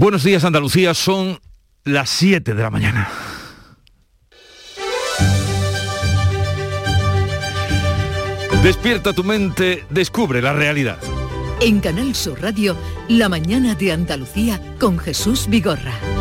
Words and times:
Buenos 0.00 0.24
días 0.24 0.44
Andalucía, 0.44 0.94
son 0.94 1.38
las 1.84 2.08
7 2.08 2.54
de 2.54 2.62
la 2.62 2.70
mañana. 2.70 3.06
Despierta 8.62 9.12
tu 9.12 9.24
mente, 9.24 9.84
descubre 9.90 10.40
la 10.40 10.54
realidad. 10.54 10.96
En 11.60 11.80
Canal 11.80 12.14
Sur 12.14 12.40
Radio, 12.40 12.78
La 13.10 13.28
mañana 13.28 13.74
de 13.74 13.92
Andalucía 13.92 14.58
con 14.78 14.98
Jesús 14.98 15.46
Vigorra. 15.50 16.19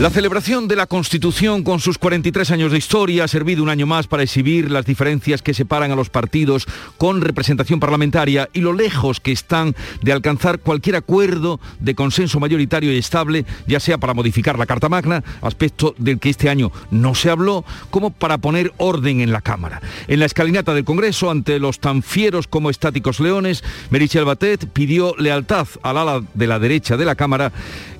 La 0.00 0.08
celebración 0.08 0.66
de 0.66 0.76
la 0.76 0.86
Constitución 0.86 1.62
con 1.62 1.78
sus 1.78 1.98
43 1.98 2.52
años 2.52 2.72
de 2.72 2.78
historia 2.78 3.24
ha 3.24 3.28
servido 3.28 3.62
un 3.62 3.68
año 3.68 3.84
más 3.86 4.06
para 4.06 4.22
exhibir 4.22 4.70
las 4.70 4.86
diferencias 4.86 5.42
que 5.42 5.52
separan 5.52 5.90
a 5.90 5.94
los 5.94 6.08
partidos 6.08 6.66
con 6.96 7.20
representación 7.20 7.80
parlamentaria 7.80 8.48
y 8.54 8.60
lo 8.60 8.72
lejos 8.72 9.20
que 9.20 9.30
están 9.30 9.76
de 10.00 10.12
alcanzar 10.12 10.60
cualquier 10.60 10.96
acuerdo 10.96 11.60
de 11.80 11.94
consenso 11.94 12.40
mayoritario 12.40 12.90
y 12.94 12.96
estable, 12.96 13.44
ya 13.66 13.78
sea 13.78 13.98
para 13.98 14.14
modificar 14.14 14.58
la 14.58 14.64
Carta 14.64 14.88
Magna, 14.88 15.22
aspecto 15.42 15.94
del 15.98 16.18
que 16.18 16.30
este 16.30 16.48
año 16.48 16.72
no 16.90 17.14
se 17.14 17.28
habló, 17.28 17.66
como 17.90 18.10
para 18.10 18.38
poner 18.38 18.72
orden 18.78 19.20
en 19.20 19.32
la 19.32 19.42
Cámara. 19.42 19.82
En 20.08 20.18
la 20.18 20.24
escalinata 20.24 20.72
del 20.72 20.86
Congreso, 20.86 21.30
ante 21.30 21.58
los 21.58 21.78
tan 21.78 22.02
fieros 22.02 22.46
como 22.46 22.70
estáticos 22.70 23.20
leones, 23.20 23.62
Merichel 23.90 24.24
Batet 24.24 24.66
pidió 24.66 25.14
lealtad 25.18 25.68
al 25.82 25.98
ala 25.98 26.22
de 26.32 26.46
la 26.46 26.58
derecha 26.58 26.96
de 26.96 27.04
la 27.04 27.16
Cámara 27.16 27.52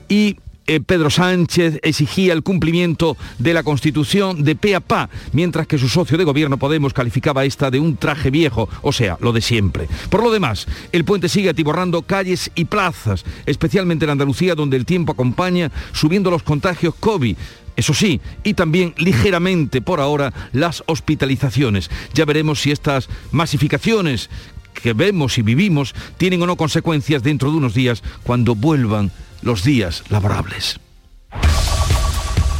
y 0.09 0.39
eh, 0.67 0.81
Pedro 0.81 1.11
Sánchez 1.11 1.81
exigía 1.83 2.33
el 2.33 2.43
cumplimiento 2.43 3.17
de 3.39 3.55
la 3.55 3.63
Constitución 3.63 4.45
de 4.45 4.55
pe 4.55 4.75
a 4.75 4.81
pa, 4.81 5.11
mientras 5.33 5.67
que 5.67 5.79
su 5.79 5.89
socio 5.89 6.17
de 6.19 6.25
gobierno 6.25 6.59
Podemos 6.59 6.93
calificaba 6.93 7.45
esta 7.45 7.71
de 7.71 7.81
un 7.81 7.97
traje 7.97 8.31
viejo, 8.31 8.69
o 8.83 8.93
sea, 8.93 9.17
lo 9.21 9.33
de 9.33 9.41
siempre. 9.41 9.89
Por 10.11 10.23
lo 10.23 10.31
demás, 10.31 10.67
el 10.93 11.05
puente 11.05 11.29
sigue 11.29 11.51
atiborrando 11.51 12.03
calles 12.03 12.51
y 12.55 12.67
plazas, 12.67 13.25
especialmente 13.47 14.05
en 14.05 14.11
Andalucía, 14.11 14.55
donde 14.55 14.77
el 14.77 14.87
tiempo 14.87 15.13
acompaña 15.13 15.73
subiendo 15.93 16.31
los 16.31 16.43
contagios 16.43 16.95
COVID. 16.95 17.37
Eso 17.77 17.95
sí, 17.95 18.21
y 18.45 18.55
también 18.55 18.95
ligeramente 18.99 19.81
por 19.81 20.01
ahora 20.01 20.33
las 20.53 20.83
hospitalizaciones. 20.87 21.91
Ya 22.15 22.25
veremos 22.25 22.61
si 22.61 22.73
estas 22.73 23.09
masificaciones 23.33 24.29
que 24.75 24.93
vemos 24.93 25.39
y 25.39 25.43
vivimos 25.43 25.95
tienen 26.17 26.43
o 26.43 26.47
no 26.47 26.57
consecuencias 26.57 27.23
dentro 27.23 27.51
de 27.51 27.57
unos 27.57 27.75
días 27.75 28.03
cuando 28.23 28.55
vuelvan 28.55 29.11
los 29.43 29.65
días 29.65 30.05
laborables. 30.09 30.79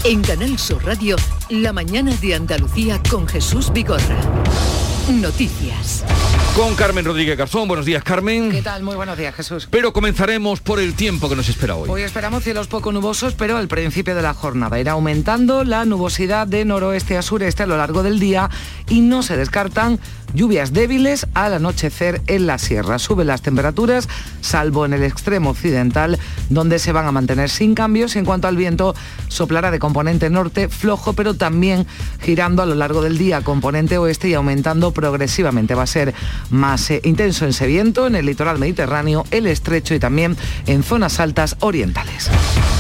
En 0.03 0.23
Canal 0.23 0.59
Sur 0.59 0.85
Radio, 0.85 1.17
la 1.51 1.73
mañana 1.73 2.15
de 2.17 2.35
Andalucía 2.35 3.01
con 3.11 3.29
Jesús 3.29 3.71
Vigorra. 3.73 4.19
Noticias. 5.11 6.05
Con 6.57 6.75
Carmen 6.75 7.05
Rodríguez 7.05 7.37
Garzón. 7.37 7.69
Buenos 7.69 7.85
días, 7.85 8.03
Carmen. 8.03 8.51
¿Qué 8.51 8.63
tal? 8.63 8.83
Muy 8.83 8.97
buenos 8.97 9.19
días, 9.19 9.35
Jesús. 9.35 9.69
Pero 9.71 9.93
comenzaremos 9.93 10.61
por 10.61 10.79
el 10.79 10.95
tiempo 10.95 11.29
que 11.29 11.37
nos 11.37 11.49
espera 11.49 11.75
hoy. 11.75 11.89
Hoy 11.89 12.03
esperamos 12.03 12.45
cielos 12.45 12.67
poco 12.67 12.93
nubosos, 12.93 13.35
pero 13.35 13.57
al 13.57 13.69
principio 13.69 14.15
de 14.15 14.23
la 14.23 14.35
jornada 14.35 14.79
irá 14.79 14.93
aumentando 14.93 15.65
la 15.65 15.85
nubosidad 15.85 16.47
de 16.47 16.65
noroeste 16.65 17.17
a 17.17 17.23
sureste 17.23 17.65
a 17.65 17.67
lo 17.67 17.77
largo 17.77 18.03
del 18.03 18.21
día 18.21 18.51
y 18.89 19.01
no 19.01 19.23
se 19.23 19.37
descartan 19.37 20.01
lluvias 20.35 20.73
débiles 20.73 21.27
al 21.35 21.55
anochecer 21.55 22.23
en 22.27 22.47
la 22.47 22.59
sierra. 22.59 22.99
Suben 22.99 23.27
las 23.27 23.43
temperaturas, 23.43 24.09
salvo 24.41 24.85
en 24.85 24.93
el 24.93 25.03
extremo 25.03 25.51
occidental, 25.51 26.19
donde 26.49 26.79
se 26.79 26.93
van 26.93 27.07
a 27.07 27.13
mantener 27.13 27.51
sin 27.51 27.75
cambios. 27.75 28.17
En 28.17 28.25
cuanto 28.25 28.49
al 28.49 28.57
viento, 28.57 28.95
soplará 29.29 29.71
de 29.71 29.79
componente 29.79 30.31
norte 30.31 30.69
flojo, 30.69 31.13
pero 31.13 31.35
también 31.35 31.87
girando 32.21 32.63
a 32.63 32.67
lo 32.67 32.75
largo 32.75 33.03
del 33.03 33.19
día 33.19 33.43
componente 33.43 33.99
oeste 33.99 34.29
y 34.29 34.35
aumentando 34.35 34.93
progresivamente. 34.93 35.75
Va 35.75 35.83
a 35.83 35.87
ser 35.87 36.15
más 36.51 36.91
eh, 36.91 37.01
intenso 37.05 37.47
ese 37.47 37.67
viento 37.67 38.07
en 38.07 38.15
el 38.15 38.27
litoral 38.27 38.59
mediterráneo, 38.59 39.25
el 39.31 39.47
estrecho 39.47 39.95
y 39.95 39.99
también 39.99 40.37
en 40.67 40.83
zonas 40.83 41.21
altas 41.21 41.57
orientales. 41.61 42.31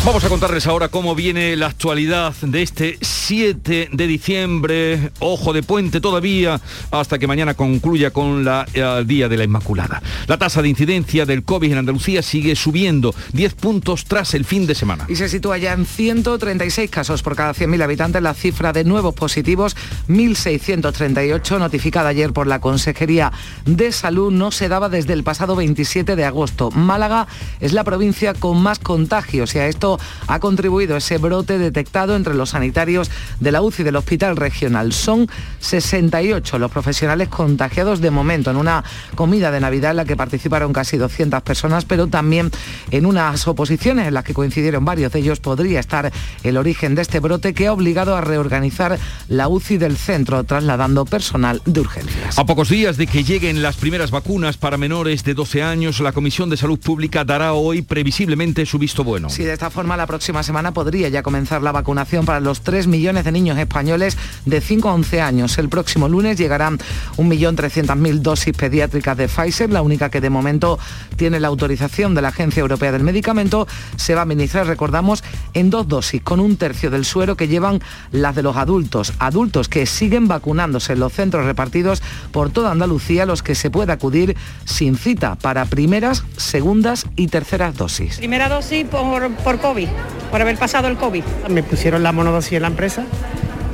Vamos 0.03 0.25
a 0.25 0.31
contarles 0.31 0.67
ahora 0.67 0.89
cómo 0.89 1.15
viene 1.15 1.55
la 1.56 1.67
actualidad 1.67 2.35
de 2.41 2.63
este 2.63 2.98
7 3.02 3.91
de 3.92 4.07
diciembre. 4.07 5.13
Ojo 5.19 5.52
de 5.52 5.63
puente 5.63 6.01
todavía 6.01 6.58
hasta 6.91 7.19
que 7.19 7.27
mañana 7.27 7.52
concluya 7.52 8.11
con 8.11 8.41
el 8.41 8.48
eh, 8.73 9.05
Día 9.05 9.29
de 9.29 9.36
la 9.36 9.45
Inmaculada. 9.45 10.02
La 10.27 10.39
tasa 10.39 10.63
de 10.63 10.70
incidencia 10.70 11.27
del 11.27 11.45
COVID 11.45 11.73
en 11.73 11.79
Andalucía 11.79 12.23
sigue 12.23 12.57
subiendo 12.57 13.14
10 13.35 13.55
puntos 13.55 14.07
tras 14.07 14.33
el 14.33 14.47
fin 14.47 14.67
de 14.67 14.74
semana. 14.74 15.05
Y 15.07 15.17
se 15.17 15.29
sitúa 15.29 15.58
ya 15.58 15.74
en 15.74 15.85
136 15.85 16.91
casos 16.91 17.23
por 17.23 17.36
cada 17.36 17.53
100.000 17.53 17.85
habitantes. 17.85 18.23
La 18.23 18.33
cifra 18.33 18.73
de 18.73 18.85
nuevos 18.85 19.14
positivos, 19.14 19.77
1.638, 20.08 21.58
notificada 21.58 22.08
ayer 22.08 22.33
por 22.33 22.47
la 22.47 22.58
Consejería 22.58 23.33
de 23.67 23.92
Salud, 23.92 24.33
no 24.33 24.51
se 24.51 24.69
daba 24.69 24.89
desde 24.89 25.13
el 25.13 25.24
pasado 25.24 25.57
27 25.57 26.17
de 26.17 26.24
agosto. 26.24 26.70
Málaga 26.70 27.27
es 27.61 27.74
la 27.74 27.85
provincia 27.85 28.33
con 28.33 28.63
más 28.63 28.79
contagios 28.79 29.55
y 29.55 29.58
a 29.58 29.69
esto 29.69 29.89
ha 30.27 30.39
contribuido 30.39 30.96
ese 30.96 31.18
brote 31.18 31.58
detectado 31.58 32.17
entre 32.17 32.34
los 32.34 32.51
sanitarios 32.51 33.11
de 33.40 33.52
la 33.52 33.62
UCI 33.62 33.83
del 33.83 33.96
Hospital 33.96 34.36
Regional. 34.36 34.92
Son 34.92 35.28
68 35.61 36.58
los 36.58 36.70
profesionales 36.70 37.28
contagiados 37.28 38.00
de 38.00 38.11
momento 38.11 38.50
en 38.50 38.56
una 38.56 38.84
comida 39.14 39.50
de 39.50 39.61
Navidad 39.61 39.92
en 39.92 39.98
la 39.98 40.05
que 40.05 40.17
participaron 40.17 40.73
casi 40.73 40.96
200 40.96 41.42
personas, 41.42 41.84
pero 41.84 42.06
también 42.06 42.50
en 42.90 43.06
unas 43.06 43.46
oposiciones 43.46 44.08
en 44.08 44.14
las 44.14 44.24
que 44.24 44.34
coincidieron 44.34 44.84
varios 44.84 45.12
de 45.12 45.20
ellos 45.20 45.40
podría 45.40 45.80
estar 45.80 46.12
el 46.42 46.56
origen 46.56 46.95
de 46.95 47.02
este 47.02 47.20
brote 47.20 47.55
que 47.55 47.67
ha 47.67 47.73
obligado 47.73 48.17
a 48.17 48.20
reorganizar 48.20 48.98
la 49.29 49.48
UCI 49.48 49.79
del 49.79 49.96
centro, 49.96 50.45
trasladando 50.45 51.05
personal 51.05 51.62
de 51.64 51.80
urgencias. 51.80 52.39
A 52.39 52.45
pocos 52.45 52.68
días 52.68 52.96
de 52.96 53.06
que 53.06 53.24
lleguen 53.24 53.62
las 53.62 53.77
primeras 53.77 54.11
vacunas 54.11 54.56
para 54.56 54.77
menores 54.77 55.24
de 55.24 55.34
12 55.34 55.62
años, 55.62 56.00
la 56.00 56.12
Comisión 56.12 56.50
de 56.50 56.56
Salud 56.56 56.79
Pública 56.79 57.24
dará 57.24 57.52
hoy 57.52 57.83
previsiblemente 57.83 58.67
su 58.67 58.79
visto 58.79 59.05
bueno. 59.05 59.30
Si 59.30 59.45
de 59.45 59.52
esta 59.52 59.70
forma 59.70 59.80
la 59.89 60.07
próxima 60.07 60.42
semana 60.42 60.73
podría 60.73 61.08
ya 61.08 61.23
comenzar 61.23 61.63
la 61.63 61.73
vacunación 61.73 62.24
para 62.24 62.39
los 62.39 62.61
3 62.61 62.86
millones 62.86 63.24
de 63.24 63.33
niños 63.33 63.58
españoles 63.58 64.17
de 64.45 64.61
5 64.61 64.89
a 64.89 64.95
11 64.95 65.20
años. 65.20 65.58
El 65.58 65.68
próximo 65.68 66.08
lunes 66.08 66.39
llegarán 66.39 66.79
1.300.000 67.17 68.20
dosis 68.20 68.57
pediátricas 68.57 69.17
de 69.17 69.29
Pfizer, 69.29 69.70
la 69.70 69.83
única 69.83 70.11
que 70.11 70.20
de 70.20 70.30
momento 70.30 70.79
tiene 71.17 71.41
la 71.41 71.48
autorización 71.48 72.14
de 72.14 72.23
la 72.23 72.29
Agencia 72.29 72.61
Europea 72.61 72.92
del 72.92 73.02
Medicamento. 73.02 73.67
Se 73.96 74.14
va 74.14 74.20
a 74.20 74.24
administrar, 74.24 74.67
recordamos, 74.67 75.24
en 75.55 75.70
dos 75.70 75.89
dosis, 75.89 76.23
con 76.23 76.41
un 76.41 76.57
tercio 76.57 76.91
del 76.91 77.05
suero 77.05 77.36
que 77.36 77.48
llevan 77.48 77.80
las 78.12 78.35
de 78.35 78.42
los 78.42 78.57
adultos. 78.57 79.14
Adultos 79.18 79.68
que 79.68 79.86
siguen 79.86 80.29
vacunándose 80.29 80.92
en 80.92 81.01
los 81.01 81.12
centros 81.12 81.47
repartidos 81.47 82.02
por 82.33 82.51
toda 82.51 82.70
Andalucía, 82.70 83.27
los 83.27 83.42
que 83.42 83.55
se 83.55 83.70
puede 83.70 83.92
acudir 83.92 84.36
sin 84.64 84.97
cita 84.97 85.36
para 85.36 85.64
primeras, 85.64 86.24
segundas 86.36 87.07
y 87.17 87.29
terceras 87.29 87.77
dosis. 87.77 88.18
Primera 88.18 88.48
dosis 88.48 88.85
por, 88.86 89.30
por 89.30 89.58
COVID, 89.70 89.89
por 90.33 90.41
haber 90.41 90.57
pasado 90.57 90.89
el 90.89 90.97
COVID. 90.97 91.23
Me 91.48 91.63
pusieron 91.63 92.03
la 92.03 92.11
monodosis 92.11 92.55
en 92.55 92.63
la 92.63 92.69
empresa 92.69 93.05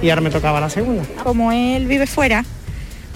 y 0.03 0.11
ahora 0.11 0.21
me 0.21 0.29
tocaba 0.29 0.61
la 0.61 0.69
segunda. 0.69 1.03
Como 1.25 1.53
él 1.53 1.87
vive 1.87 2.07
fuera, 2.07 2.45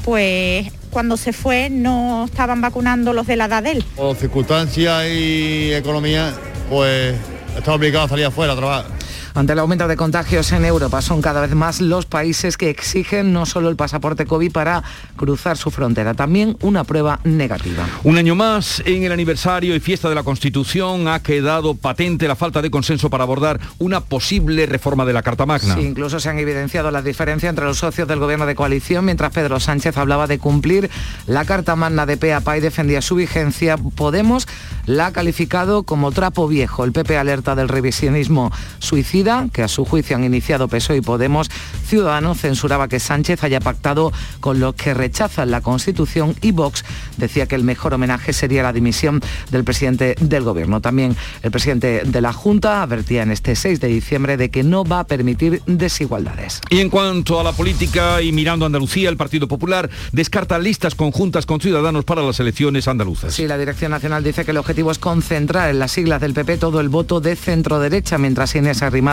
pues 0.03 0.73
cuando 0.89 1.19
se 1.19 1.35
fue 1.35 1.69
no 1.69 2.25
estaban 2.25 2.63
vacunando 2.63 3.13
los 3.13 3.27
de 3.27 3.37
la 3.37 3.45
edad 3.45 3.63
de 3.63 3.73
él. 3.73 3.85
Por 3.97 4.17
circunstancias 4.17 5.05
y 5.11 5.75
economía, 5.75 6.33
pues 6.71 7.15
está 7.55 7.75
obligado 7.75 8.07
a 8.07 8.09
salir 8.09 8.25
afuera 8.25 8.55
a 8.55 8.57
trabajar. 8.57 9.00
Ante 9.35 9.53
el 9.53 9.59
aumento 9.59 9.87
de 9.87 9.97
contagios 9.97 10.51
en 10.53 10.65
Europa, 10.65 11.01
son 11.03 11.23
cada 11.23 11.41
vez 11.41 11.55
más 11.55 11.81
los 11.81 12.07
países 12.07 12.57
que 12.57 12.71
exigen 12.71 13.33
no 13.33 13.47
solo 13.47 13.69
el 13.69 13.77
pasaporte 13.77 14.27
COVID 14.27 14.51
para 14.51 14.83
cruzar 15.17 15.57
su 15.57 15.71
frontera, 15.71 16.15
también 16.15 16.57
una 16.63 16.85
prueba 16.85 17.21
negativa. 17.25 17.87
Un 18.03 18.19
año 18.19 18.35
más, 18.35 18.83
en 18.85 19.05
el 19.05 19.13
aniversario 19.13 19.75
y 19.77 19.81
fiesta 19.81 20.09
de 20.09 20.15
la 20.15 20.23
Constitución, 20.23 21.07
ha 21.09 21.21
quedado 21.23 21.75
patente 21.75 22.27
la 22.27 22.37
falta 22.37 22.61
de 22.61 22.71
consenso 22.71 23.09
para 23.09 23.25
abordar 23.25 23.61
una 23.79 24.01
posible 24.01 24.67
reforma 24.67 25.05
de 25.05 25.13
la 25.13 25.23
Carta 25.23 25.47
Magna. 25.47 25.75
Sí, 25.75 25.83
incluso 25.83 26.19
se 26.19 26.29
han 26.29 26.39
evidenciado 26.39 26.91
las 26.91 27.05
diferencias 27.05 27.51
entre 27.51 27.65
los 27.65 27.79
socios 27.79 28.09
del 28.09 28.19
gobierno 28.19 28.47
de 28.47 28.55
coalición, 28.55 29.05
mientras 29.05 29.33
Pedro 29.33 29.61
Sánchez 29.61 29.97
hablaba 29.97 30.27
de 30.27 30.39
cumplir 30.39 30.91
la 31.27 31.45
Carta 31.45 31.77
Magna 31.77 32.07
de 32.07 32.17
PAPA 32.17 32.59
y 32.59 32.61
defendía 32.61 33.01
su 33.03 33.15
vigencia. 33.15 33.77
Podemos 33.77 34.49
la 34.87 35.07
ha 35.07 35.13
calificado 35.13 35.85
como 35.85 36.11
trapo 36.11 36.49
viejo. 36.49 36.85
El 36.85 36.93
PP 36.93 37.17
alerta 37.17 37.55
del 37.55 37.69
revisionismo 37.69 38.51
suicida 38.79 39.20
que 39.53 39.63
a 39.63 39.69
su 39.69 39.85
juicio 39.85 40.17
han 40.17 40.25
iniciado 40.25 40.67
PSOE 40.67 40.97
y 40.97 41.01
Podemos. 41.03 41.51
Ciudadanos 41.87 42.41
censuraba 42.41 42.89
que 42.89 42.99
Sánchez 42.99 43.45
haya 43.45 43.61
pactado 43.61 44.13
con 44.41 44.61
los 44.61 44.75
que 44.75 44.95
rechazan 44.95 45.51
la 45.51 45.61
Constitución 45.61 46.35
y 46.41 46.53
Vox 46.53 46.85
decía 47.19 47.47
que 47.47 47.55
el 47.55 47.63
mejor 47.63 47.93
homenaje 47.93 48.33
sería 48.33 48.63
la 48.63 48.73
dimisión 48.73 49.21
del 49.51 49.63
presidente 49.65 50.15
del 50.21 50.43
Gobierno. 50.43 50.81
También 50.81 51.17
el 51.43 51.51
presidente 51.51 52.03
de 52.07 52.21
la 52.23 52.33
Junta 52.33 52.83
advertía 52.83 53.23
en 53.23 53.31
este 53.31 53.57
6 53.57 53.79
de 53.81 53.89
diciembre 53.89 54.39
de 54.39 54.51
que 54.51 54.63
no 54.63 54.85
va 54.85 55.01
a 55.01 55.05
permitir 55.05 55.63
desigualdades. 55.67 56.63
Y 56.71 56.79
en 56.79 56.89
cuanto 56.89 57.39
a 57.39 57.45
la 57.45 57.53
política 57.53 58.23
y 58.23 58.33
mirando 58.33 58.65
a 58.65 58.67
Andalucía, 58.67 59.11
el 59.11 59.19
Partido 59.19 59.49
Popular 59.49 59.91
descarta 60.13 60.59
listas 60.59 60.95
conjuntas 60.95 61.45
con 61.45 61.61
Ciudadanos 61.61 62.07
para 62.07 62.23
las 62.23 62.41
elecciones 62.41 62.89
andaluzas. 62.89 63.35
Sí, 63.35 63.47
la 63.47 63.59
Dirección 63.59 63.91
Nacional 63.91 64.25
dice 64.25 64.47
que 64.47 64.53
el 64.53 64.57
objetivo 64.57 64.91
es 64.91 64.99
concentrar 64.99 65.69
en 65.69 65.79
las 65.79 65.93
siglas 65.93 66.23
del 66.23 66.33
PP 66.33 66.57
todo 66.57 66.81
el 66.81 66.89
voto 66.89 67.21
de 67.21 67.37
centro-derecha, 67.37 68.17
mientras 68.17 68.55
Inés 68.55 68.83
Arrimadas, 68.83 69.10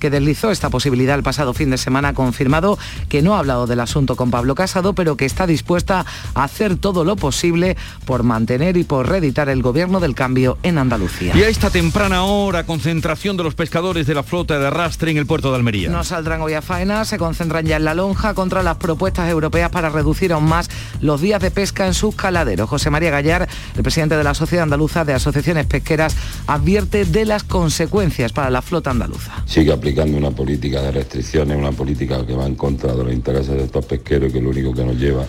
que 0.00 0.10
deslizó 0.10 0.50
esta 0.50 0.70
posibilidad 0.70 1.16
el 1.16 1.22
pasado 1.22 1.52
fin 1.52 1.70
de 1.70 1.78
semana, 1.78 2.08
ha 2.08 2.14
confirmado 2.14 2.78
que 3.08 3.22
no 3.22 3.34
ha 3.34 3.40
hablado 3.40 3.66
del 3.66 3.80
asunto 3.80 4.16
con 4.16 4.30
Pablo 4.30 4.54
Casado, 4.54 4.94
pero 4.94 5.16
que 5.16 5.26
está 5.26 5.46
dispuesta 5.46 6.06
a 6.34 6.44
hacer 6.44 6.76
todo 6.76 7.04
lo 7.04 7.16
posible 7.16 7.34
posible 7.34 7.76
por 8.06 8.22
mantener 8.22 8.76
y 8.76 8.84
por 8.84 9.08
reeditar 9.08 9.48
el 9.48 9.60
gobierno 9.60 9.98
del 9.98 10.14
cambio 10.14 10.56
en 10.62 10.78
Andalucía. 10.78 11.36
Y 11.36 11.42
a 11.42 11.48
esta 11.48 11.68
temprana 11.68 12.22
hora, 12.22 12.64
concentración 12.64 13.36
de 13.36 13.42
los 13.42 13.56
pescadores 13.56 14.06
de 14.06 14.14
la 14.14 14.22
flota 14.22 14.56
de 14.56 14.68
arrastre 14.68 15.10
en 15.10 15.16
el 15.16 15.26
puerto 15.26 15.50
de 15.50 15.56
Almería. 15.56 15.90
No 15.90 16.04
saldrán 16.04 16.40
hoy 16.40 16.54
a 16.54 16.62
faena, 16.62 17.04
se 17.04 17.18
concentran 17.18 17.66
ya 17.66 17.76
en 17.76 17.84
la 17.84 17.94
lonja 17.94 18.34
contra 18.34 18.62
las 18.62 18.76
propuestas 18.76 19.28
europeas 19.28 19.68
para 19.70 19.88
reducir 19.88 20.32
aún 20.32 20.44
más 20.44 20.70
los 21.00 21.20
días 21.20 21.40
de 21.40 21.50
pesca 21.50 21.88
en 21.88 21.94
sus 21.94 22.14
caladeros. 22.14 22.70
José 22.70 22.88
María 22.88 23.10
Gallar, 23.10 23.48
el 23.74 23.82
presidente 23.82 24.16
de 24.16 24.22
la 24.22 24.34
Sociedad 24.34 24.62
Andaluza 24.62 25.04
de 25.04 25.14
Asociaciones 25.14 25.66
Pesqueras, 25.66 26.16
advierte 26.46 27.04
de 27.04 27.24
las 27.24 27.42
consecuencias 27.42 28.32
para 28.32 28.48
la 28.48 28.62
flota 28.62 28.90
andaluza. 28.90 29.33
Sigue 29.46 29.72
aplicando 29.72 30.16
una 30.16 30.30
política 30.30 30.82
de 30.82 30.92
restricciones, 30.92 31.56
una 31.56 31.72
política 31.72 32.26
que 32.26 32.34
va 32.34 32.46
en 32.46 32.54
contra 32.54 32.94
de 32.94 33.04
los 33.04 33.12
intereses 33.12 33.54
de 33.54 33.64
estos 33.64 33.84
pesqueros 33.84 34.32
que 34.32 34.40
lo 34.40 34.50
único 34.50 34.72
que 34.72 34.84
nos 34.84 34.96
lleva 34.96 35.26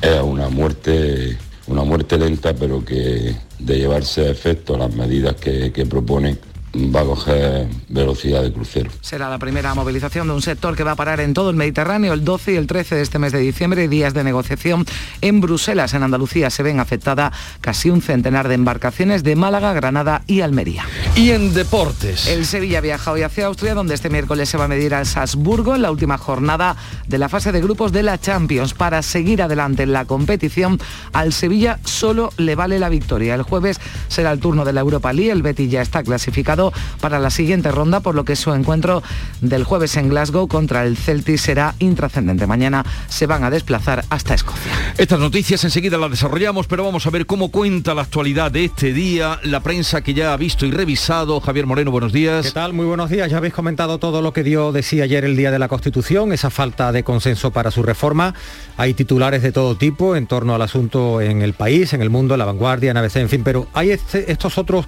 es 0.00 0.16
a 0.16 0.22
una 0.22 0.48
muerte 0.48 1.36
una 1.70 1.84
muerte 1.84 2.18
lenta, 2.18 2.52
pero 2.52 2.84
que 2.84 3.36
de 3.58 3.78
llevarse 3.78 4.26
a 4.26 4.30
efecto 4.30 4.76
las 4.76 4.92
medidas 4.94 5.36
que, 5.36 5.72
que 5.72 5.86
proponen 5.86 6.38
va 6.74 7.00
a 7.00 7.04
coger 7.04 7.68
velocidad 7.88 8.42
de 8.42 8.52
crucero. 8.52 8.90
Será 9.00 9.28
la 9.28 9.38
primera 9.38 9.74
movilización 9.74 10.28
de 10.28 10.34
un 10.34 10.42
sector 10.42 10.76
que 10.76 10.84
va 10.84 10.92
a 10.92 10.96
parar 10.96 11.20
en 11.20 11.34
todo 11.34 11.50
el 11.50 11.56
Mediterráneo 11.56 12.12
el 12.12 12.24
12 12.24 12.52
y 12.52 12.56
el 12.56 12.66
13 12.66 12.94
de 12.94 13.02
este 13.02 13.18
mes 13.18 13.32
de 13.32 13.40
diciembre, 13.40 13.88
días 13.88 14.14
de 14.14 14.22
negociación 14.22 14.86
en 15.20 15.40
Bruselas. 15.40 15.94
En 15.94 16.02
Andalucía 16.02 16.50
se 16.50 16.62
ven 16.62 16.78
afectadas 16.78 17.32
casi 17.60 17.90
un 17.90 18.02
centenar 18.02 18.48
de 18.48 18.54
embarcaciones 18.54 19.24
de 19.24 19.34
Málaga, 19.34 19.72
Granada 19.72 20.22
y 20.26 20.42
Almería. 20.42 20.84
Y 21.16 21.30
en 21.30 21.54
deportes. 21.54 22.28
El 22.28 22.46
Sevilla 22.46 22.80
viaja 22.80 23.10
hoy 23.10 23.22
hacia 23.22 23.46
Austria, 23.46 23.74
donde 23.74 23.94
este 23.94 24.10
miércoles 24.10 24.48
se 24.48 24.56
va 24.56 24.64
a 24.64 24.68
medir 24.68 24.94
al 24.94 25.06
Salzburgo 25.06 25.74
en 25.74 25.82
la 25.82 25.90
última 25.90 26.18
jornada 26.18 26.76
de 27.08 27.18
la 27.18 27.28
fase 27.28 27.50
de 27.50 27.60
grupos 27.60 27.90
de 27.90 28.04
la 28.04 28.20
Champions. 28.20 28.74
Para 28.74 29.02
seguir 29.02 29.42
adelante 29.42 29.82
en 29.82 29.92
la 29.92 30.04
competición, 30.04 30.80
al 31.12 31.32
Sevilla 31.32 31.80
solo 31.84 32.32
le 32.36 32.54
vale 32.54 32.78
la 32.78 32.88
victoria. 32.88 33.34
El 33.34 33.42
jueves 33.42 33.80
será 34.08 34.30
el 34.30 34.38
turno 34.38 34.64
de 34.64 34.72
la 34.72 34.80
Europa 34.80 35.12
League, 35.12 35.32
el 35.32 35.42
Betis 35.42 35.70
ya 35.70 35.82
está 35.82 36.02
clasificado 36.02 36.59
para 37.00 37.18
la 37.18 37.30
siguiente 37.30 37.70
ronda, 37.70 38.00
por 38.00 38.14
lo 38.14 38.24
que 38.24 38.36
su 38.36 38.52
encuentro 38.52 39.02
del 39.40 39.64
jueves 39.64 39.96
en 39.96 40.08
Glasgow 40.08 40.48
contra 40.48 40.84
el 40.84 40.96
Celtic 40.96 41.38
será 41.38 41.74
intrascendente. 41.78 42.46
Mañana 42.46 42.84
se 43.08 43.26
van 43.26 43.44
a 43.44 43.50
desplazar 43.50 44.04
hasta 44.10 44.34
Escocia. 44.34 44.72
Estas 44.98 45.18
noticias 45.18 45.62
enseguida 45.64 45.96
las 45.98 46.10
desarrollamos, 46.10 46.66
pero 46.66 46.84
vamos 46.84 47.06
a 47.06 47.10
ver 47.10 47.26
cómo 47.26 47.50
cuenta 47.50 47.94
la 47.94 48.02
actualidad 48.02 48.50
de 48.50 48.66
este 48.66 48.92
día, 48.92 49.40
la 49.44 49.60
prensa 49.60 50.02
que 50.02 50.14
ya 50.14 50.32
ha 50.32 50.36
visto 50.36 50.66
y 50.66 50.70
revisado. 50.70 51.40
Javier 51.40 51.66
Moreno, 51.66 51.90
buenos 51.90 52.12
días. 52.12 52.46
¿Qué 52.46 52.52
tal? 52.52 52.72
Muy 52.72 52.86
buenos 52.86 53.10
días. 53.10 53.30
Ya 53.30 53.38
habéis 53.38 53.54
comentado 53.54 53.98
todo 53.98 54.22
lo 54.22 54.32
que 54.32 54.42
dio 54.42 54.72
de 54.72 54.82
sí 54.82 55.00
ayer 55.00 55.24
el 55.24 55.36
día 55.36 55.50
de 55.50 55.58
la 55.58 55.68
Constitución, 55.68 56.32
esa 56.32 56.50
falta 56.50 56.92
de 56.92 57.02
consenso 57.02 57.50
para 57.50 57.70
su 57.70 57.82
reforma. 57.82 58.34
Hay 58.76 58.94
titulares 58.94 59.42
de 59.42 59.52
todo 59.52 59.76
tipo 59.76 60.16
en 60.16 60.26
torno 60.26 60.54
al 60.54 60.62
asunto 60.62 61.20
en 61.20 61.42
el 61.42 61.54
país, 61.54 61.92
en 61.92 62.02
el 62.02 62.10
mundo, 62.10 62.34
en 62.34 62.38
la 62.38 62.44
vanguardia, 62.44 62.90
en 62.90 62.96
ABC, 62.96 63.16
en 63.16 63.28
fin, 63.28 63.42
pero 63.44 63.68
hay 63.72 63.90
este, 63.90 64.30
estos 64.30 64.58
otros 64.58 64.86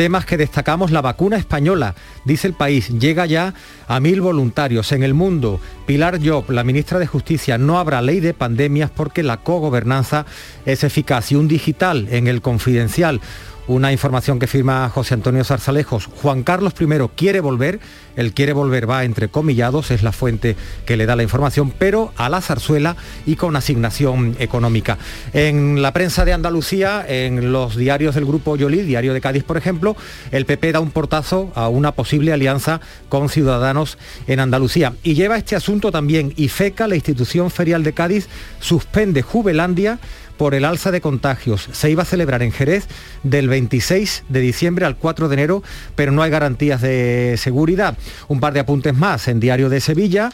temas 0.00 0.24
que 0.24 0.38
destacamos, 0.38 0.92
la 0.92 1.02
vacuna 1.02 1.36
española, 1.36 1.94
dice 2.24 2.46
el 2.46 2.54
país, 2.54 2.88
llega 2.88 3.26
ya 3.26 3.52
a 3.86 4.00
mil 4.00 4.22
voluntarios. 4.22 4.92
En 4.92 5.02
el 5.02 5.12
mundo, 5.12 5.60
Pilar 5.84 6.18
Job, 6.24 6.50
la 6.50 6.64
ministra 6.64 6.98
de 6.98 7.06
Justicia, 7.06 7.58
no 7.58 7.78
habrá 7.78 8.00
ley 8.00 8.20
de 8.20 8.32
pandemias 8.32 8.90
porque 8.90 9.22
la 9.22 9.42
cogobernanza 9.42 10.24
es 10.64 10.84
eficaz. 10.84 11.32
Y 11.32 11.34
un 11.34 11.48
digital 11.48 12.08
en 12.10 12.28
el 12.28 12.40
confidencial, 12.40 13.20
una 13.70 13.92
información 13.92 14.40
que 14.40 14.48
firma 14.48 14.88
José 14.88 15.14
Antonio 15.14 15.44
Zarzalejos. 15.44 16.06
Juan 16.06 16.42
Carlos 16.42 16.74
I 16.80 16.86
quiere 17.14 17.38
volver, 17.38 17.78
el 18.16 18.32
quiere 18.32 18.52
volver 18.52 18.90
va 18.90 19.04
entre 19.04 19.28
comillados, 19.28 19.92
es 19.92 20.02
la 20.02 20.10
fuente 20.10 20.56
que 20.84 20.96
le 20.96 21.06
da 21.06 21.14
la 21.14 21.22
información, 21.22 21.72
pero 21.78 22.12
a 22.16 22.28
la 22.28 22.40
zarzuela 22.40 22.96
y 23.26 23.36
con 23.36 23.54
asignación 23.54 24.34
económica. 24.40 24.98
En 25.32 25.82
la 25.82 25.92
prensa 25.92 26.24
de 26.24 26.32
Andalucía, 26.32 27.04
en 27.06 27.52
los 27.52 27.76
diarios 27.76 28.16
del 28.16 28.24
Grupo 28.24 28.56
Yolí, 28.56 28.82
Diario 28.82 29.14
de 29.14 29.20
Cádiz, 29.20 29.44
por 29.44 29.56
ejemplo, 29.56 29.96
el 30.32 30.46
PP 30.46 30.72
da 30.72 30.80
un 30.80 30.90
portazo 30.90 31.52
a 31.54 31.68
una 31.68 31.92
posible 31.92 32.32
alianza 32.32 32.80
con 33.08 33.28
Ciudadanos 33.28 33.98
en 34.26 34.40
Andalucía. 34.40 34.94
Y 35.04 35.14
lleva 35.14 35.36
este 35.36 35.54
asunto 35.54 35.92
también 35.92 36.32
IFECA, 36.36 36.88
la 36.88 36.96
institución 36.96 37.52
ferial 37.52 37.84
de 37.84 37.92
Cádiz, 37.92 38.28
suspende 38.58 39.22
Jubelandia 39.22 40.00
por 40.40 40.54
el 40.54 40.64
alza 40.64 40.90
de 40.90 41.02
contagios. 41.02 41.68
Se 41.72 41.90
iba 41.90 42.02
a 42.02 42.06
celebrar 42.06 42.42
en 42.42 42.50
Jerez 42.50 42.88
del 43.22 43.46
26 43.50 44.24
de 44.30 44.40
diciembre 44.40 44.86
al 44.86 44.96
4 44.96 45.28
de 45.28 45.34
enero, 45.34 45.62
pero 45.96 46.12
no 46.12 46.22
hay 46.22 46.30
garantías 46.30 46.80
de 46.80 47.34
seguridad. 47.36 47.98
Un 48.26 48.40
par 48.40 48.54
de 48.54 48.60
apuntes 48.60 48.94
más 48.94 49.28
en 49.28 49.38
Diario 49.38 49.68
de 49.68 49.82
Sevilla. 49.82 50.30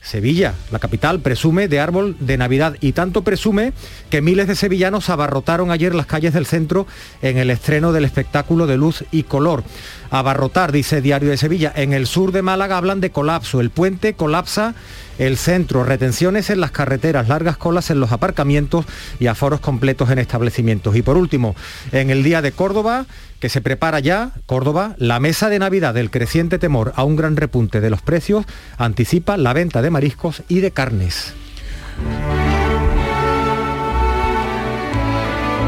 Sevilla, 0.00 0.54
la 0.70 0.78
capital, 0.78 1.18
presume 1.18 1.66
de 1.66 1.80
árbol 1.80 2.14
de 2.20 2.38
Navidad 2.38 2.76
y 2.80 2.92
tanto 2.92 3.22
presume 3.22 3.72
que 4.10 4.22
miles 4.22 4.46
de 4.46 4.54
sevillanos 4.54 5.10
abarrotaron 5.10 5.72
ayer 5.72 5.92
las 5.92 6.06
calles 6.06 6.34
del 6.34 6.46
centro 6.46 6.86
en 7.20 7.36
el 7.36 7.50
estreno 7.50 7.90
del 7.90 8.04
espectáculo 8.04 8.68
de 8.68 8.76
luz 8.76 9.02
y 9.10 9.24
color. 9.24 9.64
Abarrotar, 10.10 10.70
dice 10.70 11.02
Diario 11.02 11.30
de 11.30 11.36
Sevilla, 11.36 11.72
en 11.74 11.92
el 11.92 12.06
sur 12.06 12.30
de 12.30 12.42
Málaga 12.42 12.78
hablan 12.78 13.00
de 13.00 13.10
colapso. 13.10 13.60
El 13.60 13.70
puente 13.70 14.14
colapsa 14.14 14.76
el 15.18 15.36
centro, 15.36 15.84
retenciones 15.84 16.50
en 16.50 16.60
las 16.60 16.70
carreteras, 16.70 17.28
largas 17.28 17.56
colas 17.56 17.90
en 17.90 18.00
los 18.00 18.12
aparcamientos 18.12 18.86
y 19.20 19.26
aforos 19.26 19.60
completos 19.60 20.10
en 20.10 20.18
establecimientos. 20.18 20.96
Y 20.96 21.02
por 21.02 21.16
último, 21.16 21.54
en 21.92 22.10
el 22.10 22.22
día 22.22 22.40
de 22.42 22.52
Córdoba, 22.52 23.06
que 23.40 23.48
se 23.48 23.60
prepara 23.60 24.00
ya, 24.00 24.32
Córdoba, 24.46 24.94
la 24.98 25.20
mesa 25.20 25.48
de 25.48 25.58
Navidad 25.58 25.94
del 25.94 26.10
creciente 26.10 26.58
temor 26.58 26.92
a 26.96 27.04
un 27.04 27.16
gran 27.16 27.36
repunte 27.36 27.80
de 27.80 27.90
los 27.90 28.02
precios 28.02 28.46
anticipa 28.78 29.36
la 29.36 29.52
venta 29.52 29.82
de 29.82 29.90
mariscos 29.90 30.42
y 30.48 30.60
de 30.60 30.70
carnes. 30.70 31.34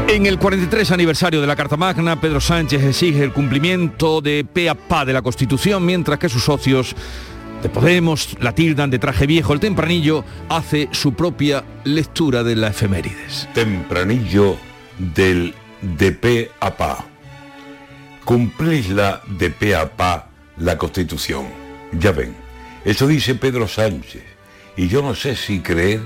En 0.07 0.25
el 0.25 0.39
43 0.39 0.91
aniversario 0.91 1.39
de 1.39 1.47
la 1.47 1.55
Carta 1.55 1.77
Magna, 1.77 2.19
Pedro 2.19 2.41
Sánchez 2.41 2.83
exige 2.83 3.23
el 3.23 3.31
cumplimiento 3.31 4.19
de 4.19 4.43
pe 4.43 4.69
a 4.69 5.05
de 5.05 5.13
la 5.13 5.21
Constitución, 5.21 5.85
mientras 5.85 6.19
que 6.19 6.27
sus 6.27 6.43
socios 6.43 6.93
de 7.61 7.69
Podemos 7.69 8.35
la 8.39 8.53
tildan 8.53 8.89
de 8.89 8.99
traje 8.99 9.27
viejo. 9.27 9.53
El 9.53 9.59
tempranillo 9.59 10.23
hace 10.49 10.89
su 10.91 11.13
propia 11.13 11.63
lectura 11.83 12.43
de 12.43 12.55
la 12.55 12.69
efemérides. 12.69 13.47
Tempranillo 13.53 14.57
del 14.97 15.53
de 15.81 16.11
pe 16.11 16.51
a 16.59 16.75
pa. 16.75 17.05
Cumplísla 18.25 19.21
de 19.27 19.49
pe 19.49 19.75
a 19.75 19.95
pa 19.95 20.29
la 20.57 20.77
Constitución. 20.77 21.45
Ya 21.91 22.11
ven, 22.11 22.35
eso 22.85 23.07
dice 23.07 23.35
Pedro 23.35 23.67
Sánchez. 23.67 24.23
Y 24.75 24.87
yo 24.87 25.01
no 25.01 25.13
sé 25.13 25.35
si 25.35 25.59
creer 25.59 26.01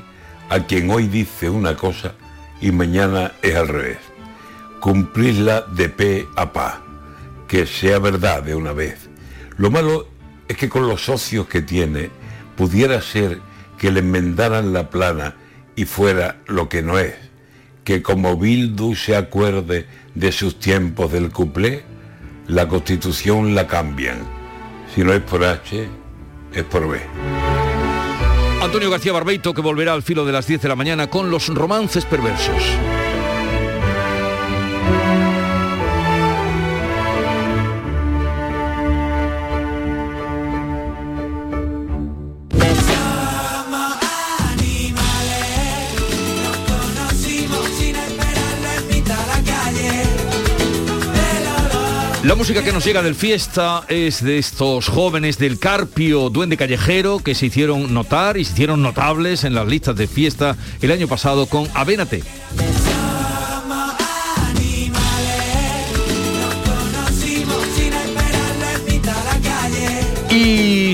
a 0.50 0.62
quien 0.62 0.90
hoy 0.90 1.08
dice 1.08 1.50
una 1.50 1.75
cosa 1.75 2.13
y 2.60 2.72
mañana 2.72 3.34
es 3.42 3.56
al 3.56 3.68
revés. 3.68 4.00
Cumplirla 4.81 5.62
de 5.62 5.89
pe 5.89 6.25
a 6.36 6.51
pa. 6.51 6.82
Que 7.48 7.65
sea 7.65 8.00
verdad 8.00 8.44
de 8.44 8.56
una 8.56 8.74
vez. 8.74 9.10
Lo 9.58 9.72
malo 9.72 10.14
es 10.48 10.58
que 10.58 10.70
con 10.70 10.88
los 10.88 11.06
socios 11.06 11.48
que 11.48 11.62
tiene 11.62 12.10
pudiera 12.56 13.02
ser 13.02 13.40
que 13.78 13.92
le 13.92 14.00
enmendaran 14.00 14.74
la 14.74 14.90
plana 14.90 15.36
y 15.75 15.86
fuera 15.86 16.38
lo 16.48 16.70
que 16.70 16.82
no 16.82 16.98
es, 16.98 17.14
que 17.84 18.02
como 18.02 18.38
Bildu 18.38 18.96
se 18.96 19.16
acuerde 19.16 19.88
de 20.14 20.32
sus 20.32 20.60
tiempos 20.60 21.12
del 21.12 21.32
cuplé, 21.32 21.84
la 22.48 22.68
constitución 22.68 23.56
la 23.56 23.68
cambian. 23.68 24.20
Si 24.94 25.04
no 25.04 25.14
es 25.14 25.22
por 25.22 25.44
H, 25.44 25.88
es 26.54 26.64
por 26.64 26.88
B. 26.88 27.00
Antonio 28.62 28.90
García 28.90 29.14
Barbeito 29.14 29.54
que 29.54 29.62
volverá 29.62 29.94
al 29.94 30.04
filo 30.04 30.25
de 30.25 30.32
las 30.32 30.48
10 30.48 30.62
de 30.62 30.70
la 30.70 30.75
mañana 30.75 31.08
con 31.08 31.30
los 31.30 31.54
romances 31.54 32.06
perversos. 32.06 32.64
La 52.25 52.34
música 52.34 52.63
que 52.63 52.72
nos 52.72 52.84
llega 52.84 53.03
del 53.03 53.13
fiesta 53.13 53.84
es 53.88 54.24
de 54.24 54.39
estos 54.39 54.88
jóvenes 54.88 55.38
del 55.38 55.60
Carpio 55.60 56.32
Duende 56.32 56.58
Callejero 56.58 57.20
que 57.20 57.36
se 57.36 57.46
hicieron 57.46 57.94
notar 57.94 58.38
y 58.38 58.46
se 58.46 58.53
hicieron 58.53 58.82
notables 58.82 59.44
en 59.44 59.53
las 59.53 59.67
listas 59.67 59.96
de 59.96 60.08
fiesta 60.08 60.58
el 60.82 60.91
año 60.91 61.08
pasado 61.08 61.46
con 61.46 61.67
Avénate. 61.75 62.24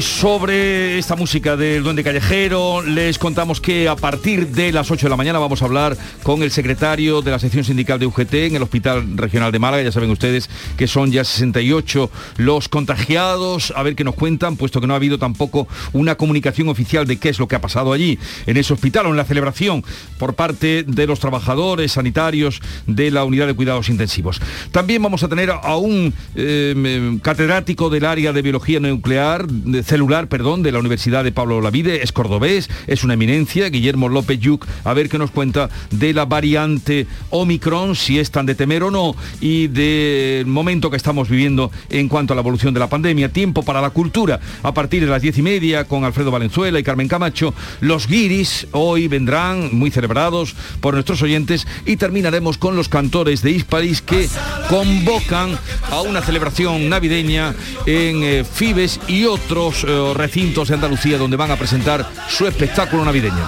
Sobre 0.01 0.97
esta 0.97 1.15
música 1.15 1.55
del 1.55 1.83
Duende 1.83 2.03
Callejero, 2.03 2.81
les 2.81 3.19
contamos 3.19 3.61
que 3.61 3.87
a 3.87 3.95
partir 3.95 4.47
de 4.47 4.71
las 4.71 4.89
8 4.89 5.05
de 5.05 5.09
la 5.11 5.15
mañana 5.15 5.37
vamos 5.37 5.61
a 5.61 5.65
hablar 5.65 5.95
con 6.23 6.41
el 6.41 6.49
secretario 6.49 7.21
de 7.21 7.29
la 7.29 7.37
sección 7.37 7.63
sindical 7.63 7.99
de 7.99 8.07
UGT 8.07 8.33
en 8.33 8.55
el 8.55 8.63
Hospital 8.63 9.15
Regional 9.15 9.51
de 9.51 9.59
Málaga. 9.59 9.83
Ya 9.83 9.91
saben 9.91 10.09
ustedes 10.09 10.49
que 10.75 10.87
son 10.87 11.11
ya 11.11 11.23
68 11.23 12.09
los 12.37 12.67
contagiados. 12.67 13.73
A 13.75 13.83
ver 13.83 13.95
qué 13.95 14.03
nos 14.03 14.15
cuentan, 14.15 14.57
puesto 14.57 14.81
que 14.81 14.87
no 14.87 14.93
ha 14.93 14.95
habido 14.95 15.19
tampoco 15.19 15.67
una 15.93 16.15
comunicación 16.15 16.67
oficial 16.69 17.05
de 17.05 17.17
qué 17.17 17.29
es 17.29 17.37
lo 17.37 17.47
que 17.47 17.55
ha 17.55 17.61
pasado 17.61 17.93
allí, 17.93 18.17
en 18.47 18.57
ese 18.57 18.73
hospital 18.73 19.05
o 19.05 19.09
en 19.09 19.17
la 19.17 19.25
celebración 19.25 19.83
por 20.17 20.33
parte 20.33 20.83
de 20.83 21.05
los 21.05 21.19
trabajadores 21.19 21.91
sanitarios 21.91 22.59
de 22.87 23.11
la 23.11 23.23
unidad 23.23 23.45
de 23.45 23.53
cuidados 23.53 23.89
intensivos. 23.89 24.41
También 24.71 25.03
vamos 25.03 25.21
a 25.21 25.29
tener 25.29 25.51
a 25.51 25.77
un 25.77 26.11
eh, 26.35 27.19
catedrático 27.21 27.91
del 27.91 28.05
área 28.05 28.33
de 28.33 28.41
biología 28.41 28.79
nuclear, 28.79 29.45
celular, 29.91 30.29
perdón, 30.29 30.63
de 30.63 30.71
la 30.71 30.79
Universidad 30.79 31.25
de 31.25 31.33
Pablo 31.33 31.59
Lavide, 31.59 32.01
es 32.01 32.13
cordobés, 32.13 32.69
es 32.87 33.03
una 33.03 33.15
eminencia, 33.15 33.67
Guillermo 33.67 34.07
López 34.07 34.39
Yuc, 34.39 34.65
a 34.85 34.93
ver 34.93 35.09
qué 35.09 35.17
nos 35.17 35.31
cuenta 35.31 35.69
de 35.89 36.13
la 36.13 36.23
variante 36.23 37.07
Omicron, 37.29 37.97
si 37.97 38.17
es 38.17 38.31
tan 38.31 38.45
de 38.45 38.55
temer 38.55 38.83
o 38.83 38.89
no, 38.89 39.17
y 39.41 39.67
del 39.67 40.45
momento 40.45 40.89
que 40.89 40.95
estamos 40.95 41.27
viviendo 41.27 41.73
en 41.89 42.07
cuanto 42.07 42.31
a 42.31 42.37
la 42.37 42.41
evolución 42.41 42.73
de 42.73 42.79
la 42.79 42.87
pandemia. 42.87 43.33
Tiempo 43.33 43.63
para 43.63 43.81
la 43.81 43.89
cultura, 43.89 44.39
a 44.63 44.73
partir 44.73 45.03
de 45.03 45.11
las 45.11 45.21
diez 45.21 45.37
y 45.37 45.41
media, 45.41 45.83
con 45.83 46.05
Alfredo 46.05 46.31
Valenzuela 46.31 46.79
y 46.79 46.83
Carmen 46.83 47.09
Camacho. 47.09 47.53
Los 47.81 48.07
guiris 48.07 48.67
hoy 48.71 49.09
vendrán 49.09 49.75
muy 49.75 49.91
celebrados 49.91 50.55
por 50.79 50.93
nuestros 50.93 51.21
oyentes 51.21 51.67
y 51.85 51.97
terminaremos 51.97 52.57
con 52.57 52.77
los 52.77 52.87
cantores 52.87 53.41
de 53.41 53.51
Hispalis 53.51 54.01
que 54.01 54.29
convocan 54.69 55.59
a 55.89 55.99
una 55.99 56.21
celebración 56.21 56.87
navideña 56.87 57.53
en 57.85 58.23
eh, 58.23 58.45
Fibes 58.45 59.01
y 59.09 59.25
otros 59.25 59.70
eh, 59.87 60.13
recintos 60.15 60.67
de 60.67 60.75
Andalucía 60.75 61.17
donde 61.17 61.37
van 61.37 61.51
a 61.51 61.55
presentar 61.55 62.09
su 62.29 62.47
espectáculo 62.47 63.05
navideño. 63.05 63.45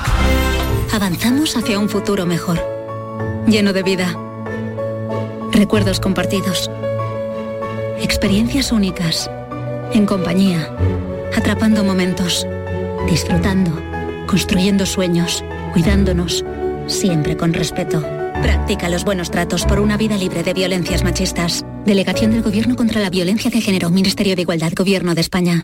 Avanzamos 0.92 1.56
hacia 1.58 1.80
un 1.80 1.90
futuro 1.90 2.26
mejor, 2.26 2.60
lleno 3.48 3.74
de 3.74 3.84
vida, 3.84 4.16
recuerdos 5.52 6.00
compartidos, 6.00 6.70
experiencias 8.00 8.72
únicas, 8.72 9.30
en 9.94 10.06
compañía, 10.06 10.76
atrapando 11.36 11.84
momentos, 11.84 12.48
disfrutando, 13.10 13.72
construyendo 14.28 14.86
sueños, 14.86 15.44
cuidándonos, 15.74 16.44
siempre 16.88 17.38
con 17.38 17.54
respeto. 17.54 18.04
Practica 18.42 18.90
los 18.90 19.06
buenos 19.06 19.32
tratos 19.32 19.66
por 19.66 19.80
una 19.80 19.98
vida 19.98 20.18
libre 20.18 20.44
de 20.44 20.54
violencias 20.54 21.04
machistas. 21.04 21.64
Delegación 21.86 22.32
del 22.32 22.42
Gobierno 22.42 22.76
contra 22.76 23.02
la 23.02 23.10
Violencia 23.10 23.50
de 23.50 23.62
Género, 23.62 23.90
Ministerio 23.90 24.36
de 24.36 24.42
Igualdad, 24.42 24.74
Gobierno 24.76 25.16
de 25.16 25.22
España. 25.22 25.64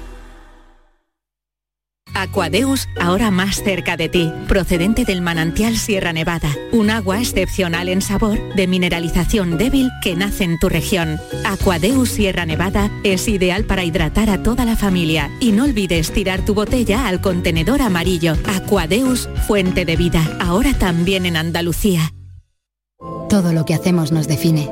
Aquadeus, 2.21 2.87
ahora 2.99 3.31
más 3.31 3.63
cerca 3.63 3.97
de 3.97 4.07
ti, 4.07 4.31
procedente 4.47 5.05
del 5.05 5.21
manantial 5.21 5.75
Sierra 5.75 6.13
Nevada, 6.13 6.49
un 6.71 6.91
agua 6.91 7.19
excepcional 7.19 7.89
en 7.89 8.01
sabor, 8.01 8.37
de 8.55 8.67
mineralización 8.67 9.57
débil 9.57 9.89
que 10.03 10.15
nace 10.15 10.43
en 10.43 10.59
tu 10.59 10.69
región. 10.69 11.19
Aquadeus 11.45 12.09
Sierra 12.09 12.45
Nevada 12.45 12.91
es 13.03 13.27
ideal 13.27 13.65
para 13.65 13.83
hidratar 13.83 14.29
a 14.29 14.43
toda 14.43 14.65
la 14.65 14.75
familia 14.75 15.31
y 15.39 15.51
no 15.51 15.63
olvides 15.63 16.11
tirar 16.11 16.45
tu 16.45 16.53
botella 16.53 17.07
al 17.07 17.21
contenedor 17.21 17.81
amarillo. 17.81 18.35
Aquadeus, 18.45 19.27
fuente 19.47 19.83
de 19.83 19.95
vida, 19.95 20.37
ahora 20.39 20.73
también 20.73 21.25
en 21.25 21.37
Andalucía. 21.37 22.13
Todo 23.29 23.51
lo 23.51 23.65
que 23.65 23.73
hacemos 23.73 24.11
nos 24.11 24.27
define. 24.27 24.69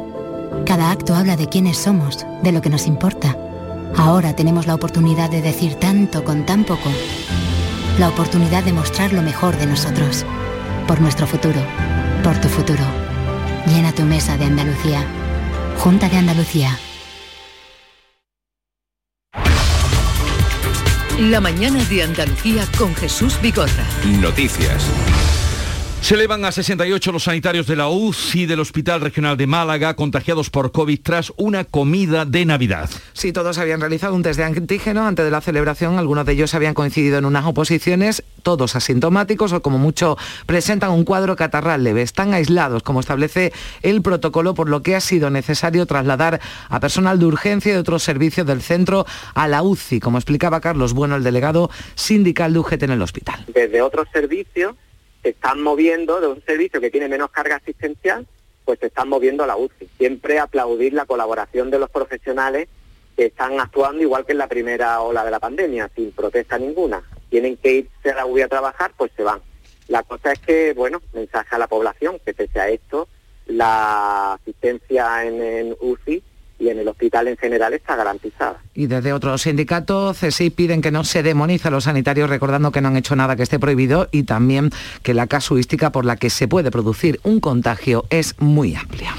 Cada 0.65 0.91
acto 0.91 1.15
habla 1.15 1.35
de 1.35 1.47
quiénes 1.47 1.77
somos, 1.77 2.27
de 2.43 2.51
lo 2.51 2.61
que 2.61 2.69
nos 2.69 2.85
importa. 2.85 3.35
Ahora 3.97 4.35
tenemos 4.35 4.67
la 4.67 4.75
oportunidad 4.75 5.29
de 5.29 5.41
decir 5.41 5.75
tanto 5.75 6.23
con 6.23 6.45
tan 6.45 6.63
poco. 6.63 6.89
La 7.97 8.09
oportunidad 8.09 8.63
de 8.63 8.73
mostrar 8.73 9.13
lo 9.13 9.21
mejor 9.21 9.57
de 9.57 9.65
nosotros. 9.65 10.25
Por 10.87 11.01
nuestro 11.01 11.27
futuro. 11.27 11.61
Por 12.23 12.39
tu 12.39 12.47
futuro. 12.47 12.83
Llena 13.67 13.91
tu 13.91 14.03
mesa 14.03 14.37
de 14.37 14.45
Andalucía. 14.45 15.03
Junta 15.77 16.09
de 16.09 16.17
Andalucía. 16.17 16.77
La 21.19 21.41
mañana 21.41 21.83
de 21.83 22.03
Andalucía 22.03 22.65
con 22.77 22.95
Jesús 22.95 23.39
Bigorra. 23.41 23.85
Noticias. 24.21 24.85
Se 26.01 26.15
elevan 26.15 26.43
a 26.43 26.51
68 26.51 27.11
los 27.11 27.25
sanitarios 27.25 27.67
de 27.67 27.75
la 27.75 27.89
UCI 27.89 28.47
del 28.47 28.61
Hospital 28.61 29.01
Regional 29.01 29.37
de 29.37 29.45
Málaga 29.45 29.95
contagiados 29.95 30.49
por 30.49 30.71
COVID 30.71 30.99
tras 31.03 31.31
una 31.37 31.65
comida 31.65 32.25
de 32.25 32.45
Navidad. 32.45 32.89
Sí, 33.13 33.31
todos 33.31 33.59
habían 33.59 33.79
realizado 33.79 34.15
un 34.15 34.23
test 34.23 34.39
de 34.39 34.45
antígeno 34.45 35.05
antes 35.05 35.23
de 35.23 35.29
la 35.29 35.41
celebración. 35.41 35.99
Algunos 35.99 36.25
de 36.25 36.33
ellos 36.33 36.55
habían 36.55 36.73
coincidido 36.73 37.19
en 37.19 37.25
unas 37.25 37.45
oposiciones, 37.45 38.23
todos 38.41 38.75
asintomáticos 38.75 39.53
o 39.53 39.61
como 39.61 39.77
mucho 39.77 40.17
presentan 40.47 40.91
un 40.91 41.03
cuadro 41.03 41.35
catarral 41.35 41.83
leve. 41.83 42.01
Están 42.01 42.33
aislados, 42.33 42.81
como 42.81 43.01
establece 43.01 43.53
el 43.83 44.01
protocolo, 44.01 44.55
por 44.55 44.67
lo 44.67 44.81
que 44.81 44.95
ha 44.95 45.01
sido 45.01 45.29
necesario 45.29 45.85
trasladar 45.85 46.39
a 46.69 46.79
personal 46.79 47.19
de 47.19 47.25
urgencia 47.25 47.69
y 47.69 47.73
de 47.73 47.81
otros 47.81 48.01
servicios 48.01 48.47
del 48.47 48.63
centro 48.63 49.05
a 49.35 49.47
la 49.47 49.61
UCI, 49.61 49.99
como 49.99 50.17
explicaba 50.17 50.59
Carlos 50.59 50.93
Bueno, 50.93 51.17
el 51.17 51.23
delegado 51.23 51.69
sindical 51.93 52.53
de 52.53 52.59
UGT 52.59 52.83
en 52.83 52.91
el 52.91 53.01
hospital. 53.03 53.45
Desde 53.53 53.81
otros 53.83 54.07
servicios 54.11 54.75
se 55.21 55.29
están 55.29 55.61
moviendo 55.61 56.21
de 56.21 56.27
un 56.27 56.43
servicio 56.43 56.79
que 56.79 56.91
tiene 56.91 57.07
menos 57.07 57.31
carga 57.31 57.57
asistencial, 57.57 58.27
pues 58.65 58.79
se 58.79 58.87
están 58.87 59.09
moviendo 59.09 59.43
a 59.43 59.47
la 59.47 59.57
UCI. 59.57 59.89
Siempre 59.97 60.39
aplaudir 60.39 60.93
la 60.93 61.05
colaboración 61.05 61.71
de 61.71 61.79
los 61.79 61.89
profesionales 61.89 62.67
que 63.17 63.25
están 63.25 63.59
actuando 63.59 64.01
igual 64.01 64.25
que 64.25 64.31
en 64.31 64.37
la 64.37 64.47
primera 64.47 65.01
ola 65.01 65.25
de 65.25 65.31
la 65.31 65.39
pandemia, 65.39 65.89
sin 65.95 66.11
protesta 66.11 66.57
ninguna. 66.57 67.03
Tienen 67.29 67.57
que 67.57 67.73
irse 67.73 68.11
a 68.11 68.15
la 68.15 68.25
UCI 68.25 68.43
a 68.43 68.47
trabajar, 68.47 68.91
pues 68.97 69.11
se 69.15 69.23
van. 69.23 69.41
La 69.87 70.03
cosa 70.03 70.31
es 70.31 70.39
que, 70.39 70.73
bueno, 70.73 71.01
mensaje 71.13 71.55
a 71.55 71.59
la 71.59 71.67
población, 71.67 72.19
que 72.23 72.33
pese 72.33 72.59
a 72.59 72.69
esto, 72.69 73.07
la 73.47 74.33
asistencia 74.33 75.25
en, 75.25 75.41
en 75.41 75.75
UCI 75.81 76.23
y 76.59 76.69
en 76.69 76.79
el 76.79 76.87
hospital 76.87 77.27
en 77.29 77.37
general 77.37 77.73
está 77.73 77.95
garantizada. 77.95 78.57
Y 78.73 78.87
desde 78.87 79.13
otro 79.13 79.37
sindicato, 79.37 80.13
CSI 80.13 80.49
piden 80.49 80.81
que 80.81 80.91
no 80.91 81.03
se 81.03 81.23
demonice 81.23 81.69
a 81.69 81.71
los 81.71 81.85
sanitarios 81.85 82.29
recordando 82.29 82.71
que 82.71 82.81
no 82.81 82.89
han 82.89 82.97
hecho 82.97 83.15
nada 83.15 83.35
que 83.35 83.43
esté 83.43 83.59
prohibido 83.59 84.09
y 84.11 84.23
también 84.23 84.69
que 85.01 85.13
la 85.13 85.27
casuística 85.27 85.91
por 85.91 86.05
la 86.05 86.17
que 86.17 86.29
se 86.29 86.47
puede 86.47 86.69
producir 86.69 87.19
un 87.23 87.39
contagio 87.39 88.05
es 88.09 88.35
muy 88.39 88.75
amplia. 88.75 89.15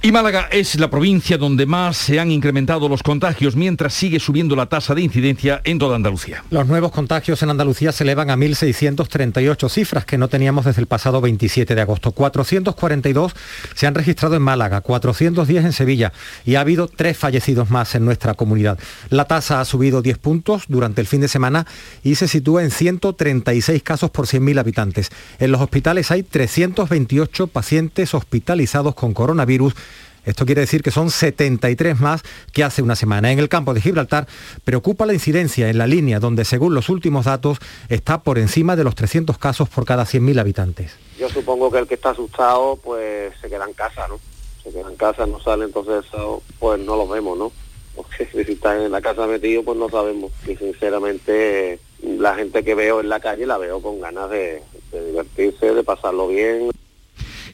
Y 0.00 0.12
Málaga 0.12 0.48
es 0.52 0.78
la 0.78 0.90
provincia 0.90 1.38
donde 1.38 1.66
más 1.66 1.96
se 1.96 2.20
han 2.20 2.30
incrementado 2.30 2.88
los 2.88 3.02
contagios, 3.02 3.56
mientras 3.56 3.92
sigue 3.94 4.20
subiendo 4.20 4.54
la 4.54 4.66
tasa 4.66 4.94
de 4.94 5.02
incidencia 5.02 5.60
en 5.64 5.80
toda 5.80 5.96
Andalucía. 5.96 6.44
Los 6.50 6.68
nuevos 6.68 6.92
contagios 6.92 7.42
en 7.42 7.50
Andalucía 7.50 7.90
se 7.90 8.04
elevan 8.04 8.30
a 8.30 8.36
1.638 8.36 9.68
cifras 9.68 10.04
que 10.04 10.16
no 10.16 10.28
teníamos 10.28 10.66
desde 10.66 10.82
el 10.82 10.86
pasado 10.86 11.20
27 11.20 11.74
de 11.74 11.80
agosto. 11.80 12.12
442 12.12 13.34
se 13.74 13.88
han 13.88 13.96
registrado 13.96 14.36
en 14.36 14.42
Málaga, 14.42 14.82
410 14.82 15.64
en 15.64 15.72
Sevilla 15.72 16.12
y 16.46 16.54
ha 16.54 16.60
habido 16.60 16.86
tres 16.86 17.18
fallecidos 17.18 17.68
más 17.68 17.96
en 17.96 18.04
nuestra 18.04 18.34
comunidad. 18.34 18.78
La 19.10 19.24
tasa 19.24 19.60
ha 19.60 19.64
subido 19.64 20.00
10 20.00 20.18
puntos 20.18 20.62
durante 20.68 21.00
el 21.00 21.08
fin 21.08 21.22
de 21.22 21.28
semana 21.28 21.66
y 22.04 22.14
se 22.14 22.28
sitúa 22.28 22.62
en 22.62 22.70
136 22.70 23.82
casos 23.82 24.10
por 24.12 24.26
100.000 24.26 24.60
habitantes. 24.60 25.10
En 25.40 25.50
los 25.50 25.60
hospitales 25.60 26.12
hay 26.12 26.22
328 26.22 27.48
pacientes 27.48 28.14
hospitalizados 28.14 28.94
con 28.94 29.12
coronavirus 29.12 29.74
esto 30.24 30.46
quiere 30.46 30.62
decir 30.62 30.82
que 30.82 30.90
son 30.90 31.10
73 31.10 32.00
más 32.00 32.22
que 32.52 32.64
hace 32.64 32.82
una 32.82 32.96
semana. 32.96 33.32
En 33.32 33.38
el 33.38 33.48
campo 33.48 33.74
de 33.74 33.80
Gibraltar 33.80 34.26
preocupa 34.64 35.06
la 35.06 35.14
incidencia 35.14 35.68
en 35.68 35.78
la 35.78 35.86
línea 35.86 36.20
donde, 36.20 36.44
según 36.44 36.74
los 36.74 36.88
últimos 36.88 37.26
datos, 37.26 37.58
está 37.88 38.22
por 38.22 38.38
encima 38.38 38.76
de 38.76 38.84
los 38.84 38.94
300 38.94 39.38
casos 39.38 39.68
por 39.68 39.84
cada 39.84 40.04
100.000 40.04 40.40
habitantes. 40.40 40.92
Yo 41.18 41.28
supongo 41.28 41.70
que 41.70 41.78
el 41.78 41.86
que 41.86 41.94
está 41.94 42.10
asustado 42.10 42.76
pues 42.76 43.32
se 43.40 43.48
queda 43.48 43.64
en 43.64 43.74
casa, 43.74 44.06
¿no? 44.08 44.20
Se 44.62 44.70
queda 44.70 44.90
en 44.90 44.96
casa, 44.96 45.26
no 45.26 45.40
sale, 45.40 45.64
entonces 45.64 46.04
pues 46.58 46.80
no 46.80 46.96
lo 46.96 47.08
vemos, 47.08 47.38
¿no? 47.38 47.52
Porque 47.94 48.26
si 48.44 48.52
está 48.52 48.76
en 48.76 48.92
la 48.92 49.00
casa 49.00 49.26
metido 49.26 49.62
pues 49.62 49.78
no 49.78 49.88
sabemos. 49.88 50.32
Y 50.46 50.56
sinceramente 50.56 51.80
la 52.02 52.34
gente 52.34 52.64
que 52.64 52.74
veo 52.74 53.00
en 53.00 53.08
la 53.08 53.20
calle 53.20 53.46
la 53.46 53.58
veo 53.58 53.80
con 53.80 54.00
ganas 54.00 54.30
de 54.30 54.62
divertirse, 54.92 55.74
de 55.74 55.82
pasarlo 55.82 56.28
bien. 56.28 56.70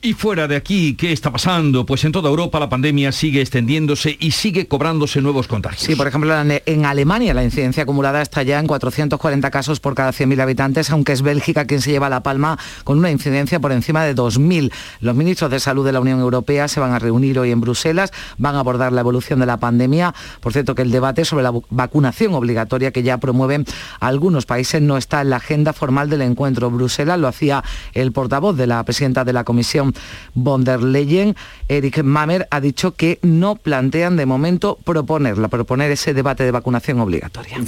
Y 0.04 0.12
fuera 0.12 0.46
de 0.46 0.54
aquí, 0.54 0.96
¿qué 0.96 1.12
está 1.12 1.32
pasando? 1.32 1.86
Pues 1.86 2.04
en 2.04 2.12
toda 2.12 2.28
Europa 2.28 2.60
la 2.60 2.68
pandemia 2.68 3.10
sigue 3.10 3.40
extendiéndose 3.40 4.18
y 4.20 4.32
sigue 4.32 4.68
cobrándose 4.68 5.22
nuevos 5.22 5.48
contagios. 5.48 5.80
Sí, 5.80 5.96
por 5.96 6.06
ejemplo, 6.06 6.34
en 6.38 6.84
Alemania 6.84 7.32
la 7.32 7.42
incidencia 7.42 7.84
acumulada 7.84 8.20
está 8.20 8.42
ya 8.42 8.58
en 8.58 8.66
440 8.66 9.50
casos 9.50 9.80
por 9.80 9.94
cada 9.94 10.10
100.000 10.10 10.42
habitantes, 10.42 10.90
aunque 10.90 11.12
es 11.12 11.22
Bélgica 11.22 11.64
quien 11.64 11.80
se 11.80 11.90
lleva 11.90 12.10
la 12.10 12.22
palma 12.22 12.58
con 12.84 12.98
una 12.98 13.10
incidencia 13.10 13.60
por 13.60 13.72
encima 13.72 14.04
de 14.04 14.14
2.000. 14.14 14.70
Los 15.00 15.16
ministros 15.16 15.50
de 15.50 15.58
salud 15.58 15.86
de 15.86 15.92
la 15.92 16.00
Unión 16.00 16.20
Europea 16.20 16.68
se 16.68 16.80
van 16.80 16.92
a 16.92 16.98
reunir 16.98 17.38
hoy 17.38 17.50
en 17.50 17.62
Bruselas, 17.62 18.12
van 18.36 18.56
a 18.56 18.58
abordar 18.58 18.92
la 18.92 19.00
evolución 19.00 19.40
de 19.40 19.46
la 19.46 19.56
pandemia. 19.56 20.14
Por 20.42 20.52
cierto, 20.52 20.74
que 20.74 20.82
el 20.82 20.90
debate 20.90 21.24
sobre 21.24 21.44
la 21.44 21.52
vacunación 21.70 22.34
obligatoria 22.34 22.90
que 22.90 23.02
ya 23.02 23.16
promueven 23.16 23.64
algunos 24.00 24.44
países 24.44 24.82
no 24.82 24.98
está 24.98 25.22
en 25.22 25.30
la 25.30 25.36
agenda 25.36 25.72
formal 25.72 26.10
del 26.10 26.20
encuentro. 26.20 26.70
Bruselas 26.70 27.18
lo 27.18 27.26
hacía 27.26 27.64
el 27.94 28.12
portavoz 28.12 28.54
de 28.54 28.66
la 28.66 28.84
presidenta 28.84 29.24
de 29.24 29.32
la 29.32 29.44
Comisión 29.44 29.93
von 30.34 30.64
der 30.64 30.82
Leyen, 30.82 31.34
Eric 31.68 32.02
Mamer, 32.02 32.46
ha 32.50 32.60
dicho 32.60 32.94
que 32.94 33.18
no 33.22 33.56
plantean 33.56 34.16
de 34.16 34.26
momento 34.26 34.78
proponerla, 34.84 35.48
proponer 35.48 35.90
ese 35.90 36.14
debate 36.14 36.44
de 36.44 36.50
vacunación 36.50 37.00
obligatoria. 37.00 37.58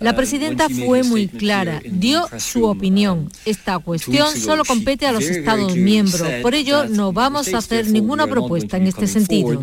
La 0.00 0.10
uh, 0.10 0.16
presidenta 0.16 0.68
fue 0.68 1.04
muy 1.04 1.28
clara, 1.28 1.80
dio 1.84 2.28
su 2.38 2.64
opinión. 2.64 3.30
Esta 3.44 3.78
cuestión 3.78 4.36
solo 4.36 4.64
compete 4.64 5.06
a 5.06 5.12
los 5.12 5.24
Estados 5.24 5.76
miembros. 5.76 6.28
Por 6.42 6.54
ello, 6.54 6.86
no 6.86 7.12
vamos 7.12 7.54
a 7.54 7.58
hacer 7.58 7.88
ninguna 7.88 8.26
propuesta 8.26 8.76
en 8.76 8.88
este 8.88 9.06
sentido 9.06 9.62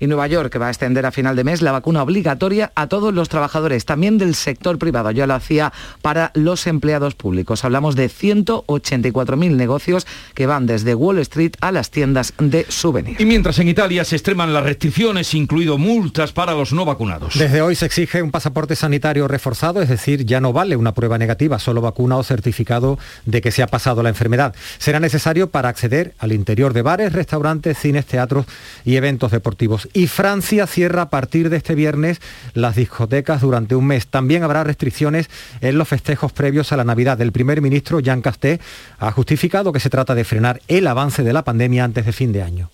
y 0.00 0.06
Nueva 0.06 0.26
York, 0.26 0.52
que 0.52 0.58
va 0.58 0.68
a 0.68 0.70
extender 0.70 1.06
a 1.06 1.12
final 1.12 1.36
de 1.36 1.44
mes 1.44 1.62
la 1.62 1.72
vacuna 1.72 2.02
obligatoria 2.02 2.72
a 2.74 2.86
todos 2.86 3.12
los 3.14 3.28
trabajadores, 3.28 3.84
también 3.84 4.18
del 4.18 4.34
sector 4.34 4.78
privado. 4.78 5.10
Ya 5.10 5.26
lo 5.26 5.34
hacía 5.34 5.72
para 6.02 6.30
los 6.34 6.66
empleados 6.66 7.14
públicos. 7.14 7.64
Hablamos 7.64 7.96
de 7.96 8.08
184.000 8.08 9.56
negocios 9.56 10.06
que 10.34 10.46
van 10.46 10.66
desde 10.66 10.94
Wall 10.94 11.18
Street 11.18 11.52
a 11.60 11.72
las 11.72 11.90
tiendas 11.90 12.34
de 12.38 12.66
souvenirs. 12.68 13.20
Y 13.20 13.24
mientras 13.24 13.58
en 13.58 13.68
Italia 13.68 14.04
se 14.04 14.16
extreman 14.16 14.52
las 14.52 14.64
restricciones, 14.64 15.34
incluido 15.34 15.78
multas 15.78 16.32
para 16.32 16.54
los 16.54 16.72
no 16.72 16.84
vacunados. 16.84 17.38
Desde 17.38 17.62
hoy 17.62 17.74
se 17.74 17.86
exige 17.86 18.22
un 18.22 18.30
pasaporte 18.30 18.76
sanitario 18.76 19.28
reforzado, 19.28 19.82
es 19.82 19.88
decir, 19.88 20.24
ya 20.24 20.40
no 20.40 20.52
vale 20.52 20.76
una 20.76 20.94
prueba 20.94 21.18
negativa, 21.18 21.58
solo 21.58 21.80
vacuna 21.80 22.16
o 22.16 22.22
certificado 22.22 22.98
de 23.24 23.40
que 23.40 23.50
se 23.50 23.62
ha 23.62 23.66
pasado 23.66 24.02
la 24.02 24.08
enfermedad. 24.08 24.54
Será 24.78 25.00
necesario 25.00 25.50
para 25.50 25.68
acceder 25.68 26.14
al 26.18 26.32
interior 26.32 26.72
de 26.72 26.82
bares, 26.82 27.12
restaurantes, 27.12 27.78
cines, 27.78 28.06
teatros 28.06 28.46
y 28.84 28.96
eventos 28.96 29.30
deportivos 29.30 29.87
y 29.92 30.06
Francia 30.06 30.66
cierra 30.66 31.02
a 31.02 31.10
partir 31.10 31.50
de 31.50 31.56
este 31.56 31.74
viernes 31.74 32.20
las 32.54 32.76
discotecas 32.76 33.40
durante 33.40 33.74
un 33.74 33.86
mes. 33.86 34.06
También 34.06 34.42
habrá 34.42 34.64
restricciones 34.64 35.28
en 35.60 35.78
los 35.78 35.88
festejos 35.88 36.32
previos 36.32 36.72
a 36.72 36.76
la 36.76 36.84
Navidad. 36.84 37.20
El 37.20 37.32
primer 37.32 37.60
ministro 37.60 38.00
Jean 38.00 38.22
Castex 38.22 38.64
ha 38.98 39.12
justificado 39.12 39.72
que 39.72 39.80
se 39.80 39.90
trata 39.90 40.14
de 40.14 40.24
frenar 40.24 40.60
el 40.68 40.86
avance 40.86 41.22
de 41.22 41.32
la 41.32 41.44
pandemia 41.44 41.84
antes 41.84 42.06
de 42.06 42.12
fin 42.12 42.32
de 42.32 42.42
año. 42.42 42.70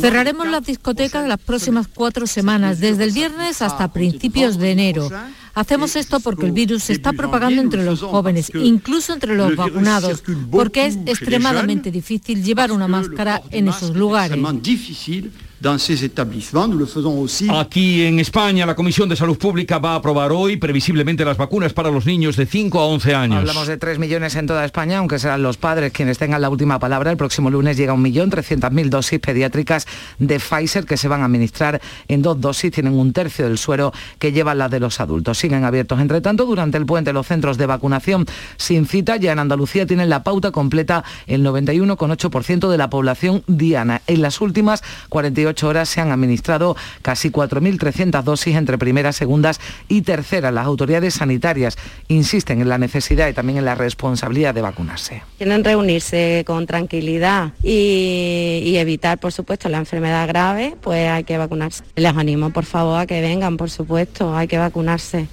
Cerraremos 0.00 0.48
las 0.48 0.64
discotecas 0.64 1.28
las 1.28 1.38
próximas 1.38 1.86
cuatro 1.88 2.26
semanas, 2.26 2.80
desde 2.80 3.04
el 3.04 3.12
viernes 3.12 3.62
hasta 3.62 3.92
principios 3.92 4.58
de 4.58 4.72
enero. 4.72 5.10
Hacemos 5.54 5.96
esto 5.96 6.20
porque 6.20 6.46
el 6.46 6.52
virus 6.52 6.84
se 6.84 6.92
está 6.92 7.12
propagando 7.12 7.60
entre 7.62 7.84
los 7.84 8.00
jóvenes, 8.00 8.50
incluso 8.54 9.12
entre 9.14 9.34
los 9.36 9.56
vacunados, 9.56 10.22
porque 10.50 10.86
es 10.86 10.98
extremadamente 11.06 11.90
difícil 11.90 12.42
llevar 12.44 12.72
una 12.72 12.88
máscara 12.88 13.42
en 13.50 13.68
esos 13.68 13.96
lugares. 13.96 14.38
Aquí 17.50 18.02
en 18.04 18.20
España, 18.20 18.66
la 18.66 18.74
Comisión 18.74 19.08
de 19.08 19.16
Salud 19.16 19.38
Pública 19.38 19.78
va 19.78 19.92
a 19.92 19.94
aprobar 19.96 20.30
hoy 20.30 20.58
previsiblemente 20.58 21.24
las 21.24 21.38
vacunas 21.38 21.72
para 21.72 21.90
los 21.90 22.04
niños 22.04 22.36
de 22.36 22.44
5 22.44 22.78
a 22.78 22.84
11 22.84 23.14
años. 23.14 23.38
Hablamos 23.38 23.66
de 23.66 23.78
3 23.78 23.98
millones 23.98 24.36
en 24.36 24.46
toda 24.46 24.66
España, 24.66 24.98
aunque 24.98 25.18
serán 25.18 25.42
los 25.42 25.56
padres 25.56 25.92
quienes 25.92 26.18
tengan 26.18 26.42
la 26.42 26.50
última 26.50 26.78
palabra. 26.78 27.10
El 27.10 27.16
próximo 27.16 27.48
lunes 27.48 27.78
llega 27.78 27.94
un 27.94 28.02
millón 28.02 28.30
mil 28.72 28.90
dosis 28.90 29.18
pediátricas 29.18 29.86
de 30.18 30.38
Pfizer 30.38 30.84
que 30.84 30.98
se 30.98 31.08
van 31.08 31.22
a 31.22 31.24
administrar 31.24 31.80
en 32.06 32.20
dos 32.20 32.38
dosis. 32.38 32.70
Tienen 32.70 32.92
un 32.92 33.14
tercio 33.14 33.46
del 33.46 33.56
suero 33.56 33.94
que 34.18 34.32
llevan 34.32 34.58
las 34.58 34.70
de 34.70 34.80
los 34.80 35.00
adultos. 35.00 35.38
Siguen 35.38 35.64
abiertos, 35.64 35.98
entre 36.00 36.20
tanto, 36.20 36.44
durante 36.44 36.76
el 36.76 36.84
puente 36.84 37.14
los 37.14 37.26
centros 37.26 37.56
de 37.56 37.64
vacunación 37.64 38.26
sin 38.58 38.84
cita. 38.84 39.16
Ya 39.16 39.32
en 39.32 39.38
Andalucía 39.38 39.86
tienen 39.86 40.10
la 40.10 40.22
pauta 40.22 40.50
completa 40.50 41.02
el 41.26 41.42
91,8% 41.42 42.68
de 42.68 42.76
la 42.76 42.90
población 42.90 43.42
diana. 43.46 44.02
En 44.06 44.20
las 44.20 44.42
últimas 44.42 44.82
48 45.08 45.45
horas 45.62 45.88
se 45.88 46.00
han 46.00 46.10
administrado 46.10 46.76
casi 47.02 47.30
4.300 47.30 48.22
dosis 48.22 48.56
entre 48.56 48.78
primeras, 48.78 49.16
segundas 49.16 49.60
y 49.88 50.02
terceras. 50.02 50.52
Las 50.52 50.66
autoridades 50.66 51.14
sanitarias 51.14 51.76
insisten 52.08 52.60
en 52.60 52.68
la 52.68 52.78
necesidad 52.78 53.28
y 53.28 53.32
también 53.32 53.58
en 53.58 53.64
la 53.64 53.74
responsabilidad 53.74 54.54
de 54.54 54.62
vacunarse. 54.62 55.22
Tienen 55.38 55.64
reunirse 55.64 56.44
con 56.46 56.66
tranquilidad 56.66 57.52
y, 57.62 58.62
y 58.64 58.76
evitar, 58.76 59.18
por 59.18 59.32
supuesto, 59.32 59.68
la 59.68 59.78
enfermedad 59.78 60.26
grave, 60.28 60.76
pues 60.80 61.08
hay 61.08 61.24
que 61.24 61.38
vacunarse. 61.38 61.84
Les 61.96 62.16
animo, 62.16 62.50
por 62.50 62.64
favor, 62.64 63.00
a 63.00 63.06
que 63.06 63.20
vengan, 63.20 63.56
por 63.56 63.70
supuesto, 63.70 64.36
hay 64.36 64.48
que 64.48 64.58
vacunarse. 64.58 65.28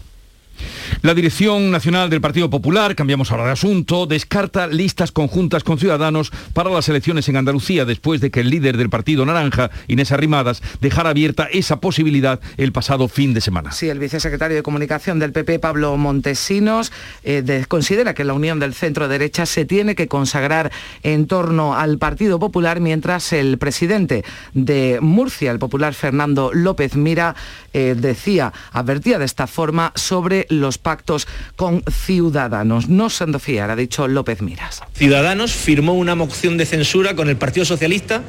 La 1.02 1.14
Dirección 1.14 1.72
Nacional 1.72 2.10
del 2.10 2.22
Partido 2.22 2.50
Popular, 2.50 2.96
cambiamos 2.96 3.32
ahora 3.32 3.46
de 3.46 3.52
asunto, 3.52 4.06
descarta 4.06 4.68
listas 4.68 5.12
conjuntas 5.12 5.64
con 5.64 5.78
Ciudadanos 5.78 6.32
para 6.54 6.70
las 6.70 6.88
elecciones 6.90 7.28
en 7.30 7.38
Andalucía 7.38 7.86
después 7.86 8.22
de 8.22 8.32
que 8.32 8.42
el 8.42 8.50
líder 8.50 8.78
del 8.78 8.90
Partido 8.90 9.26
Naranja, 9.26 9.72
Inés 9.88 10.12
Arrimadas, 10.12 10.62
dejara 10.82 11.10
abierta 11.10 11.48
esa 11.52 11.80
posibilidad 11.80 12.40
el 12.58 12.72
pasado 12.72 13.08
fin 13.08 13.34
de 13.34 13.42
semana. 13.42 13.72
Sí, 13.72 13.90
el 13.90 14.00
vicesecretario 14.00 14.56
de 14.56 14.64
Comunicación 14.64 15.20
del 15.20 15.32
PP, 15.32 15.60
Pablo 15.60 15.98
Montesinos, 15.98 16.92
eh, 17.24 17.66
considera 17.68 18.14
que 18.14 18.24
la 18.24 18.34
unión 18.34 18.60
del 18.60 18.74
centro-derecha 18.74 19.46
se 19.46 19.66
tiene 19.66 19.96
que 19.96 20.08
consagrar 20.08 20.72
en 21.04 21.28
torno 21.28 21.76
al 21.76 21.98
Partido 21.98 22.40
Popular, 22.40 22.80
mientras 22.80 23.34
el 23.34 23.58
presidente 23.58 24.24
de 24.54 25.00
Murcia, 25.02 25.52
el 25.52 25.60
popular 25.60 25.94
Fernando 25.94 26.52
López 26.54 26.96
Mira, 26.96 27.36
eh, 27.74 27.96
decía, 27.98 28.54
advertía 28.72 29.20
de 29.20 29.26
esta 29.26 29.48
forma 29.48 29.92
sobre 29.96 30.46
los 30.60 30.78
pactos 30.78 31.28
con 31.56 31.84
Ciudadanos. 31.90 32.90
No 32.90 33.10
de 33.10 33.40
fiar, 33.40 33.72
ha 33.72 33.76
dicho 33.76 34.08
López 34.08 34.42
Miras. 34.42 34.82
Ciudadanos 34.94 35.54
firmó 35.54 35.94
una 35.94 36.16
moción 36.16 36.58
de 36.58 36.66
censura 36.66 37.16
con 37.16 37.30
el 37.30 37.38
Partido 37.38 37.66
Socialista 37.66 38.24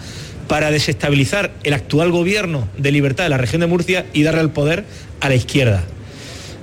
para 0.48 0.70
desestabilizar 0.70 1.52
el 1.62 1.72
actual 1.72 2.10
gobierno 2.10 2.68
de 2.76 2.92
libertad 2.92 3.24
de 3.24 3.30
la 3.30 3.38
región 3.38 3.60
de 3.60 3.66
Murcia 3.66 4.06
y 4.12 4.22
darle 4.22 4.42
el 4.42 4.50
poder 4.50 4.84
a 5.20 5.28
la 5.28 5.34
izquierda. 5.34 5.82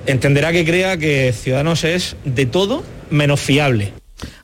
Entenderá 0.06 0.52
que 0.52 0.64
crea 0.64 0.96
que 0.96 1.32
Ciudadanos 1.32 1.84
es 1.84 2.16
de 2.24 2.46
todo 2.46 2.84
menos 3.10 3.40
fiable. 3.40 3.92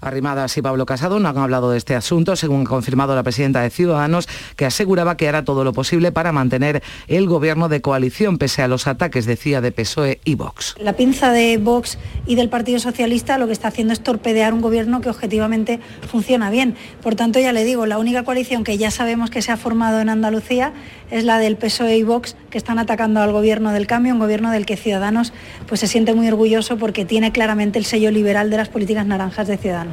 Arrimadas 0.00 0.56
y 0.56 0.62
Pablo 0.62 0.86
Casado 0.86 1.18
no 1.18 1.28
han 1.28 1.38
hablado 1.38 1.70
de 1.70 1.78
este 1.78 1.94
asunto, 1.94 2.36
según 2.36 2.62
ha 2.62 2.64
confirmado 2.64 3.14
la 3.14 3.22
presidenta 3.22 3.60
de 3.62 3.70
Ciudadanos, 3.70 4.28
que 4.56 4.66
aseguraba 4.66 5.16
que 5.16 5.28
hará 5.28 5.44
todo 5.44 5.64
lo 5.64 5.72
posible 5.72 6.12
para 6.12 6.32
mantener 6.32 6.82
el 7.06 7.26
gobierno 7.26 7.68
de 7.68 7.80
coalición, 7.80 8.38
pese 8.38 8.62
a 8.62 8.68
los 8.68 8.86
ataques, 8.86 9.26
decía, 9.26 9.60
de 9.60 9.72
PSOE 9.72 10.20
y 10.24 10.34
Vox. 10.34 10.76
La 10.80 10.94
pinza 10.94 11.32
de 11.32 11.58
Vox 11.58 11.98
y 12.26 12.34
del 12.34 12.48
Partido 12.48 12.78
Socialista 12.78 13.38
lo 13.38 13.46
que 13.46 13.52
está 13.52 13.68
haciendo 13.68 13.92
es 13.92 14.00
torpedear 14.00 14.54
un 14.54 14.60
gobierno 14.60 15.00
que 15.00 15.10
objetivamente 15.10 15.80
funciona 16.10 16.50
bien. 16.50 16.76
Por 17.02 17.14
tanto, 17.14 17.40
ya 17.40 17.52
le 17.52 17.64
digo, 17.64 17.86
la 17.86 17.98
única 17.98 18.24
coalición 18.24 18.64
que 18.64 18.78
ya 18.78 18.90
sabemos 18.90 19.30
que 19.30 19.42
se 19.42 19.52
ha 19.52 19.56
formado 19.56 20.00
en 20.00 20.08
Andalucía 20.08 20.72
es 21.10 21.24
la 21.24 21.38
del 21.38 21.56
PSOE 21.56 21.96
y 21.96 22.02
Vox, 22.02 22.36
que 22.50 22.58
están 22.58 22.78
atacando 22.78 23.20
al 23.20 23.32
gobierno 23.32 23.72
del 23.72 23.86
cambio, 23.86 24.12
un 24.12 24.20
gobierno 24.20 24.50
del 24.50 24.66
que 24.66 24.76
Ciudadanos 24.76 25.32
pues, 25.66 25.80
se 25.80 25.86
siente 25.86 26.14
muy 26.14 26.28
orgulloso 26.28 26.76
porque 26.76 27.04
tiene 27.04 27.32
claramente 27.32 27.78
el 27.78 27.84
sello 27.84 28.10
liberal 28.10 28.50
de 28.50 28.56
las 28.58 28.68
políticas 28.68 29.06
naranjas 29.06 29.48
de 29.48 29.56
Ciudadanos. 29.56 29.87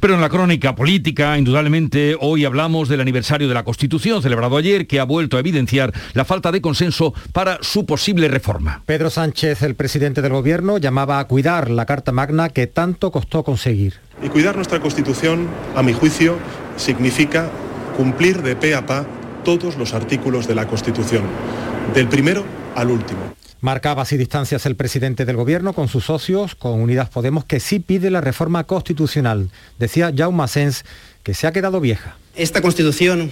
Pero 0.00 0.14
en 0.14 0.20
la 0.20 0.28
crónica 0.28 0.74
política, 0.74 1.36
indudablemente, 1.36 2.16
hoy 2.20 2.44
hablamos 2.44 2.88
del 2.88 3.00
aniversario 3.00 3.48
de 3.48 3.54
la 3.54 3.64
Constitución 3.64 4.22
celebrado 4.22 4.56
ayer, 4.56 4.86
que 4.86 5.00
ha 5.00 5.04
vuelto 5.04 5.36
a 5.36 5.40
evidenciar 5.40 5.92
la 6.14 6.24
falta 6.24 6.52
de 6.52 6.60
consenso 6.60 7.14
para 7.32 7.58
su 7.62 7.84
posible 7.84 8.28
reforma. 8.28 8.82
Pedro 8.86 9.10
Sánchez, 9.10 9.62
el 9.62 9.74
presidente 9.74 10.22
del 10.22 10.32
Gobierno, 10.32 10.78
llamaba 10.78 11.18
a 11.18 11.26
cuidar 11.26 11.70
la 11.70 11.86
Carta 11.86 12.12
Magna 12.12 12.48
que 12.50 12.66
tanto 12.66 13.10
costó 13.10 13.42
conseguir. 13.42 13.94
Y 14.22 14.28
cuidar 14.28 14.56
nuestra 14.56 14.80
Constitución, 14.80 15.48
a 15.74 15.82
mi 15.82 15.92
juicio, 15.92 16.38
significa 16.76 17.50
cumplir 17.96 18.42
de 18.42 18.56
pe 18.56 18.74
a 18.74 18.86
pa 18.86 19.04
todos 19.44 19.76
los 19.76 19.94
artículos 19.94 20.46
de 20.46 20.54
la 20.54 20.66
Constitución, 20.66 21.24
del 21.94 22.08
primero 22.08 22.44
al 22.74 22.90
último. 22.90 23.34
Marcaba 23.60 24.02
así 24.02 24.16
distancias 24.16 24.66
el 24.66 24.76
presidente 24.76 25.24
del 25.24 25.36
gobierno 25.36 25.72
con 25.72 25.88
sus 25.88 26.04
socios, 26.04 26.54
con 26.54 26.80
Unidas 26.80 27.08
Podemos, 27.08 27.44
que 27.44 27.58
sí 27.58 27.80
pide 27.80 28.10
la 28.10 28.20
reforma 28.20 28.64
constitucional. 28.64 29.50
Decía 29.78 30.12
Jaume 30.16 30.46
Sens 30.46 30.84
que 31.24 31.34
se 31.34 31.46
ha 31.48 31.52
quedado 31.52 31.80
vieja. 31.80 32.16
Esta 32.36 32.62
constitución 32.62 33.30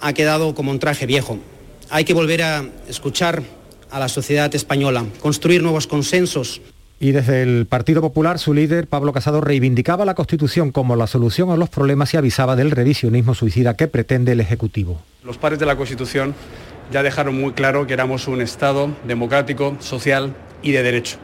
ha 0.00 0.12
quedado 0.12 0.54
como 0.54 0.72
un 0.72 0.80
traje 0.80 1.06
viejo. 1.06 1.38
Hay 1.90 2.04
que 2.04 2.12
volver 2.12 2.42
a 2.42 2.64
escuchar 2.88 3.44
a 3.90 4.00
la 4.00 4.08
sociedad 4.08 4.52
española, 4.52 5.06
construir 5.20 5.62
nuevos 5.62 5.86
consensos. 5.86 6.60
Y 6.98 7.12
desde 7.12 7.42
el 7.42 7.66
Partido 7.66 8.00
Popular, 8.00 8.38
su 8.38 8.52
líder, 8.52 8.88
Pablo 8.88 9.12
Casado, 9.12 9.40
reivindicaba 9.40 10.04
la 10.04 10.14
Constitución 10.14 10.72
como 10.72 10.96
la 10.96 11.06
solución 11.06 11.50
a 11.50 11.56
los 11.56 11.68
problemas 11.68 12.12
y 12.14 12.16
avisaba 12.16 12.56
del 12.56 12.70
revisionismo 12.72 13.34
suicida 13.34 13.74
que 13.74 13.86
pretende 13.86 14.32
el 14.32 14.40
Ejecutivo. 14.40 15.00
Los 15.22 15.38
padres 15.38 15.60
de 15.60 15.66
la 15.66 15.76
Constitución 15.76 16.34
ya 16.92 17.02
dejaron 17.02 17.40
muy 17.40 17.52
claro 17.52 17.86
que 17.86 17.94
éramos 17.94 18.28
un 18.28 18.40
Estado 18.40 18.90
democrático, 19.06 19.76
social 19.80 20.34
y 20.62 20.72
de 20.72 20.82
derecho. 20.82 21.18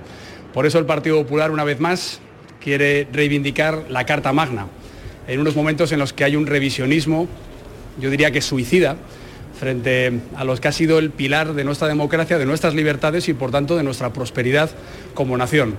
Por 0.53 0.67
eso 0.67 0.79
el 0.79 0.87
Partido 0.87 1.23
Popular, 1.23 1.51
una 1.51 1.65
vez 1.65 1.81
más, 1.81 2.21
quiere 2.61 3.09
reivindicar 3.13 3.87
la 3.89 4.05
Carta 4.05 4.33
Magna, 4.33 4.67
en 5.27 5.41
unos 5.41 5.57
momentos 5.57 5.93
en 5.93 5.99
los 5.99 6.13
que 6.13 6.25
hay 6.25 6.37
un 6.37 6.47
revisionismo, 6.47 7.29
yo 7.99 8.11
diría 8.11 8.31
que 8.31 8.41
suicida, 8.41 8.97
frente 9.63 10.19
a 10.35 10.43
los 10.43 10.59
que 10.59 10.67
ha 10.67 10.73
sido 10.73 10.99
el 10.99 11.11
pilar 11.11 11.55
de 11.55 11.63
nuestra 11.63 11.87
democracia, 11.87 12.37
de 12.37 12.47
nuestras 12.47 12.75
libertades 12.75 13.29
y 13.29 13.33
por 13.33 13.53
tanto 13.53 13.77
de 13.77 13.85
nuestra 13.85 14.13
prosperidad 14.13 14.71
como 15.15 15.37
nación. 15.37 15.77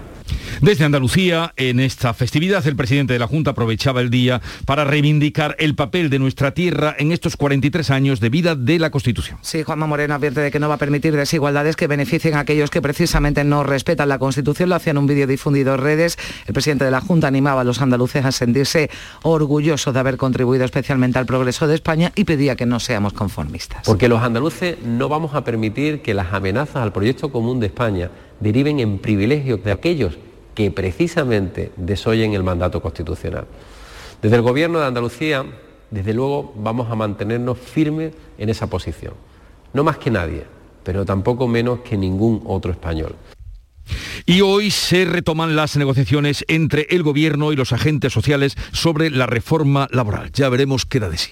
Desde 0.62 0.86
Andalucía, 0.86 1.54
en 1.58 1.82
esta 1.82 2.14
festividad, 2.14 2.66
el 2.66 2.78
presidente 2.78 3.12
de 3.12 3.20
la 3.20 3.28
Junta 3.28 3.52
aprovechaba 3.52 4.00
el 4.00 4.10
día 4.10 4.42
para 4.66 4.86
reivindicar 4.86 5.58
el 5.60 5.76
papel 5.76 6.10
de 6.10 6.20
nuestra 6.20 6.54
tierra 6.54 6.96
en 6.98 7.12
estos 7.12 7.36
43 7.36 7.90
años 7.90 8.22
de 8.22 8.30
vida 8.30 8.56
de 8.56 8.80
la 8.80 8.90
Constitución. 8.90 9.38
Sí, 9.42 9.64
Juanma 9.64 9.88
Moreno 9.88 10.16
advierte 10.16 10.40
de 10.40 10.52
que 10.52 10.60
no 10.60 10.70
va 10.70 10.76
a 10.76 10.78
permitir 10.78 11.18
desigualdades 11.18 11.76
que 11.76 11.88
beneficien 11.88 12.36
a 12.36 12.40
aquellos 12.40 12.70
que 12.70 12.82
precisamente 12.82 13.44
no 13.44 13.64
respetan 13.64 14.08
la 14.08 14.20
Constitución. 14.20 14.70
Lo 14.70 14.76
hacía 14.76 14.92
en 14.92 15.00
un 15.00 15.08
vídeo 15.08 15.28
difundido 15.28 15.74
en 15.74 15.82
redes. 15.82 16.18
El 16.48 16.54
presidente 16.54 16.86
de 16.86 16.92
la 16.92 17.02
Junta 17.02 17.28
animaba 17.28 17.62
a 17.62 17.66
los 17.66 17.82
andaluces 17.82 18.24
a 18.24 18.32
sentirse 18.32 18.90
orgullosos 19.24 19.94
de 19.94 20.00
haber 20.00 20.16
contribuido 20.16 20.64
especialmente 20.64 21.20
al 21.20 21.26
progreso 21.26 21.68
de 21.68 21.76
España 21.76 22.14
y 22.16 22.24
pedía 22.24 22.56
que 22.56 22.66
no 22.66 22.80
seamos 22.80 23.12
conformistas. 23.12 23.73
Porque 23.86 24.08
los 24.08 24.22
andaluces 24.22 24.78
no 24.84 25.10
vamos 25.10 25.34
a 25.36 25.44
permitir 25.44 26.02
que 26.02 26.14
las 26.14 26.34
amenazas 26.34 26.78
al 26.78 26.94
proyecto 26.94 27.32
común 27.32 27.60
de 27.60 27.68
España 27.68 28.12
deriven 28.40 28.80
en 28.80 29.00
privilegios 29.00 29.64
de 29.64 29.72
aquellos 29.72 30.18
que 30.56 30.72
precisamente 30.72 31.72
desoyen 31.76 32.34
el 32.34 32.44
mandato 32.44 32.82
constitucional. 32.82 33.46
Desde 34.22 34.36
el 34.36 34.42
Gobierno 34.42 34.80
de 34.80 34.86
Andalucía, 34.86 35.46
desde 35.92 36.14
luego, 36.14 36.54
vamos 36.56 36.90
a 36.90 36.96
mantenernos 36.96 37.58
firmes 37.58 38.14
en 38.38 38.50
esa 38.50 38.68
posición. 38.68 39.14
No 39.74 39.84
más 39.84 39.98
que 39.98 40.12
nadie, 40.12 40.44
pero 40.84 41.06
tampoco 41.06 41.48
menos 41.48 41.80
que 41.80 41.98
ningún 41.98 42.42
otro 42.46 42.72
español. 42.72 43.16
Y 44.26 44.42
hoy 44.42 44.72
se 44.72 45.06
retoman 45.06 45.56
las 45.56 45.76
negociaciones 45.76 46.46
entre 46.48 46.88
el 46.90 47.04
Gobierno 47.04 47.52
y 47.52 47.56
los 47.56 47.74
agentes 47.74 48.14
sociales 48.14 48.56
sobre 48.72 49.10
la 49.10 49.26
reforma 49.26 49.88
laboral. 49.92 50.32
Ya 50.32 50.50
veremos 50.50 50.86
qué 50.86 51.00
da 51.00 51.10
de 51.10 51.18
sí. 51.18 51.32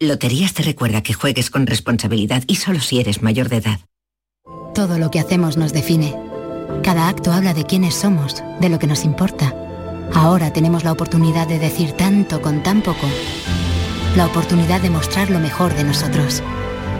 Loterías 0.00 0.54
te 0.54 0.62
recuerda 0.62 1.02
que 1.02 1.14
juegues 1.14 1.50
con 1.50 1.66
responsabilidad 1.66 2.42
y 2.46 2.56
solo 2.56 2.80
si 2.80 3.00
eres 3.00 3.22
mayor 3.22 3.48
de 3.48 3.58
edad. 3.58 3.80
Todo 4.74 4.98
lo 4.98 5.10
que 5.10 5.20
hacemos 5.20 5.56
nos 5.56 5.72
define. 5.72 6.14
Cada 6.82 7.08
acto 7.08 7.32
habla 7.32 7.54
de 7.54 7.64
quiénes 7.64 7.94
somos, 7.94 8.42
de 8.60 8.68
lo 8.68 8.78
que 8.78 8.86
nos 8.86 9.04
importa. 9.04 9.54
Ahora 10.12 10.52
tenemos 10.52 10.84
la 10.84 10.92
oportunidad 10.92 11.46
de 11.46 11.58
decir 11.58 11.92
tanto 11.92 12.42
con 12.42 12.62
tan 12.62 12.82
poco. 12.82 13.06
La 14.16 14.26
oportunidad 14.26 14.80
de 14.80 14.90
mostrar 14.90 15.30
lo 15.30 15.40
mejor 15.40 15.74
de 15.74 15.84
nosotros. 15.84 16.42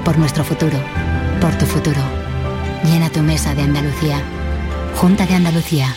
Por 0.04 0.18
nuestro 0.18 0.44
futuro. 0.44 0.78
Por 1.40 1.56
tu 1.58 1.66
futuro. 1.66 2.00
Llena 2.84 3.10
tu 3.10 3.20
mesa 3.20 3.54
de 3.54 3.62
Andalucía. 3.62 4.22
Junta 4.96 5.26
de 5.26 5.34
Andalucía. 5.34 5.96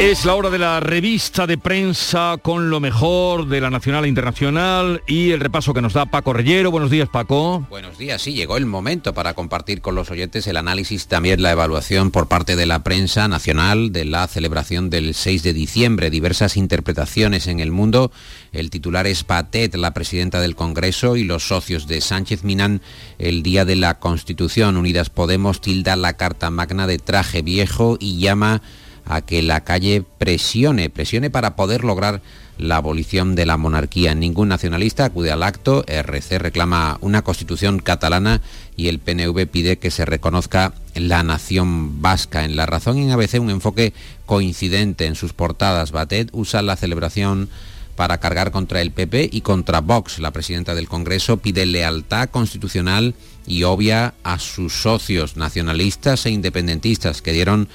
Es 0.00 0.24
la 0.24 0.34
hora 0.34 0.48
de 0.48 0.58
la 0.58 0.80
revista 0.80 1.46
de 1.46 1.58
prensa 1.58 2.38
con 2.40 2.70
lo 2.70 2.80
mejor 2.80 3.46
de 3.48 3.60
la 3.60 3.68
nacional 3.68 4.06
e 4.06 4.08
internacional 4.08 5.02
y 5.06 5.32
el 5.32 5.40
repaso 5.40 5.74
que 5.74 5.82
nos 5.82 5.92
da 5.92 6.06
Paco 6.06 6.32
Reyero. 6.32 6.70
Buenos 6.70 6.90
días, 6.90 7.10
Paco. 7.10 7.66
Buenos 7.68 7.98
días, 7.98 8.22
sí, 8.22 8.32
llegó 8.32 8.56
el 8.56 8.64
momento 8.64 9.12
para 9.12 9.34
compartir 9.34 9.82
con 9.82 9.94
los 9.94 10.10
oyentes 10.10 10.46
el 10.46 10.56
análisis, 10.56 11.06
también 11.06 11.42
la 11.42 11.50
evaluación 11.50 12.12
por 12.12 12.28
parte 12.28 12.56
de 12.56 12.64
la 12.64 12.82
prensa 12.82 13.28
nacional 13.28 13.92
de 13.92 14.06
la 14.06 14.26
celebración 14.26 14.88
del 14.88 15.12
6 15.12 15.42
de 15.42 15.52
diciembre. 15.52 16.08
Diversas 16.08 16.56
interpretaciones 16.56 17.46
en 17.46 17.60
el 17.60 17.70
mundo. 17.70 18.10
El 18.52 18.70
titular 18.70 19.06
es 19.06 19.22
Patet, 19.22 19.74
la 19.74 19.92
presidenta 19.92 20.40
del 20.40 20.56
Congreso, 20.56 21.16
y 21.16 21.24
los 21.24 21.46
socios 21.46 21.86
de 21.86 22.00
Sánchez 22.00 22.42
Minan 22.42 22.80
el 23.18 23.42
día 23.42 23.66
de 23.66 23.76
la 23.76 23.98
Constitución. 23.98 24.78
Unidas 24.78 25.10
Podemos 25.10 25.60
tilda 25.60 25.94
la 25.96 26.14
Carta 26.14 26.48
Magna 26.48 26.86
de 26.86 26.98
traje 26.98 27.42
viejo 27.42 27.98
y 28.00 28.18
llama 28.18 28.62
a 29.10 29.22
que 29.22 29.42
la 29.42 29.64
calle 29.64 30.04
presione, 30.18 30.88
presione 30.88 31.30
para 31.30 31.56
poder 31.56 31.82
lograr 31.82 32.22
la 32.58 32.76
abolición 32.76 33.34
de 33.34 33.44
la 33.44 33.56
monarquía. 33.56 34.14
Ningún 34.14 34.48
nacionalista 34.48 35.06
acude 35.06 35.32
al 35.32 35.42
acto. 35.42 35.84
RC 35.88 36.38
reclama 36.38 36.96
una 37.00 37.22
constitución 37.22 37.80
catalana 37.80 38.40
y 38.76 38.86
el 38.86 39.00
PNV 39.00 39.48
pide 39.48 39.78
que 39.78 39.90
se 39.90 40.04
reconozca 40.04 40.74
la 40.94 41.24
nación 41.24 42.00
vasca. 42.00 42.44
En 42.44 42.54
la 42.54 42.66
razón 42.66 42.98
en 42.98 43.10
ABC 43.10 43.40
un 43.40 43.50
enfoque 43.50 43.92
coincidente 44.26 45.06
en 45.06 45.16
sus 45.16 45.32
portadas. 45.32 45.90
Batet 45.90 46.28
usa 46.32 46.62
la 46.62 46.76
celebración 46.76 47.48
para 47.96 48.18
cargar 48.18 48.52
contra 48.52 48.80
el 48.80 48.92
PP 48.92 49.28
y 49.32 49.40
contra 49.40 49.80
Vox. 49.80 50.20
La 50.20 50.30
presidenta 50.30 50.76
del 50.76 50.88
Congreso 50.88 51.38
pide 51.38 51.66
lealtad 51.66 52.30
constitucional 52.30 53.14
y 53.46 53.64
obvia 53.64 54.14
a 54.22 54.38
sus 54.38 54.72
socios 54.82 55.36
nacionalistas 55.36 56.24
e 56.24 56.30
independentistas 56.30 57.20
que 57.20 57.32
dieron 57.32 57.68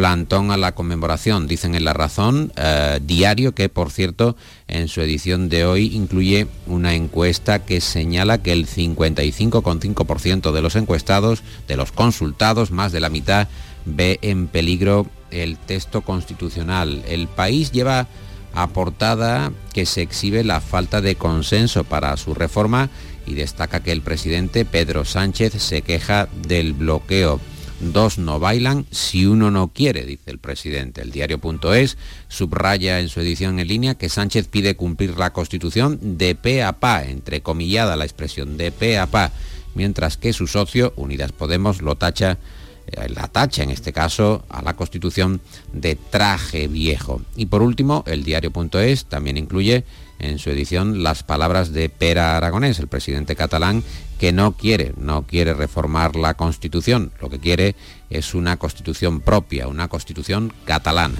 plantón 0.00 0.50
a 0.50 0.56
la 0.56 0.74
conmemoración, 0.74 1.46
dicen 1.46 1.74
en 1.74 1.84
La 1.84 1.92
Razón, 1.92 2.54
eh, 2.56 3.00
diario 3.02 3.54
que, 3.54 3.68
por 3.68 3.90
cierto, 3.90 4.34
en 4.66 4.88
su 4.88 5.02
edición 5.02 5.50
de 5.50 5.66
hoy 5.66 5.94
incluye 5.94 6.46
una 6.66 6.94
encuesta 6.94 7.58
que 7.66 7.82
señala 7.82 8.38
que 8.38 8.52
el 8.52 8.66
55,5% 8.66 10.52
de 10.52 10.62
los 10.62 10.74
encuestados, 10.74 11.42
de 11.68 11.76
los 11.76 11.92
consultados, 11.92 12.70
más 12.70 12.92
de 12.92 13.00
la 13.00 13.10
mitad, 13.10 13.48
ve 13.84 14.18
en 14.22 14.46
peligro 14.46 15.06
el 15.30 15.58
texto 15.58 16.00
constitucional. 16.00 17.02
El 17.06 17.28
país 17.28 17.70
lleva 17.70 18.06
a 18.54 18.68
portada 18.68 19.52
que 19.74 19.84
se 19.84 20.00
exhibe 20.00 20.44
la 20.44 20.62
falta 20.62 21.02
de 21.02 21.16
consenso 21.16 21.84
para 21.84 22.16
su 22.16 22.32
reforma 22.32 22.88
y 23.26 23.34
destaca 23.34 23.80
que 23.80 23.92
el 23.92 24.00
presidente 24.00 24.64
Pedro 24.64 25.04
Sánchez 25.04 25.62
se 25.62 25.82
queja 25.82 26.26
del 26.48 26.72
bloqueo 26.72 27.38
dos 27.80 28.18
no 28.18 28.38
bailan 28.38 28.86
si 28.90 29.26
uno 29.26 29.50
no 29.50 29.68
quiere, 29.68 30.04
dice 30.04 30.30
el 30.30 30.38
presidente. 30.38 31.02
El 31.02 31.10
diario.es 31.10 31.96
subraya 32.28 33.00
en 33.00 33.08
su 33.08 33.20
edición 33.20 33.58
en 33.58 33.68
línea 33.68 33.94
que 33.94 34.08
Sánchez 34.08 34.48
pide 34.48 34.76
cumplir 34.76 35.18
la 35.18 35.32
Constitución 35.32 35.98
de 36.18 36.34
pe 36.34 36.62
a 36.62 36.72
pa, 36.72 37.04
entrecomillada 37.04 37.96
la 37.96 38.04
expresión 38.04 38.56
de 38.56 38.70
pe 38.72 38.98
a 38.98 39.06
pa, 39.06 39.32
mientras 39.74 40.16
que 40.16 40.32
su 40.32 40.46
socio, 40.46 40.92
Unidas 40.96 41.32
Podemos, 41.32 41.82
lo 41.82 41.96
tacha 41.96 42.38
eh, 42.86 43.08
la 43.08 43.28
tacha 43.28 43.62
en 43.62 43.70
este 43.70 43.92
caso 43.92 44.44
a 44.48 44.62
la 44.62 44.74
Constitución 44.74 45.40
de 45.72 45.96
traje 45.96 46.68
viejo. 46.68 47.22
Y 47.36 47.46
por 47.46 47.62
último, 47.62 48.04
el 48.06 48.24
diario.es 48.24 49.04
también 49.06 49.36
incluye 49.36 49.84
en 50.18 50.38
su 50.38 50.50
edición 50.50 51.02
las 51.02 51.22
palabras 51.22 51.72
de 51.72 51.88
Pera 51.88 52.36
Aragonés, 52.36 52.78
el 52.78 52.88
presidente 52.88 53.36
catalán, 53.36 53.82
que 54.20 54.32
no 54.32 54.52
quiere, 54.52 54.92
no 54.98 55.22
quiere 55.22 55.54
reformar 55.54 56.14
la 56.14 56.34
Constitución, 56.34 57.10
lo 57.22 57.30
que 57.30 57.38
quiere 57.38 57.74
es 58.10 58.34
una 58.34 58.58
Constitución 58.58 59.22
propia, 59.22 59.66
una 59.66 59.88
Constitución 59.88 60.52
catalana. 60.66 61.16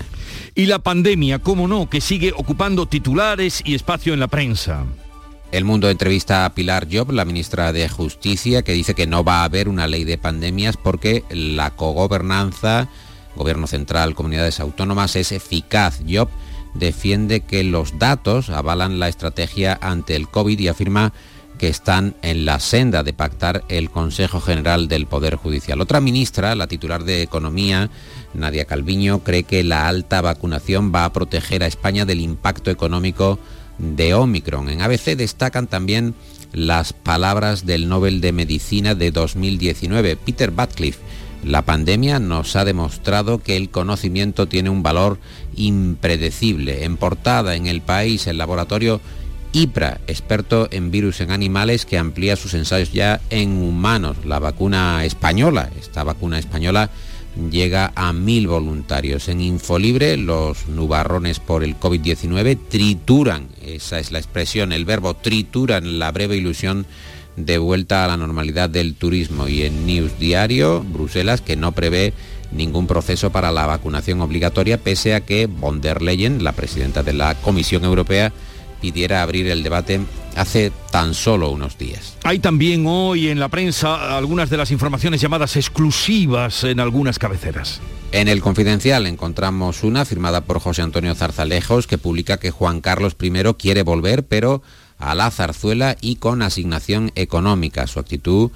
Y 0.55 0.67
la 0.67 0.81
pandemia, 0.81 1.39
cómo 1.39 1.67
no, 1.67 1.89
que 1.89 2.03
sigue 2.03 2.35
ocupando 2.37 2.85
titulares 2.85 3.63
y 3.65 3.75
espacio 3.75 4.13
en 4.13 4.21
la 4.21 4.29
prensa. 4.29 4.85
El 5.51 5.65
mundo 5.65 5.89
entrevista 5.89 6.45
a 6.45 6.53
Pilar 6.55 6.89
Job, 6.93 7.11
la 7.13 7.25
ministra 7.25 7.73
de 7.73 7.89
Justicia, 7.89 8.61
que 8.61 8.75
dice 8.75 8.95
que 8.95 9.07
no 9.07 9.25
va 9.25 9.41
a 9.41 9.45
haber 9.45 9.71
una 9.71 9.87
ley 9.87 10.05
de 10.05 10.19
pandemias 10.19 10.77
porque 10.77 11.25
la 11.31 11.71
cogobernanza, 11.71 12.87
gobierno 13.35 13.67
central, 13.67 14.15
comunidades 14.15 14.61
autónomas, 14.61 15.17
es 15.17 15.33
eficaz. 15.33 16.03
Job 16.07 16.29
defiende 16.75 17.41
que 17.41 17.65
los 17.65 17.99
datos 17.99 18.51
avalan 18.51 19.01
la 19.01 19.09
estrategia 19.09 19.79
ante 19.81 20.17
el 20.17 20.29
COVID 20.29 20.59
y 20.59 20.69
afirma 20.69 21.15
que 21.61 21.69
están 21.69 22.17
en 22.23 22.47
la 22.47 22.59
senda 22.59 23.03
de 23.03 23.13
pactar 23.13 23.65
el 23.69 23.91
Consejo 23.91 24.41
General 24.41 24.89
del 24.89 25.05
Poder 25.05 25.37
Judicial. 25.37 25.83
Otra 25.83 26.01
ministra, 26.01 26.55
la 26.55 26.69
titular 26.69 27.05
de 27.05 27.21
Economía, 27.21 27.91
Nadia 28.33 28.65
Calviño, 28.65 29.19
cree 29.19 29.43
que 29.43 29.63
la 29.63 29.87
alta 29.87 30.23
vacunación 30.23 30.91
va 30.91 31.05
a 31.05 31.13
proteger 31.13 31.63
a 31.63 31.67
España 31.67 32.07
del 32.07 32.21
impacto 32.21 32.71
económico 32.71 33.39
de 33.77 34.15
Omicron. 34.15 34.71
En 34.71 34.81
ABC 34.81 35.17
destacan 35.17 35.67
también 35.67 36.15
las 36.55 36.95
palabras 36.95 37.67
del 37.67 37.91
Nobel 37.91 38.23
de 38.23 38.33
Medicina 38.33 38.95
de 38.95 39.11
2019, 39.11 40.17
Peter 40.17 40.53
Batcliffe. 40.53 41.01
La 41.45 41.67
pandemia 41.67 42.19
nos 42.21 42.57
ha 42.57 42.65
demostrado 42.65 43.43
que 43.43 43.59
el 43.59 43.69
conocimiento 43.69 44.47
tiene 44.47 44.71
un 44.71 44.83
valor 44.83 45.19
impredecible. 45.57 46.85
En 46.85 46.97
portada 46.97 47.55
en 47.55 47.67
el 47.67 47.83
país, 47.83 48.27
el 48.29 48.39
laboratorio 48.39 49.03
IPRA, 49.53 50.01
experto 50.07 50.69
en 50.71 50.91
virus 50.91 51.21
en 51.21 51.31
animales, 51.31 51.85
que 51.87 51.99
amplía 51.99 52.37
sus 52.37 52.55
ensayos 52.55 52.93
ya 52.93 53.21
en 53.31 53.63
humanos. 53.63 54.19
La 54.25 54.39
vacuna 54.39 55.05
española, 55.05 55.71
esta 55.79 56.05
vacuna 56.05 56.39
española 56.39 56.91
llega 57.51 57.93
a 57.95 58.13
mil 58.13 58.47
voluntarios. 58.49 59.29
En 59.29 59.41
Infolibre, 59.41 60.17
los 60.17 60.69
nubarrones 60.69 61.41
por 61.41 61.65
el 61.65 61.79
COVID-19 61.79 62.59
trituran, 62.69 63.49
esa 63.63 63.99
es 63.99 64.11
la 64.13 64.19
expresión, 64.19 64.73
el 64.73 64.85
verbo 64.85 65.15
trituran 65.15 65.99
la 65.99 66.13
breve 66.13 66.37
ilusión 66.37 66.87
de 67.37 67.59
vuelta 67.59 68.05
a 68.05 68.09
la 68.09 68.17
normalidad 68.17 68.69
del 68.69 68.95
turismo. 68.95 69.49
Y 69.49 69.63
en 69.63 69.87
News 69.87 70.19
Diario, 70.19 70.83
Bruselas, 70.83 71.41
que 71.41 71.57
no 71.57 71.73
prevé 71.73 72.13
ningún 72.53 72.87
proceso 72.87 73.31
para 73.31 73.53
la 73.53 73.67
vacunación 73.67 74.21
obligatoria, 74.21 74.79
pese 74.79 75.15
a 75.15 75.21
que 75.21 75.47
von 75.47 75.81
der 75.81 76.03
Leyen, 76.03 76.43
la 76.43 76.53
presidenta 76.53 77.03
de 77.03 77.13
la 77.13 77.35
Comisión 77.37 77.85
Europea, 77.85 78.33
pidiera 78.81 79.23
abrir 79.23 79.47
el 79.49 79.63
debate 79.63 80.01
hace 80.37 80.73
tan 80.91 81.15
solo 81.15 81.51
unos 81.51 81.77
días. 81.79 82.17
Hay 82.25 82.39
también 82.39 82.85
hoy 82.87 83.29
en 83.29 83.41
la 83.41 83.49
prensa 83.49 84.17
algunas 84.17 84.51
de 84.51 84.57
las 84.57 84.71
informaciones 84.71 85.21
llamadas 85.21 85.57
exclusivas 85.57 86.65
en 86.65 86.81
algunas 86.81 87.19
cabeceras. 87.19 87.81
En 88.13 88.27
el 88.27 88.41
Confidencial 88.41 89.07
encontramos 89.07 89.85
una 89.85 90.05
firmada 90.05 90.41
por 90.41 90.59
José 90.59 90.83
Antonio 90.83 91.15
Zarzalejos 91.15 91.87
que 91.87 91.99
publica 91.99 92.39
que 92.39 92.51
Juan 92.51 92.81
Carlos 92.81 93.17
I 93.21 93.31
quiere 93.57 93.83
volver, 93.83 94.27
pero 94.27 94.63
a 94.99 95.15
la 95.15 95.31
zarzuela 95.31 95.97
y 96.01 96.17
con 96.17 96.43
asignación 96.43 97.13
económica. 97.15 97.87
Su 97.87 98.01
actitud 98.01 98.51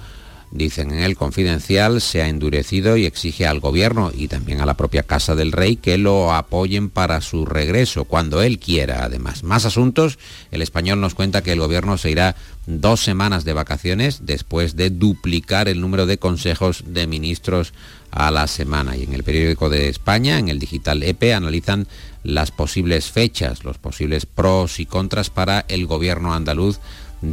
dicen 0.55 0.91
en 0.91 1.03
el 1.03 1.15
confidencial, 1.15 2.01
se 2.01 2.21
ha 2.21 2.29
endurecido 2.29 2.97
y 2.97 3.05
exige 3.05 3.45
al 3.45 3.59
gobierno 3.59 4.11
y 4.15 4.27
también 4.27 4.61
a 4.61 4.65
la 4.65 4.75
propia 4.75 5.03
Casa 5.03 5.35
del 5.35 5.51
Rey 5.51 5.75
que 5.75 5.97
lo 5.97 6.33
apoyen 6.33 6.89
para 6.89 7.21
su 7.21 7.45
regreso, 7.45 8.05
cuando 8.05 8.41
él 8.41 8.57
quiera 8.57 9.03
además. 9.03 9.43
Más 9.43 9.65
asuntos, 9.65 10.17
el 10.51 10.61
español 10.61 11.01
nos 11.01 11.15
cuenta 11.15 11.43
que 11.43 11.51
el 11.51 11.59
gobierno 11.59 11.97
se 11.97 12.11
irá 12.11 12.35
dos 12.67 13.01
semanas 13.01 13.45
de 13.45 13.53
vacaciones 13.53 14.21
después 14.25 14.75
de 14.75 14.89
duplicar 14.89 15.67
el 15.67 15.81
número 15.81 16.05
de 16.05 16.17
consejos 16.17 16.83
de 16.87 17.05
ministros 17.05 17.73
a 18.11 18.31
la 18.31 18.47
semana. 18.47 18.95
Y 18.95 19.03
en 19.03 19.13
el 19.13 19.23
periódico 19.23 19.69
de 19.69 19.89
España, 19.89 20.39
en 20.39 20.49
el 20.49 20.59
digital 20.59 21.03
EPE, 21.03 21.33
analizan 21.33 21.87
las 22.23 22.51
posibles 22.51 23.11
fechas, 23.11 23.63
los 23.63 23.77
posibles 23.77 24.25
pros 24.25 24.79
y 24.79 24.85
contras 24.85 25.29
para 25.29 25.65
el 25.67 25.85
gobierno 25.85 26.33
andaluz 26.33 26.79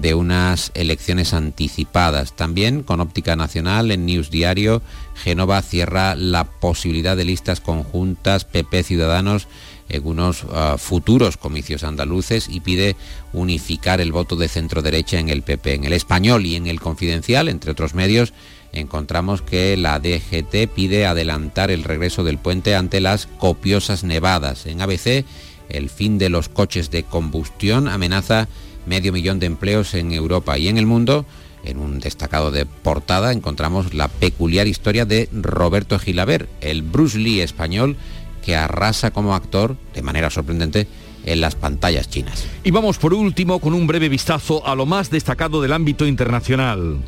de 0.00 0.14
unas 0.14 0.70
elecciones 0.74 1.34
anticipadas. 1.34 2.34
También 2.34 2.82
con 2.82 3.00
óptica 3.00 3.36
nacional 3.36 3.90
en 3.90 4.06
News 4.06 4.30
Diario, 4.30 4.82
Genova 5.14 5.60
cierra 5.62 6.14
la 6.14 6.44
posibilidad 6.44 7.16
de 7.16 7.24
listas 7.24 7.60
conjuntas 7.60 8.44
PP 8.44 8.82
Ciudadanos 8.82 9.48
en 9.88 10.06
unos 10.06 10.44
ah, 10.52 10.76
futuros 10.78 11.36
comicios 11.36 11.84
andaluces 11.84 12.48
y 12.48 12.60
pide 12.60 12.96
unificar 13.32 14.00
el 14.00 14.12
voto 14.12 14.36
de 14.36 14.48
centro 14.48 14.82
derecha 14.82 15.18
en 15.18 15.28
el 15.28 15.42
PP. 15.42 15.74
En 15.74 15.84
el 15.84 15.92
español 15.92 16.46
y 16.46 16.56
en 16.56 16.66
el 16.66 16.80
confidencial, 16.80 17.48
entre 17.48 17.72
otros 17.72 17.94
medios, 17.94 18.32
encontramos 18.72 19.42
que 19.42 19.76
la 19.76 19.98
DGT 20.00 20.72
pide 20.74 21.06
adelantar 21.06 21.70
el 21.70 21.84
regreso 21.84 22.24
del 22.24 22.38
puente 22.38 22.74
ante 22.74 23.00
las 23.00 23.26
copiosas 23.26 24.02
nevadas. 24.02 24.66
En 24.66 24.80
ABC, 24.80 25.24
el 25.68 25.90
fin 25.90 26.18
de 26.18 26.28
los 26.28 26.48
coches 26.48 26.90
de 26.90 27.02
combustión 27.02 27.88
amenaza 27.88 28.48
medio 28.86 29.12
millón 29.12 29.38
de 29.38 29.46
empleos 29.46 29.94
en 29.94 30.12
Europa 30.12 30.58
y 30.58 30.68
en 30.68 30.78
el 30.78 30.86
mundo. 30.86 31.24
En 31.64 31.78
un 31.78 32.00
destacado 32.00 32.50
de 32.50 32.66
portada 32.66 33.32
encontramos 33.32 33.94
la 33.94 34.08
peculiar 34.08 34.66
historia 34.66 35.04
de 35.04 35.28
Roberto 35.32 35.98
Gilaber, 35.98 36.48
el 36.60 36.82
Bruce 36.82 37.18
Lee 37.18 37.40
español 37.40 37.96
que 38.44 38.56
arrasa 38.56 39.12
como 39.12 39.34
actor, 39.34 39.76
de 39.94 40.02
manera 40.02 40.28
sorprendente, 40.28 40.88
en 41.24 41.40
las 41.40 41.54
pantallas 41.54 42.10
chinas. 42.10 42.44
Y 42.64 42.72
vamos 42.72 42.98
por 42.98 43.14
último 43.14 43.60
con 43.60 43.74
un 43.74 43.86
breve 43.86 44.08
vistazo 44.08 44.66
a 44.66 44.74
lo 44.74 44.86
más 44.86 45.10
destacado 45.10 45.62
del 45.62 45.72
ámbito 45.72 46.06
internacional. 46.06 46.98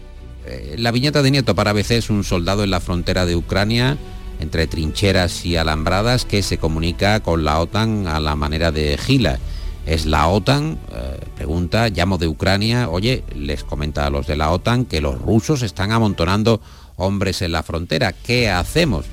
Eh, 0.46 0.76
la 0.78 0.92
viñeta 0.92 1.22
de 1.22 1.32
Nieto 1.32 1.56
para 1.56 1.72
ABC 1.72 1.92
es 1.92 2.10
un 2.10 2.22
soldado 2.22 2.62
en 2.62 2.70
la 2.70 2.80
frontera 2.80 3.26
de 3.26 3.34
Ucrania, 3.34 3.98
entre 4.38 4.68
trincheras 4.68 5.44
y 5.44 5.56
alambradas, 5.56 6.24
que 6.24 6.42
se 6.42 6.58
comunica 6.58 7.20
con 7.20 7.44
la 7.44 7.58
OTAN 7.58 8.06
a 8.06 8.20
la 8.20 8.36
manera 8.36 8.70
de 8.70 8.96
Gila 8.96 9.40
es 9.86 10.06
la 10.06 10.28
OTAN, 10.28 10.78
eh, 10.92 11.20
pregunta, 11.36 11.88
llamo 11.88 12.18
de 12.18 12.28
Ucrania, 12.28 12.88
oye, 12.88 13.24
les 13.34 13.64
comenta 13.64 14.06
a 14.06 14.10
los 14.10 14.26
de 14.26 14.36
la 14.36 14.50
OTAN 14.50 14.86
que 14.86 15.00
los 15.00 15.20
rusos 15.20 15.62
están 15.62 15.92
amontonando 15.92 16.60
hombres 16.96 17.42
en 17.42 17.52
la 17.52 17.62
frontera, 17.62 18.12
¿qué 18.12 18.50
hacemos? 18.50 19.04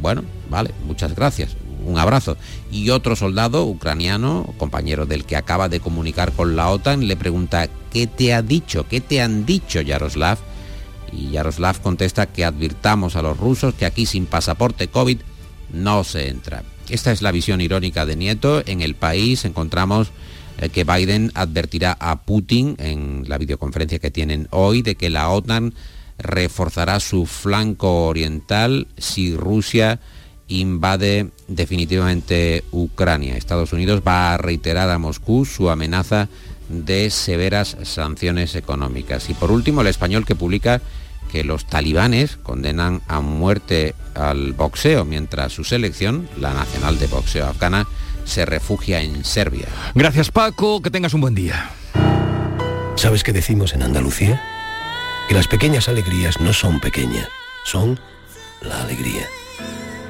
Bueno, 0.00 0.22
vale, 0.48 0.70
muchas 0.86 1.14
gracias, 1.14 1.56
un 1.84 1.98
abrazo. 1.98 2.36
Y 2.70 2.90
otro 2.90 3.16
soldado 3.16 3.66
ucraniano, 3.66 4.54
compañero 4.56 5.04
del 5.06 5.24
que 5.24 5.36
acaba 5.36 5.68
de 5.68 5.80
comunicar 5.80 6.32
con 6.32 6.56
la 6.56 6.70
OTAN, 6.70 7.06
le 7.06 7.16
pregunta, 7.16 7.68
¿qué 7.92 8.06
te 8.06 8.32
ha 8.32 8.42
dicho? 8.42 8.86
¿Qué 8.88 9.00
te 9.00 9.20
han 9.20 9.44
dicho, 9.44 9.80
Yaroslav? 9.80 10.38
Y 11.12 11.30
Yaroslav 11.30 11.80
contesta 11.80 12.26
que 12.26 12.44
advirtamos 12.44 13.14
a 13.14 13.22
los 13.22 13.38
rusos 13.38 13.74
que 13.74 13.86
aquí 13.86 14.06
sin 14.06 14.26
pasaporte 14.26 14.88
COVID 14.88 15.18
no 15.72 16.02
se 16.02 16.28
entra. 16.28 16.62
Esta 16.88 17.12
es 17.12 17.22
la 17.22 17.32
visión 17.32 17.60
irónica 17.60 18.04
de 18.06 18.16
Nieto. 18.16 18.62
En 18.66 18.82
el 18.82 18.94
país 18.94 19.44
encontramos 19.44 20.10
eh, 20.58 20.68
que 20.68 20.84
Biden 20.84 21.32
advertirá 21.34 21.96
a 21.98 22.22
Putin 22.22 22.76
en 22.78 23.24
la 23.26 23.38
videoconferencia 23.38 23.98
que 23.98 24.10
tienen 24.10 24.48
hoy 24.50 24.82
de 24.82 24.94
que 24.94 25.10
la 25.10 25.30
OTAN 25.30 25.74
reforzará 26.18 27.00
su 27.00 27.26
flanco 27.26 28.06
oriental 28.06 28.86
si 28.98 29.34
Rusia 29.34 30.00
invade 30.46 31.30
definitivamente 31.48 32.64
Ucrania. 32.70 33.36
Estados 33.36 33.72
Unidos 33.72 34.02
va 34.06 34.34
a 34.34 34.36
reiterar 34.36 34.90
a 34.90 34.98
Moscú 34.98 35.44
su 35.44 35.70
amenaza 35.70 36.28
de 36.68 37.10
severas 37.10 37.76
sanciones 37.82 38.54
económicas. 38.54 39.30
Y 39.30 39.34
por 39.34 39.50
último, 39.50 39.80
el 39.80 39.86
español 39.86 40.26
que 40.26 40.34
publica 40.34 40.82
que 41.34 41.42
los 41.42 41.66
talibanes 41.66 42.36
condenan 42.36 43.02
a 43.08 43.20
muerte 43.20 43.96
al 44.14 44.52
boxeo, 44.52 45.04
mientras 45.04 45.52
su 45.52 45.64
selección, 45.64 46.28
la 46.38 46.54
Nacional 46.54 46.96
de 47.00 47.08
Boxeo 47.08 47.44
Afgana, 47.44 47.88
se 48.24 48.46
refugia 48.46 49.00
en 49.00 49.24
Serbia. 49.24 49.66
Gracias 49.96 50.30
Paco, 50.30 50.80
que 50.80 50.92
tengas 50.92 51.12
un 51.12 51.22
buen 51.22 51.34
día. 51.34 51.72
¿Sabes 52.94 53.24
qué 53.24 53.32
decimos 53.32 53.72
en 53.72 53.82
Andalucía? 53.82 54.40
Que 55.28 55.34
las 55.34 55.48
pequeñas 55.48 55.88
alegrías 55.88 56.38
no 56.38 56.52
son 56.52 56.78
pequeñas, 56.78 57.26
son 57.64 57.98
la 58.62 58.82
alegría. 58.82 59.26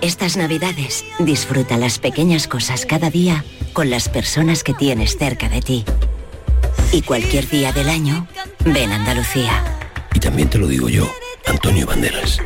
Estas 0.03 0.37
navidades 0.37 1.07
disfruta 1.21 1.79
las 1.79 1.99
pequeñas 1.99 2.47
cosas 2.47 2.85
cada 2.85 3.09
día 3.09 3.47
con 3.73 3.89
las 3.89 4.11
personas 4.11 4.63
que 4.63 4.75
tienes 4.75 5.17
cerca 5.17 5.49
de 5.49 5.63
ti. 5.63 5.87
Y 6.93 7.01
cualquier 7.01 7.49
día 7.49 7.73
del 7.73 7.89
año, 7.89 8.27
ven 8.67 8.93
Andalucía. 8.93 9.84
Y 10.15 10.21
también 10.21 10.49
te 10.49 10.59
lo 10.59 10.67
digo 10.67 10.89
yo, 10.89 11.11
Antonio 11.47 11.87
Banderas. 11.87 12.39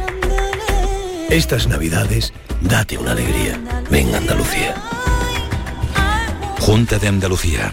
Estas 1.31 1.68
navidades, 1.68 2.33
date 2.62 2.98
una 2.98 3.12
alegría. 3.12 3.61
Ven 3.90 4.14
Andalucía. 4.14 4.74
Junta 6.61 6.98
de 6.98 7.09
Andalucía. 7.09 7.72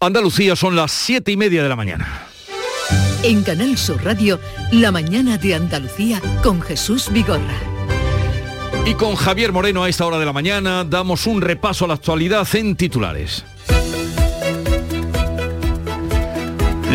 Andalucía 0.00 0.54
son 0.54 0.76
las 0.76 0.92
siete 0.92 1.32
y 1.32 1.36
media 1.36 1.60
de 1.60 1.68
la 1.68 1.74
mañana. 1.74 2.28
En 3.24 3.42
Canal 3.42 3.76
Sur 3.76 4.04
Radio, 4.04 4.38
La 4.70 4.92
mañana 4.92 5.38
de 5.38 5.56
Andalucía 5.56 6.22
con 6.40 6.62
Jesús 6.62 7.10
Vigorra. 7.10 7.56
Y 8.86 8.94
con 8.94 9.16
Javier 9.16 9.50
Moreno 9.50 9.82
a 9.82 9.88
esta 9.88 10.06
hora 10.06 10.20
de 10.20 10.24
la 10.24 10.32
mañana 10.32 10.84
damos 10.84 11.26
un 11.26 11.40
repaso 11.42 11.84
a 11.84 11.88
la 11.88 11.94
actualidad 11.94 12.46
en 12.54 12.76
titulares. 12.76 13.44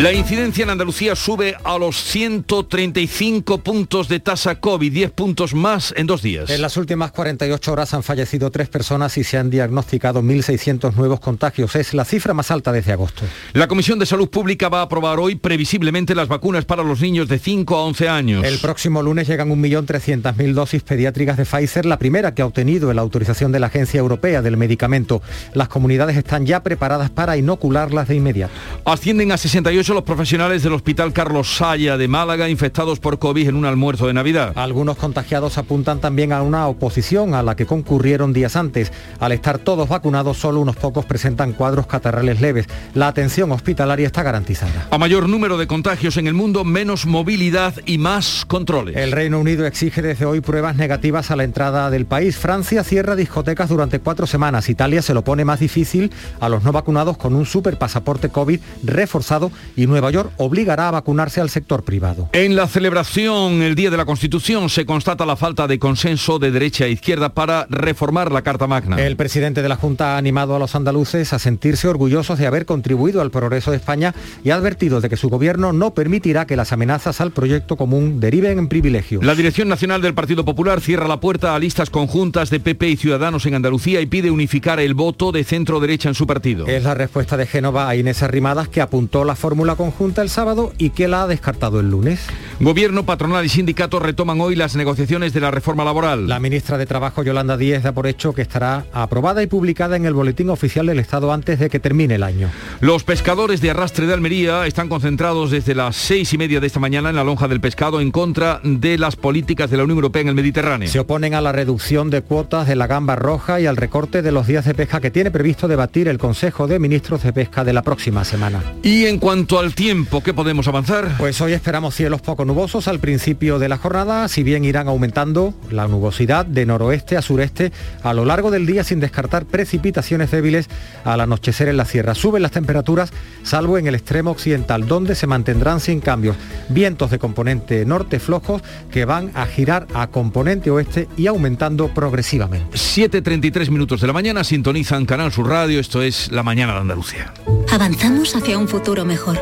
La 0.02 0.12
incidencia 0.12 0.64
en 0.64 0.70
Andalucía 0.70 1.14
sube 1.14 1.54
a 1.62 1.78
los 1.78 2.02
135 2.02 3.58
puntos 3.58 4.08
de 4.08 4.18
tasa 4.18 4.56
COVID, 4.56 4.92
10 4.92 5.12
puntos 5.12 5.54
más 5.54 5.94
en 5.96 6.08
dos 6.08 6.20
días. 6.20 6.50
En 6.50 6.62
las 6.62 6.76
últimas 6.76 7.12
48 7.12 7.72
horas 7.72 7.94
han 7.94 8.02
fallecido 8.02 8.50
tres 8.50 8.68
personas 8.68 9.16
y 9.18 9.22
se 9.22 9.38
han 9.38 9.50
diagnosticado 9.50 10.20
1.600 10.20 10.94
nuevos 10.94 11.20
contagios. 11.20 11.76
Es 11.76 11.94
la 11.94 12.04
cifra 12.04 12.34
más 12.34 12.50
alta 12.50 12.72
desde 12.72 12.90
agosto. 12.90 13.22
La 13.52 13.68
Comisión 13.68 14.00
de 14.00 14.06
Salud 14.06 14.28
Pública 14.28 14.68
va 14.68 14.80
a 14.80 14.82
aprobar 14.82 15.20
hoy 15.20 15.36
previsiblemente 15.36 16.16
las 16.16 16.26
vacunas 16.26 16.64
para 16.64 16.82
los 16.82 17.00
niños 17.00 17.28
de 17.28 17.38
5 17.38 17.76
a 17.76 17.84
11 17.84 18.08
años. 18.08 18.44
El 18.44 18.58
próximo 18.58 19.00
lunes 19.00 19.28
llegan 19.28 19.48
1.300.000 19.48 20.54
dosis 20.54 20.82
pediátricas 20.82 21.36
de 21.36 21.44
Pfizer, 21.44 21.86
la 21.86 22.00
primera 22.00 22.34
que 22.34 22.42
ha 22.42 22.46
obtenido 22.46 22.92
la 22.92 23.02
autorización 23.02 23.52
de 23.52 23.60
la 23.60 23.68
Agencia 23.68 24.00
Europea 24.00 24.42
del 24.42 24.56
Medicamento. 24.56 25.22
Las 25.52 25.68
comunidades 25.68 26.16
están 26.16 26.46
ya 26.46 26.64
preparadas 26.64 27.10
para 27.10 27.36
inocularlas 27.36 28.08
de 28.08 28.16
inmediato. 28.16 28.52
Ascienden 28.84 29.30
a 29.30 29.36
68 29.36 29.83
los 29.92 30.04
profesionales 30.04 30.62
del 30.62 30.72
Hospital 30.72 31.12
Carlos 31.12 31.56
Saya 31.56 31.98
de 31.98 32.08
Málaga 32.08 32.48
infectados 32.48 33.00
por 33.00 33.18
COVID 33.18 33.48
en 33.48 33.56
un 33.56 33.66
almuerzo 33.66 34.06
de 34.06 34.14
Navidad. 34.14 34.52
Algunos 34.54 34.96
contagiados 34.96 35.58
apuntan 35.58 36.00
también 36.00 36.32
a 36.32 36.40
una 36.40 36.68
oposición 36.68 37.34
a 37.34 37.42
la 37.42 37.54
que 37.54 37.66
concurrieron 37.66 38.32
días 38.32 38.56
antes. 38.56 38.92
Al 39.20 39.32
estar 39.32 39.58
todos 39.58 39.88
vacunados, 39.88 40.38
solo 40.38 40.60
unos 40.60 40.76
pocos 40.76 41.04
presentan 41.04 41.52
cuadros 41.52 41.86
catarrales 41.86 42.40
leves. 42.40 42.66
La 42.94 43.08
atención 43.08 43.52
hospitalaria 43.52 44.06
está 44.06 44.22
garantizada. 44.22 44.88
A 44.90 44.96
mayor 44.96 45.28
número 45.28 45.58
de 45.58 45.66
contagios 45.66 46.16
en 46.16 46.28
el 46.28 46.34
mundo, 46.34 46.64
menos 46.64 47.04
movilidad 47.04 47.74
y 47.84 47.98
más 47.98 48.44
controles. 48.46 48.96
El 48.96 49.12
Reino 49.12 49.38
Unido 49.38 49.66
exige 49.66 50.00
desde 50.00 50.24
hoy 50.24 50.40
pruebas 50.40 50.76
negativas 50.76 51.30
a 51.30 51.36
la 51.36 51.44
entrada 51.44 51.90
del 51.90 52.06
país. 52.06 52.36
Francia 52.38 52.84
cierra 52.84 53.16
discotecas 53.16 53.68
durante 53.68 53.98
cuatro 53.98 54.26
semanas. 54.26 54.70
Italia 54.70 55.02
se 55.02 55.14
lo 55.14 55.24
pone 55.24 55.44
más 55.44 55.60
difícil 55.60 56.12
a 56.40 56.48
los 56.48 56.62
no 56.62 56.72
vacunados 56.72 57.18
con 57.18 57.34
un 57.34 57.44
super 57.44 57.76
pasaporte 57.76 58.30
COVID 58.30 58.60
reforzado 58.84 59.50
y 59.76 59.86
Nueva 59.86 60.10
York 60.10 60.32
obligará 60.36 60.88
a 60.88 60.92
vacunarse 60.92 61.40
al 61.40 61.50
sector 61.50 61.84
privado. 61.84 62.28
En 62.32 62.56
la 62.56 62.66
celebración 62.66 63.62
el 63.62 63.74
Día 63.74 63.90
de 63.90 63.96
la 63.96 64.04
Constitución 64.04 64.68
se 64.68 64.86
constata 64.86 65.26
la 65.26 65.36
falta 65.36 65.66
de 65.66 65.78
consenso 65.78 66.38
de 66.38 66.50
derecha 66.50 66.86
e 66.86 66.90
izquierda 66.90 67.34
para 67.34 67.66
reformar 67.70 68.32
la 68.32 68.42
Carta 68.42 68.66
Magna. 68.66 69.00
El 69.04 69.16
presidente 69.16 69.62
de 69.62 69.68
la 69.68 69.76
Junta 69.76 70.14
ha 70.14 70.18
animado 70.18 70.54
a 70.54 70.58
los 70.58 70.74
andaluces 70.74 71.32
a 71.32 71.38
sentirse 71.38 71.88
orgullosos 71.88 72.38
de 72.38 72.46
haber 72.46 72.66
contribuido 72.66 73.20
al 73.20 73.30
progreso 73.30 73.70
de 73.70 73.78
España 73.78 74.14
y 74.42 74.50
ha 74.50 74.56
advertido 74.56 75.00
de 75.00 75.08
que 75.08 75.16
su 75.16 75.28
gobierno 75.28 75.72
no 75.72 75.94
permitirá 75.94 76.46
que 76.46 76.56
las 76.56 76.72
amenazas 76.72 77.20
al 77.20 77.32
proyecto 77.32 77.76
común 77.76 78.20
deriven 78.20 78.58
en 78.58 78.68
privilegios. 78.68 79.24
La 79.24 79.34
Dirección 79.34 79.68
Nacional 79.68 80.02
del 80.02 80.14
Partido 80.14 80.44
Popular 80.44 80.80
cierra 80.80 81.08
la 81.08 81.20
puerta 81.20 81.54
a 81.54 81.58
listas 81.58 81.90
conjuntas 81.90 82.50
de 82.50 82.60
PP 82.60 82.90
y 82.90 82.96
Ciudadanos 82.96 83.46
en 83.46 83.54
Andalucía 83.54 84.00
y 84.00 84.06
pide 84.06 84.30
unificar 84.30 84.80
el 84.80 84.94
voto 84.94 85.32
de 85.32 85.44
centro 85.44 85.80
derecha 85.80 86.08
en 86.08 86.14
su 86.14 86.26
partido. 86.26 86.66
Es 86.66 86.84
la 86.84 86.94
respuesta 86.94 87.36
de 87.36 87.46
Génova 87.46 87.88
a 87.88 87.96
Inés 87.96 88.22
Arrimadas 88.22 88.68
que 88.68 88.80
apuntó 88.80 89.24
la 89.24 89.36
fórmula 89.36 89.63
conjunta 89.74 90.22
el 90.22 90.28
sábado 90.28 90.72
y 90.78 90.90
que 90.90 91.08
la 91.08 91.22
ha 91.22 91.26
descartado 91.26 91.80
el 91.80 91.90
lunes. 91.90 92.20
Gobierno, 92.60 93.04
patronal 93.04 93.44
y 93.44 93.48
sindicatos 93.48 94.00
retoman 94.02 94.40
hoy 94.40 94.54
las 94.54 94.76
negociaciones 94.76 95.32
de 95.32 95.40
la 95.40 95.50
reforma 95.50 95.84
laboral. 95.84 96.28
La 96.28 96.38
ministra 96.38 96.78
de 96.78 96.86
Trabajo, 96.86 97.22
Yolanda 97.22 97.56
Díez, 97.56 97.82
da 97.82 97.92
por 97.92 98.06
hecho 98.06 98.32
que 98.32 98.42
estará 98.42 98.84
aprobada 98.92 99.42
y 99.42 99.46
publicada 99.46 99.96
en 99.96 100.04
el 100.04 100.14
Boletín 100.14 100.50
Oficial 100.50 100.86
del 100.86 100.98
Estado 100.98 101.32
antes 101.32 101.58
de 101.58 101.70
que 101.70 101.80
termine 101.80 102.16
el 102.16 102.22
año. 102.22 102.50
Los 102.80 103.02
pescadores 103.04 103.60
de 103.60 103.70
Arrastre 103.70 104.06
de 104.06 104.14
Almería 104.14 104.66
están 104.66 104.88
concentrados 104.88 105.50
desde 105.50 105.74
las 105.74 105.96
seis 105.96 106.32
y 106.32 106.38
media 106.38 106.60
de 106.60 106.66
esta 106.66 106.80
mañana 106.80 107.10
en 107.10 107.16
la 107.16 107.24
lonja 107.24 107.48
del 107.48 107.60
pescado 107.60 108.00
en 108.00 108.10
contra 108.10 108.60
de 108.62 108.98
las 108.98 109.16
políticas 109.16 109.70
de 109.70 109.76
la 109.76 109.84
Unión 109.84 109.98
Europea 109.98 110.22
en 110.22 110.28
el 110.28 110.34
Mediterráneo. 110.34 110.88
Se 110.88 111.00
oponen 111.00 111.34
a 111.34 111.40
la 111.40 111.52
reducción 111.52 112.10
de 112.10 112.22
cuotas 112.22 112.68
de 112.68 112.76
la 112.76 112.86
gamba 112.86 113.16
roja 113.16 113.60
y 113.60 113.66
al 113.66 113.76
recorte 113.76 114.22
de 114.22 114.32
los 114.32 114.46
días 114.46 114.64
de 114.64 114.74
pesca 114.74 115.00
que 115.00 115.10
tiene 115.10 115.30
previsto 115.30 115.68
debatir 115.68 116.08
el 116.08 116.18
Consejo 116.18 116.66
de 116.66 116.78
Ministros 116.78 117.22
de 117.22 117.32
Pesca 117.32 117.64
de 117.64 117.72
la 117.72 117.82
próxima 117.82 118.24
semana. 118.24 118.62
Y 118.82 119.06
en 119.06 119.18
cuanto 119.18 119.53
al 119.58 119.74
tiempo, 119.74 120.22
¿qué 120.22 120.34
podemos 120.34 120.66
avanzar? 120.68 121.16
Pues 121.18 121.40
hoy 121.40 121.52
esperamos 121.52 121.94
cielos 121.94 122.22
poco 122.22 122.44
nubosos 122.44 122.88
al 122.88 122.98
principio 122.98 123.58
de 123.58 123.68
la 123.68 123.76
jornada, 123.76 124.26
si 124.28 124.42
bien 124.42 124.64
irán 124.64 124.88
aumentando 124.88 125.54
la 125.70 125.86
nubosidad 125.86 126.46
de 126.46 126.66
noroeste 126.66 127.16
a 127.16 127.22
sureste 127.22 127.72
a 128.02 128.14
lo 128.14 128.24
largo 128.24 128.50
del 128.50 128.66
día 128.66 128.84
sin 128.84 129.00
descartar 129.00 129.44
precipitaciones 129.44 130.30
débiles 130.30 130.68
al 131.04 131.20
anochecer 131.20 131.68
en 131.68 131.76
la 131.76 131.84
sierra. 131.84 132.14
Suben 132.14 132.42
las 132.42 132.52
temperaturas, 132.52 133.12
salvo 133.42 133.78
en 133.78 133.86
el 133.86 133.94
extremo 133.94 134.30
occidental, 134.30 134.86
donde 134.88 135.14
se 135.14 135.26
mantendrán 135.26 135.80
sin 135.80 136.00
cambios. 136.00 136.36
Vientos 136.68 137.10
de 137.10 137.18
componente 137.18 137.84
norte 137.84 138.20
flojos 138.20 138.62
que 138.90 139.04
van 139.04 139.30
a 139.34 139.46
girar 139.46 139.86
a 139.94 140.08
componente 140.08 140.70
oeste 140.70 141.08
y 141.16 141.26
aumentando 141.26 141.88
progresivamente. 141.88 142.76
7.33 142.76 143.70
minutos 143.70 144.00
de 144.00 144.06
la 144.06 144.12
mañana 144.12 144.42
sintonizan 144.42 145.06
Canal 145.06 145.32
Sur 145.32 145.48
Radio, 145.48 145.80
esto 145.80 146.02
es 146.02 146.32
La 146.32 146.42
Mañana 146.42 146.74
de 146.74 146.80
Andalucía. 146.80 147.32
Avanzamos 147.74 148.36
hacia 148.36 148.56
un 148.56 148.68
futuro 148.68 149.04
mejor, 149.04 149.36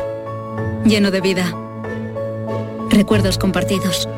lleno 0.85 1.11
de 1.11 1.21
vida, 1.21 1.53
recuerdos 2.89 3.37
compartidos, 3.37 4.09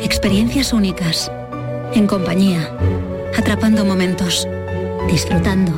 experiencias 0.00 0.72
únicas, 0.72 1.30
en 1.94 2.06
compañía, 2.06 2.76
atrapando 3.36 3.84
momentos, 3.84 4.48
disfrutando, 5.08 5.72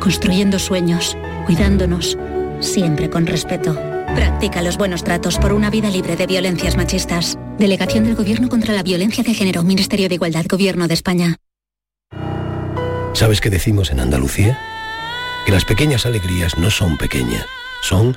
construyendo 0.00 0.58
sueños, 0.58 1.16
cuidándonos, 1.46 2.16
siempre 2.60 3.10
con 3.10 3.26
respeto. 3.26 3.76
Practica 4.14 4.62
los 4.62 4.78
buenos 4.78 5.04
tratos 5.04 5.38
por 5.38 5.52
una 5.52 5.70
vida 5.70 5.90
libre 5.90 6.16
de 6.16 6.26
violencias 6.26 6.76
machistas. 6.76 7.38
Delegación 7.58 8.04
del 8.04 8.14
Gobierno 8.14 8.48
contra 8.48 8.72
la 8.72 8.82
Violencia 8.82 9.22
de 9.22 9.34
Género, 9.34 9.62
Ministerio 9.62 10.08
de 10.08 10.14
Igualdad, 10.14 10.46
Gobierno 10.48 10.88
de 10.88 10.94
España. 10.94 11.36
¿Sabes 13.12 13.40
qué 13.40 13.50
decimos 13.50 13.90
en 13.90 14.00
Andalucía? 14.00 14.58
Que 15.44 15.52
las 15.52 15.64
pequeñas 15.64 16.06
alegrías 16.06 16.56
no 16.56 16.70
son 16.70 16.96
pequeñas, 16.96 17.44
son 17.82 18.16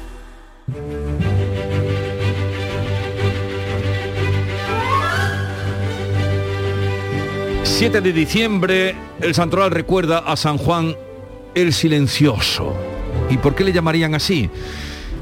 7 7.63 8.01
de 8.01 8.13
diciembre, 8.13 8.95
el 9.21 9.35
santoral 9.35 9.71
recuerda 9.71 10.19
a 10.19 10.35
San 10.35 10.57
Juan 10.57 10.95
el 11.55 11.73
Silencioso. 11.73 12.75
¿Y 13.29 13.37
por 13.37 13.55
qué 13.55 13.63
le 13.63 13.73
llamarían 13.73 14.15
así? 14.15 14.49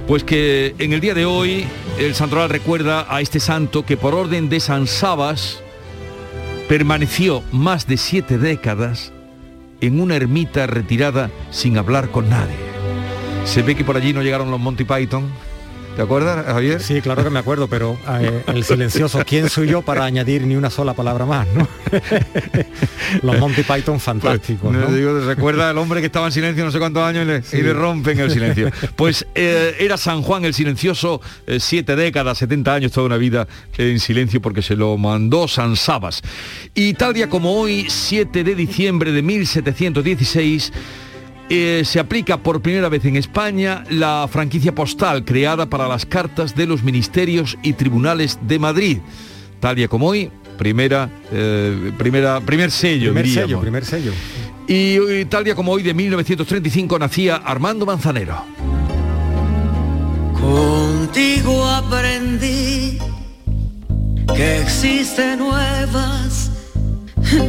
Pues 0.07 0.23
que 0.23 0.73
en 0.79 0.93
el 0.93 1.01
día 1.01 1.13
de 1.13 1.25
hoy 1.25 1.65
el 1.97 2.15
santoral 2.15 2.49
recuerda 2.49 3.05
a 3.13 3.21
este 3.21 3.39
santo 3.39 3.85
que 3.85 3.97
por 3.97 4.15
orden 4.15 4.49
de 4.49 4.59
San 4.59 4.87
Sabas 4.87 5.61
permaneció 6.67 7.43
más 7.51 7.87
de 7.87 7.97
siete 7.97 8.37
décadas 8.37 9.11
en 9.81 9.99
una 9.99 10.15
ermita 10.15 10.67
retirada 10.67 11.29
sin 11.51 11.77
hablar 11.77 12.09
con 12.09 12.29
nadie. 12.29 12.55
Se 13.45 13.61
ve 13.61 13.75
que 13.75 13.83
por 13.83 13.97
allí 13.97 14.13
no 14.13 14.21
llegaron 14.21 14.51
los 14.51 14.59
Monty 14.59 14.83
Python 14.83 15.29
¿Te 15.99 16.03
acuerdas, 16.03 16.45
Javier? 16.45 16.81
Sí, 16.81 17.01
claro 17.01 17.25
que 17.25 17.29
me 17.29 17.39
acuerdo, 17.39 17.67
pero 17.67 17.99
eh, 18.21 18.41
el 18.47 18.63
silencioso, 18.63 19.21
¿quién 19.27 19.49
soy 19.49 19.67
yo 19.67 19.81
para 19.81 20.05
añadir 20.05 20.47
ni 20.47 20.55
una 20.55 20.69
sola 20.69 20.93
palabra 20.93 21.25
más? 21.25 21.45
¿no? 21.53 21.67
Los 23.21 23.37
Monty 23.37 23.63
Python 23.63 23.99
fantásticos. 23.99 24.71
¿no? 24.71 24.93
Digo, 24.93 25.19
recuerda 25.19 25.69
al 25.69 25.77
hombre 25.77 25.99
que 25.99 26.05
estaba 26.05 26.27
en 26.27 26.31
silencio 26.31 26.63
no 26.63 26.71
sé 26.71 26.79
cuántos 26.79 27.03
años 27.03 27.23
y 27.23 27.27
le, 27.27 27.43
sí. 27.43 27.57
y 27.57 27.63
le 27.63 27.73
rompen 27.73 28.17
el 28.17 28.31
silencio. 28.31 28.71
Pues 28.95 29.27
eh, 29.35 29.75
era 29.77 29.97
San 29.97 30.21
Juan 30.21 30.45
el 30.45 30.53
silencioso, 30.53 31.19
eh, 31.45 31.59
siete 31.59 31.97
décadas, 31.97 32.37
70 32.37 32.73
años, 32.73 32.93
toda 32.93 33.07
una 33.07 33.17
vida 33.17 33.45
en 33.77 33.99
silencio 33.99 34.41
porque 34.41 34.61
se 34.61 34.77
lo 34.77 34.97
mandó 34.97 35.49
San 35.49 35.75
Sabas. 35.75 36.21
Y 36.75 36.93
tal 36.93 37.13
día 37.13 37.29
como 37.29 37.59
hoy, 37.59 37.87
7 37.89 38.45
de 38.45 38.55
diciembre 38.55 39.11
de 39.11 39.21
1716, 39.21 40.71
eh, 41.49 41.83
se 41.83 41.99
aplica 41.99 42.37
por 42.37 42.61
primera 42.61 42.89
vez 42.89 43.03
en 43.05 43.15
España 43.15 43.83
la 43.89 44.27
franquicia 44.31 44.73
postal 44.75 45.25
creada 45.25 45.67
para 45.69 45.87
las 45.87 46.05
cartas 46.05 46.55
de 46.55 46.67
los 46.67 46.83
ministerios 46.83 47.57
y 47.63 47.73
tribunales 47.73 48.37
de 48.41 48.59
Madrid. 48.59 48.97
Tal 49.59 49.75
día 49.75 49.87
como 49.87 50.07
hoy, 50.07 50.31
primera, 50.57 51.09
eh, 51.31 51.91
primera, 51.97 52.39
primer 52.41 52.69
sello, 52.69 53.07
primer 53.07 53.25
diríamos. 53.25 53.49
sello, 53.49 53.61
primer 53.61 53.85
sello. 53.85 54.11
Y, 54.67 54.99
y 55.21 55.25
tal 55.25 55.43
día 55.43 55.55
como 55.55 55.71
hoy 55.71 55.81
de 55.81 55.93
1935 55.93 56.99
nacía 56.99 57.37
Armando 57.37 57.85
Manzanero. 57.85 58.45
Contigo 60.39 61.65
aprendí 61.65 62.99
que 64.35 64.61
existen 64.61 65.39
nuevas 65.39 66.51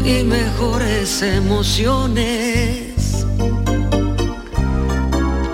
y 0.05 0.24
mejores 0.24 1.22
emociones. 1.22 2.89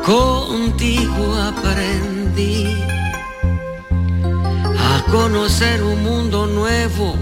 Contigo 0.07 1.35
aprendí 1.35 2.65
a 4.79 5.05
conocer 5.11 5.83
un 5.83 6.01
mundo 6.05 6.47
nuevo 6.47 7.17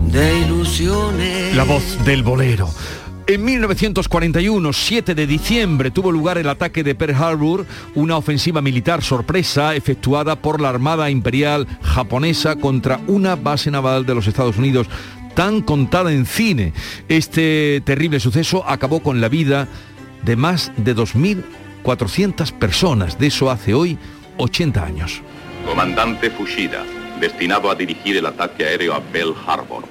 de 0.00 0.40
ilusiones. 0.40 1.54
La 1.54 1.62
voz 1.62 2.04
del 2.04 2.24
bolero. 2.24 2.68
En 3.28 3.44
1941, 3.44 4.72
7 4.72 5.14
de 5.14 5.26
diciembre, 5.28 5.92
tuvo 5.92 6.10
lugar 6.10 6.38
el 6.38 6.48
ataque 6.48 6.82
de 6.82 6.96
Pearl 6.96 7.14
Harbor, 7.14 7.64
una 7.94 8.16
ofensiva 8.16 8.60
militar 8.60 9.04
sorpresa 9.04 9.76
efectuada 9.76 10.34
por 10.42 10.60
la 10.60 10.70
Armada 10.70 11.08
Imperial 11.08 11.68
japonesa 11.82 12.56
contra 12.56 13.00
una 13.06 13.36
base 13.36 13.70
naval 13.70 14.04
de 14.06 14.16
los 14.16 14.26
Estados 14.26 14.56
Unidos 14.58 14.88
tan 15.36 15.62
contada 15.62 16.12
en 16.12 16.26
cine. 16.26 16.72
Este 17.08 17.80
terrible 17.84 18.18
suceso 18.18 18.68
acabó 18.68 19.00
con 19.00 19.20
la 19.20 19.28
vida 19.28 19.68
de 20.22 20.36
más 20.36 20.72
de 20.76 20.94
2.400 20.94 22.52
personas. 22.52 23.18
De 23.18 23.26
eso 23.28 23.50
hace 23.50 23.74
hoy 23.74 23.98
80 24.36 24.84
años. 24.84 25.22
Comandante 25.66 26.30
Fushida, 26.30 26.84
destinado 27.20 27.70
a 27.70 27.74
dirigir 27.74 28.16
el 28.16 28.26
ataque 28.26 28.64
aéreo 28.64 28.94
a 28.94 29.00
Pearl 29.00 29.34
Harbor. 29.46 29.84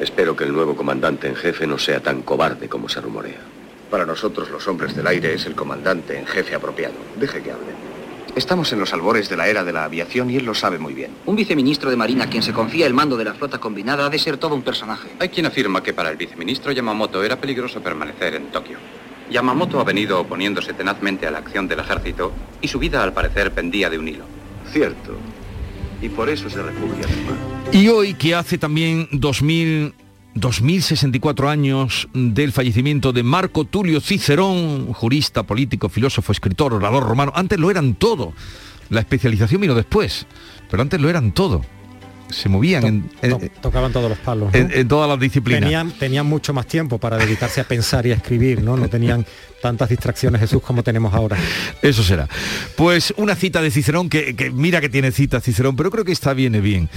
Espero 0.00 0.36
que 0.36 0.44
el 0.44 0.52
nuevo 0.52 0.76
comandante 0.76 1.28
en 1.28 1.36
jefe 1.36 1.66
no 1.66 1.78
sea 1.78 2.00
tan 2.00 2.22
cobarde 2.22 2.68
como 2.68 2.88
se 2.88 3.00
rumorea. 3.00 3.40
Para 3.90 4.04
nosotros, 4.04 4.50
los 4.50 4.66
hombres 4.68 4.94
del 4.96 5.06
aire, 5.06 5.32
es 5.34 5.46
el 5.46 5.54
comandante 5.54 6.18
en 6.18 6.26
jefe 6.26 6.54
apropiado. 6.54 6.94
Deje 7.18 7.42
que 7.42 7.52
hable. 7.52 7.75
Estamos 8.36 8.70
en 8.74 8.78
los 8.78 8.92
albores 8.92 9.30
de 9.30 9.36
la 9.38 9.48
era 9.48 9.64
de 9.64 9.72
la 9.72 9.84
aviación 9.84 10.30
y 10.30 10.36
él 10.36 10.44
lo 10.44 10.54
sabe 10.54 10.78
muy 10.78 10.92
bien. 10.92 11.10
Un 11.24 11.36
viceministro 11.36 11.88
de 11.88 11.96
Marina 11.96 12.24
a 12.24 12.26
quien 12.28 12.42
se 12.42 12.52
confía 12.52 12.86
el 12.86 12.92
mando 12.92 13.16
de 13.16 13.24
la 13.24 13.32
flota 13.32 13.56
combinada 13.56 14.04
ha 14.04 14.10
de 14.10 14.18
ser 14.18 14.36
todo 14.36 14.54
un 14.54 14.60
personaje. 14.60 15.08
Hay 15.18 15.30
quien 15.30 15.46
afirma 15.46 15.82
que 15.82 15.94
para 15.94 16.10
el 16.10 16.18
viceministro 16.18 16.70
Yamamoto 16.70 17.24
era 17.24 17.40
peligroso 17.40 17.80
permanecer 17.80 18.34
en 18.34 18.48
Tokio. 18.48 18.76
Yamamoto 19.30 19.80
ha 19.80 19.84
venido 19.84 20.20
oponiéndose 20.20 20.74
tenazmente 20.74 21.26
a 21.26 21.30
la 21.30 21.38
acción 21.38 21.66
del 21.66 21.80
ejército 21.80 22.30
y 22.60 22.68
su 22.68 22.78
vida 22.78 23.02
al 23.02 23.14
parecer 23.14 23.52
pendía 23.52 23.88
de 23.88 23.98
un 23.98 24.06
hilo. 24.06 24.26
Cierto. 24.70 25.16
Y 26.02 26.10
por 26.10 26.28
eso 26.28 26.50
se 26.50 26.62
refugia 26.62 27.06
en 27.06 27.18
el 27.18 27.24
mar. 27.24 27.36
Y 27.72 27.88
hoy 27.88 28.12
que 28.12 28.34
hace 28.34 28.58
también 28.58 29.08
2000 29.12 29.94
2064 30.36 31.48
años 31.48 32.08
del 32.12 32.52
fallecimiento 32.52 33.14
de 33.14 33.22
Marco 33.22 33.64
Tulio 33.64 34.02
Cicerón, 34.02 34.92
jurista, 34.92 35.44
político, 35.44 35.88
filósofo, 35.88 36.30
escritor, 36.30 36.74
orador 36.74 37.04
romano. 37.04 37.32
Antes 37.34 37.58
lo 37.58 37.70
eran 37.70 37.94
todo. 37.94 38.34
La 38.90 39.00
especialización 39.00 39.62
vino 39.62 39.74
después, 39.74 40.26
pero 40.70 40.82
antes 40.82 41.00
lo 41.00 41.08
eran 41.08 41.32
todo. 41.32 41.62
Se 42.30 42.48
movían 42.48 42.82
to 42.82 42.88
en, 42.88 43.02
to 43.30 43.40
en, 43.40 43.48
tocaban 43.60 43.92
todos 43.92 44.08
los 44.08 44.18
palos. 44.18 44.52
¿no? 44.52 44.58
en, 44.58 44.70
en 44.72 44.88
todas 44.88 45.08
las 45.08 45.18
disciplinas. 45.18 45.62
Tenían, 45.62 45.90
tenían, 45.92 46.26
mucho 46.26 46.52
más 46.52 46.66
tiempo 46.66 46.98
para 46.98 47.16
dedicarse 47.16 47.60
a 47.60 47.64
pensar 47.64 48.06
y 48.06 48.12
a 48.12 48.14
escribir, 48.14 48.62
¿no? 48.62 48.76
No 48.76 48.88
tenían 48.88 49.24
tantas 49.62 49.88
distracciones, 49.88 50.40
Jesús, 50.40 50.62
como 50.62 50.82
tenemos 50.82 51.14
ahora. 51.14 51.36
Eso 51.82 52.02
será. 52.02 52.28
Pues 52.76 53.14
una 53.16 53.34
cita 53.34 53.62
de 53.62 53.70
Cicerón, 53.70 54.08
que, 54.08 54.36
que 54.36 54.50
mira 54.50 54.80
que 54.80 54.88
tiene 54.88 55.12
cita 55.12 55.40
Cicerón, 55.40 55.76
pero 55.76 55.90
creo 55.90 56.04
que 56.04 56.12
esta 56.12 56.34
viene 56.34 56.60
bien. 56.60 56.88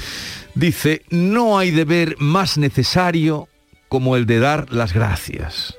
Dice, 0.55 1.03
no 1.09 1.57
hay 1.57 1.71
deber 1.71 2.15
más 2.19 2.57
necesario 2.57 3.47
como 3.87 4.15
el 4.15 4.25
de 4.25 4.39
dar 4.39 4.71
las 4.71 4.93
gracias. 4.93 5.75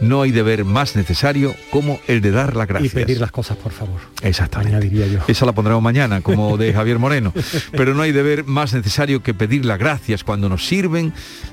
No 0.00 0.22
hay 0.22 0.30
deber 0.30 0.64
más 0.64 0.94
necesario 0.94 1.54
como 1.70 1.98
el 2.06 2.20
de 2.20 2.30
dar 2.30 2.54
las 2.54 2.68
gracias. 2.68 2.92
Y 2.92 2.94
pedir 2.94 3.20
las 3.20 3.32
cosas, 3.32 3.56
por 3.56 3.72
favor. 3.72 4.00
Exactamente. 4.22 4.76
Añadiría 4.76 5.06
yo. 5.06 5.20
Esa 5.26 5.44
la 5.44 5.52
pondremos 5.52 5.82
mañana, 5.82 6.20
como 6.20 6.56
de 6.56 6.72
Javier 6.74 6.98
Moreno. 6.98 7.32
Pero 7.72 7.94
no 7.94 8.02
hay 8.02 8.12
deber 8.12 8.44
más 8.44 8.74
necesario 8.74 9.22
que 9.22 9.34
pedir 9.34 9.64
las 9.64 9.78
gracias 9.78 10.22
cuando 10.22 10.48
nos 10.48 10.66
sirven. 10.66 11.12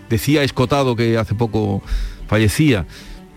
Decía 0.10 0.44
Escotado, 0.44 0.96
que 0.96 1.18
hace 1.18 1.34
poco 1.34 1.82
fallecía, 2.28 2.86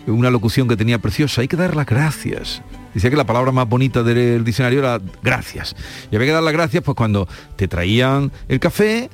una 0.07 0.31
locución 0.31 0.69
que 0.69 0.77
tenía 0.77 0.99
preciosa, 0.99 1.41
hay 1.41 1.49
que 1.49 1.57
dar 1.57 1.77
las 1.77 1.87
gracias. 1.87 2.63
Decía 2.95 3.11
que 3.11 3.17
la 3.17 3.27
palabra 3.27 3.53
más 3.53 3.69
bonita 3.69 4.03
del 4.03 4.45
diccionario 4.45 4.81
era 4.81 5.01
gracias. 5.23 5.77
Y 6.11 6.17
había 6.17 6.29
que 6.29 6.33
dar 6.33 6.43
las 6.43 6.53
gracias 6.53 6.83
pues 6.83 6.97
cuando 6.97 7.29
te 7.57 7.69
traían 7.69 8.33
el 8.49 8.61
café, 8.61 9.11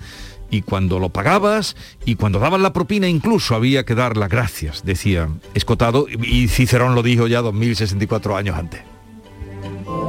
y 0.51 0.63
cuando 0.63 0.99
lo 0.99 1.09
pagabas 1.09 1.77
y 2.05 2.17
cuando 2.17 2.39
daban 2.39 2.63
la 2.63 2.73
propina 2.73 3.09
incluso 3.09 3.55
había 3.55 3.85
que 3.85 3.95
dar 3.95 4.17
las 4.17 4.29
gracias, 4.29 4.85
decía 4.85 5.29
Escotado, 5.55 6.07
y 6.09 6.49
Cicerón 6.49 6.95
lo 6.95 7.03
dijo 7.03 7.27
ya 7.27 7.43
2064 7.43 8.37
años 8.37 8.57
antes. 8.57 8.83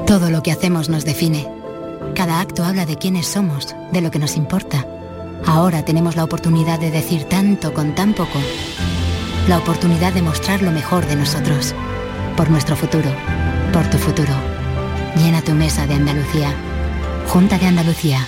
Todo 0.05 0.29
lo 0.29 0.43
que 0.43 0.51
hacemos 0.51 0.89
nos 0.89 1.03
define. 1.03 1.47
Cada 2.13 2.39
acto 2.39 2.63
habla 2.63 2.85
de 2.85 2.97
quiénes 2.97 3.27
somos, 3.27 3.75
de 3.91 4.01
lo 4.01 4.11
que 4.11 4.19
nos 4.19 4.37
importa. 4.37 4.85
Ahora 5.45 5.83
tenemos 5.83 6.15
la 6.15 6.23
oportunidad 6.23 6.79
de 6.79 6.91
decir 6.91 7.23
tanto 7.25 7.73
con 7.73 7.95
tan 7.95 8.13
poco. 8.13 8.39
La 9.47 9.57
oportunidad 9.57 10.13
de 10.13 10.21
mostrar 10.21 10.61
lo 10.61 10.71
mejor 10.71 11.05
de 11.05 11.15
nosotros. 11.15 11.73
Por 12.37 12.49
nuestro 12.49 12.75
futuro. 12.75 13.09
Por 13.73 13.89
tu 13.89 13.97
futuro. 13.97 14.33
Llena 15.17 15.41
tu 15.41 15.53
mesa 15.53 15.85
de 15.87 15.95
Andalucía. 15.95 16.53
Junta 17.27 17.57
de 17.57 17.67
Andalucía. 17.67 18.27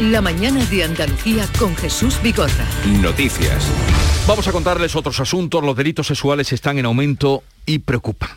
La 0.00 0.20
mañana 0.20 0.64
de 0.66 0.84
Andalucía 0.84 1.48
con 1.58 1.74
Jesús 1.74 2.22
Vigorra. 2.22 2.64
Noticias. 3.02 3.66
Vamos 4.28 4.46
a 4.46 4.52
contarles 4.52 4.94
otros 4.94 5.18
asuntos. 5.18 5.60
Los 5.64 5.76
delitos 5.76 6.06
sexuales 6.06 6.52
están 6.52 6.78
en 6.78 6.86
aumento 6.86 7.42
y 7.66 7.80
preocupan. 7.80 8.30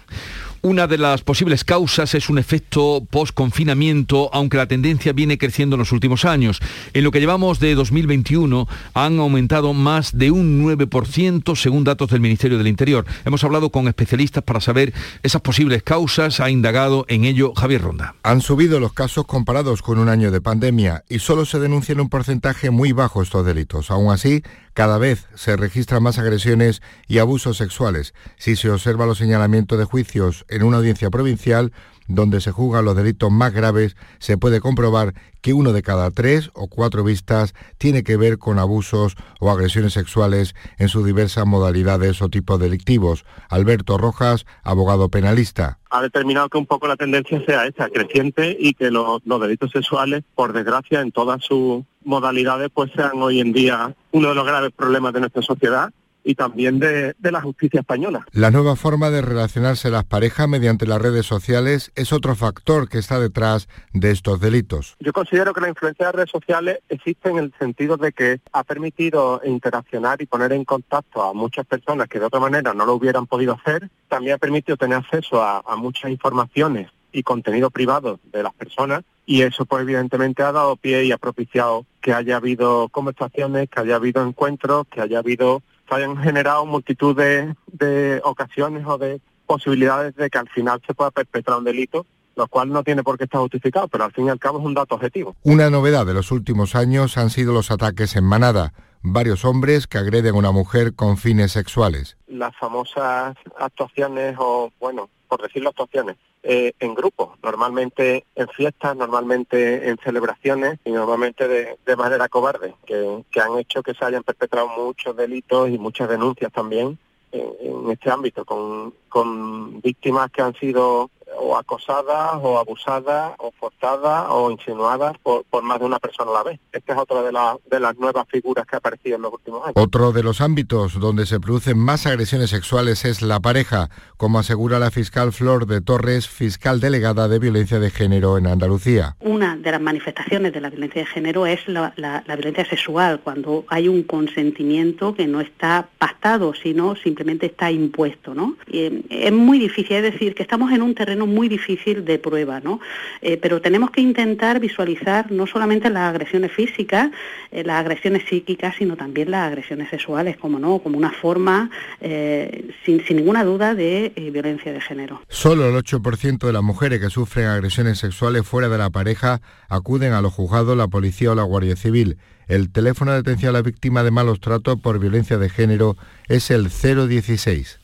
Una 0.64 0.86
de 0.86 1.00
las 1.00 1.24
posibles 1.24 1.64
causas 1.64 2.14
es 2.14 2.30
un 2.30 2.38
efecto 2.38 3.04
post-confinamiento, 3.10 4.30
aunque 4.32 4.58
la 4.58 4.68
tendencia 4.68 5.12
viene 5.12 5.40
creciendo 5.40 5.76
en 5.76 5.80
los 5.80 5.92
últimos 5.92 6.24
años. 6.24 6.60
En 6.94 7.04
lo 7.04 7.10
que 7.10 7.20
llevamos 7.20 7.60
de 7.60 7.74
2021 7.74 8.68
han 8.94 9.20
aumentado 9.20 9.74
más 9.74 10.16
de 10.16 10.30
un 10.30 10.64
9% 10.64 11.56
según 11.56 11.84
datos 11.84 12.12
del 12.12 12.22
Ministerio 12.22 12.60
del 12.60 12.68
Interior. 12.68 13.06
Hemos 13.26 13.44
hablado 13.44 13.72
con 13.72 13.88
especialistas 13.88 14.44
para 14.44 14.62
saber 14.62 14.94
esas 15.24 15.42
posibles 15.42 15.82
causas. 15.82 16.40
Ha 16.40 16.52
indagado 16.52 17.06
en 17.08 17.26
ello 17.26 17.54
Javier 17.56 17.82
Ronda. 17.82 18.14
Han 18.22 18.42
subido 18.42 18.80
los 18.80 18.94
casos 18.94 19.26
comparados 19.26 19.82
con 19.82 19.98
un 19.98 20.10
año 20.10 20.30
de 20.30 20.42
pandemia 20.42 21.04
y 21.10 21.18
solo 21.18 21.46
se 21.46 21.58
denuncian 21.58 22.00
un 22.00 22.10
porcentaje 22.10 22.70
muy 22.70 22.92
bajo 22.92 23.24
estos 23.24 23.44
delitos. 23.44 23.90
Aún 23.90 24.14
así, 24.14 24.44
cada 24.74 24.98
vez 24.98 25.28
se 25.36 25.58
registran 25.58 26.04
más 26.04 26.18
agresiones 26.18 26.82
y 27.08 27.20
abusos 27.20 27.58
sexuales. 27.58 28.14
Si 28.38 28.56
se 28.56 28.70
observa 28.70 29.06
los 29.06 29.18
señalamientos 29.18 29.78
de 29.78 29.86
juicios 29.86 30.46
en 30.50 30.64
una 30.64 30.78
audiencia 30.78 31.10
provincial, 31.10 31.72
donde 32.08 32.42
se 32.42 32.52
juzgan 32.52 32.86
los 32.86 32.96
delitos 32.96 33.32
más 33.32 33.54
graves, 33.54 33.96
se 34.20 34.38
puede 34.38 34.60
comprobar 34.60 35.14
que 35.42 35.54
uno 35.54 35.74
de 35.74 35.82
cada 35.82 36.12
tres 36.12 36.52
o 36.54 36.68
cuatro 36.68 37.04
vistas 37.04 37.54
tiene 37.78 38.04
que 38.04 38.18
ver 38.18 38.38
con 38.38 38.60
abusos 38.60 39.16
o 39.40 39.50
agresiones 39.50 39.94
sexuales 39.94 40.54
en 40.78 40.90
sus 40.90 41.06
diversas 41.06 41.46
modalidades 41.46 42.22
o 42.22 42.30
tipos 42.30 42.60
delictivos. 42.60 43.26
Alberto 43.50 43.98
Rojas, 43.98 44.46
abogado 44.64 45.10
penalista. 45.10 45.80
Ha 45.90 46.02
determinado 46.02 46.50
que 46.50 46.58
un 46.58 46.66
poco 46.66 46.88
la 46.88 46.96
tendencia 46.96 47.44
sea 47.46 47.66
esta, 47.66 47.90
creciente, 47.90 48.56
y 48.60 48.74
que 48.74 48.92
los, 48.92 49.22
los 49.26 49.42
delitos 49.42 49.72
sexuales, 49.72 50.24
por 50.36 50.54
desgracia, 50.54 51.02
en 51.02 51.12
todas 51.12 51.44
sus 51.44 51.84
modalidades, 52.04 52.70
pues 52.74 52.92
sean 52.96 53.22
hoy 53.22 53.40
en 53.40 53.54
día 53.54 53.96
uno 54.12 54.30
de 54.30 54.36
los 54.36 54.46
graves 54.46 54.72
problemas 54.76 55.14
de 55.14 55.22
nuestra 55.22 55.42
sociedad 55.42 55.92
y 56.24 56.36
también 56.36 56.80
de, 56.80 57.16
de, 57.18 57.32
la 57.32 57.42
justicia 57.42 57.80
española. 57.80 58.26
La 58.32 58.52
nueva 58.52 58.76
forma 58.76 59.10
de 59.10 59.22
relacionarse 59.22 59.90
las 59.90 60.04
parejas 60.04 60.48
mediante 60.48 60.86
las 60.86 61.02
redes 61.02 61.26
sociales 61.26 61.92
es 61.96 62.14
otro 62.14 62.36
factor 62.36 62.90
que 62.90 63.00
está 63.00 63.20
detrás 63.20 63.68
de 63.94 64.12
estos 64.12 64.40
delitos. 64.40 64.96
Yo 65.00 65.14
considero 65.14 65.54
que 65.54 65.62
la 65.62 65.70
influencia 65.70 66.06
de 66.06 66.08
las 66.10 66.16
redes 66.16 66.32
sociales 66.32 66.80
existe 66.90 67.30
en 67.30 67.38
el 67.38 67.54
sentido 67.58 67.98
de 67.98 68.12
que 68.12 68.40
ha 68.52 68.64
permitido 68.64 69.42
interaccionar 69.44 70.22
y 70.22 70.26
poner 70.26 70.54
en 70.54 70.66
contacto 70.66 71.24
a 71.24 71.34
muchas 71.34 71.66
personas 71.66 72.08
que 72.08 72.20
de 72.20 72.26
otra 72.26 72.40
manera 72.40 72.74
no 72.74 72.86
lo 72.86 72.94
hubieran 72.94 73.26
podido 73.26 73.54
hacer. 73.54 73.90
También 74.08 74.36
ha 74.36 74.40
permitido 74.40 74.78
tener 74.78 74.98
acceso 74.98 75.42
a, 75.42 75.64
a 75.66 75.76
muchas 75.76 76.12
informaciones 76.12 76.90
y 77.12 77.24
contenido 77.24 77.70
privado 77.70 78.20
de 78.32 78.44
las 78.44 78.54
personas 78.54 79.04
y 79.26 79.42
eso 79.42 79.66
pues 79.66 79.84
evidentemente 79.84 80.44
ha 80.44 80.52
dado 80.52 80.76
pie 80.76 81.06
y 81.06 81.12
ha 81.12 81.18
propiciado 81.18 81.86
que 82.02 82.14
haya 82.14 82.38
habido 82.38 82.90
conversaciones, 82.90 83.70
que 83.70 83.80
haya 83.80 83.96
habido 83.96 84.26
encuentros, 84.26 84.88
que 84.88 85.02
haya 85.02 85.20
habido 85.20 85.62
se 85.88 85.96
hayan 85.96 86.18
generado 86.18 86.66
multitud 86.66 87.16
de, 87.16 87.54
de 87.68 88.22
ocasiones 88.24 88.86
o 88.88 88.98
de 88.98 89.20
posibilidades 89.46 90.16
de 90.16 90.30
que 90.30 90.38
al 90.38 90.48
final 90.50 90.82
se 90.88 90.94
pueda 90.94 91.12
perpetrar 91.12 91.58
un 91.58 91.66
delito 91.66 92.06
lo 92.36 92.48
cual 92.48 92.70
no 92.70 92.84
tiene 92.84 93.04
por 93.04 93.18
qué 93.18 93.26
estar 93.26 93.42
justificado, 93.42 93.88
pero 93.88 94.06
al 94.06 94.14
fin 94.14 94.28
y 94.28 94.30
al 94.30 94.40
cabo 94.40 94.60
es 94.60 94.66
un 94.66 94.74
dato 94.74 94.96
objetivo. 94.96 95.36
Una 95.44 95.70
novedad 95.70 96.06
de 96.06 96.14
los 96.14 96.32
últimos 96.32 96.76
años 96.76 97.18
han 97.18 97.30
sido 97.30 97.54
los 97.54 97.72
ataques 97.72 98.16
en 98.16 98.24
manada, 98.24 98.74
varios 99.02 99.46
hombres 99.46 99.86
que 99.86 99.98
agreden 99.98 100.36
a 100.36 100.38
una 100.38 100.52
mujer 100.52 100.96
con 100.96 101.18
fines 101.18 101.52
sexuales. 101.52 102.18
Las 102.28 102.56
famosas 102.56 103.36
actuaciones 103.60 104.36
o, 104.40 104.72
bueno, 104.80 105.10
por 105.32 105.44
decirlo 105.44 105.70
actuaciones, 105.70 106.18
eh, 106.44 106.74
en 106.82 106.94
grupo, 106.94 107.38
normalmente 107.42 108.26
en 108.36 108.50
fiestas, 108.50 108.98
normalmente 108.98 109.88
en 109.88 109.98
celebraciones 110.04 110.78
y 110.84 110.92
normalmente 110.92 111.48
de, 111.48 111.78
de 111.86 111.96
manera 111.96 112.28
cobarde, 112.28 112.76
que, 112.86 113.24
que, 113.32 113.40
han 113.40 113.58
hecho 113.58 113.82
que 113.82 113.94
se 113.94 114.04
hayan 114.04 114.24
perpetrado 114.24 114.68
muchos 114.68 115.16
delitos 115.16 115.70
y 115.70 115.78
muchas 115.78 116.10
denuncias 116.10 116.52
también 116.52 117.00
en, 117.32 117.48
en 117.62 117.92
este 117.92 118.12
ámbito, 118.12 118.44
con, 118.44 118.94
con 119.08 119.80
víctimas 119.80 120.30
que 120.32 120.42
han 120.42 120.54
sido 120.56 121.10
o 121.38 121.58
acosadas 121.58 122.40
o 122.42 122.58
abusadas 122.58 123.34
o 123.38 123.52
forzadas 123.52 124.28
o 124.30 124.52
insinuadas 124.52 125.18
por, 125.24 125.44
por, 125.46 125.64
más 125.64 125.80
de 125.80 125.86
una 125.86 126.00
persona 126.00 126.32
a 126.32 126.34
la 126.36 126.44
vez. 126.44 126.60
Esta 126.72 126.94
es 126.94 127.00
otra 127.00 127.22
de, 127.22 127.32
la, 127.32 127.58
de 127.70 127.80
las 127.80 127.98
nuevas 127.98 128.26
figuras 128.30 128.66
que 128.66 128.76
ha 128.76 128.80
aparecido 128.80 129.16
en 129.16 129.24
los 129.24 129.34
últimos 129.34 129.64
años. 129.64 129.74
Otro 129.76 130.12
de 130.12 130.24
los 130.24 130.42
ámbitos 130.42 131.00
donde 131.00 131.26
se 131.26 131.40
producen 131.40 131.78
más 131.78 132.06
agresiones 132.06 132.50
sexuales 132.50 133.06
es 133.06 133.22
la 133.22 133.40
pareja, 133.40 133.90
como 134.18 134.40
asegura 134.40 134.80
la 134.80 134.92
fiscal 134.92 135.32
Flor 135.32 135.66
de 135.66 135.82
Torres, 135.82 136.28
fiscal 136.28 136.80
delegada 136.80 137.28
de 137.28 137.40
violencia 137.40 137.80
de 137.80 137.90
género 137.90 138.38
en 138.38 138.48
Andalucía. 138.48 139.16
Una 139.20 139.56
de 139.56 139.72
las 139.72 139.82
manifestaciones 139.82 140.54
de 140.54 140.62
la 140.62 140.70
violencia 140.70 141.02
de 141.02 141.08
género 141.08 141.46
es 141.46 141.68
la, 141.68 141.94
la, 141.96 142.24
la 142.26 142.36
violencia 142.36 142.66
sexual, 142.66 143.22
cuando 143.24 143.66
hay 143.68 143.88
un 143.88 144.04
consentimiento 144.04 145.14
que 145.14 145.28
no 145.28 145.42
está 145.42 145.88
pactado, 145.98 146.54
sino 146.54 146.96
simplemente 146.96 147.48
está 147.48 147.72
impuesto. 147.72 148.34
¿no? 148.34 148.56
Y 148.68 149.04
es 149.10 149.32
muy 149.32 149.60
difícil, 149.60 149.98
es 149.98 150.14
decir, 150.14 150.36
que 150.36 150.44
estamos 150.44 150.72
en 150.72 150.82
un 150.82 150.96
terreno 150.96 151.21
muy 151.28 151.50
difícil 151.50 152.06
de 152.06 152.20
prueba, 152.20 152.60
¿no? 152.60 152.80
Eh, 153.22 153.38
pero 153.38 153.62
tenemos 153.62 153.92
que 153.92 154.02
intentar 154.02 154.60
visualizar 154.60 155.32
no 155.32 155.48
solamente 155.48 155.90
las 155.90 156.10
agresiones 156.10 156.52
físicas, 156.52 157.12
eh, 157.52 157.64
las 157.64 157.80
agresiones 157.80 158.24
psíquicas, 158.30 158.76
sino 158.78 158.96
también 158.96 159.32
las 159.32 159.48
agresiones 159.48 159.90
sexuales, 159.90 160.38
como 160.38 160.60
no, 160.60 160.80
como 160.80 160.98
una 160.98 161.12
forma, 161.12 161.70
eh, 162.00 162.70
sin, 162.86 163.06
sin, 163.06 163.18
ninguna 163.18 163.44
duda, 163.44 163.76
de 163.76 164.14
violencia 164.32 164.72
de 164.72 164.82
género. 164.82 165.22
Solo 165.30 165.68
el 165.70 165.76
8% 165.76 166.40
de 166.40 166.54
las 166.54 166.64
mujeres 166.64 167.00
que 167.00 167.10
sufren 167.10 167.48
agresiones 167.48 168.00
sexuales 168.00 168.46
fuera 168.46 168.70
de 168.70 168.78
la 168.78 168.90
pareja 168.90 169.42
acuden 169.70 170.14
a 170.14 170.22
los 170.22 170.34
juzgados, 170.34 170.78
la 170.78 170.88
policía 170.88 171.32
o 171.32 171.36
la 171.36 171.44
Guardia 171.44 171.76
Civil. 171.76 172.18
El 172.48 172.72
teléfono 172.72 173.12
de 173.14 173.20
atención 173.20 173.50
a 173.50 173.54
la 173.54 173.62
víctima 173.62 174.04
de 174.04 174.12
malos 174.12 174.42
tratos 174.42 174.80
por 174.80 175.00
violencia 175.00 175.38
de 175.38 175.50
género 175.50 175.96
es 176.28 176.52
el 176.52 176.68
016. 176.70 177.80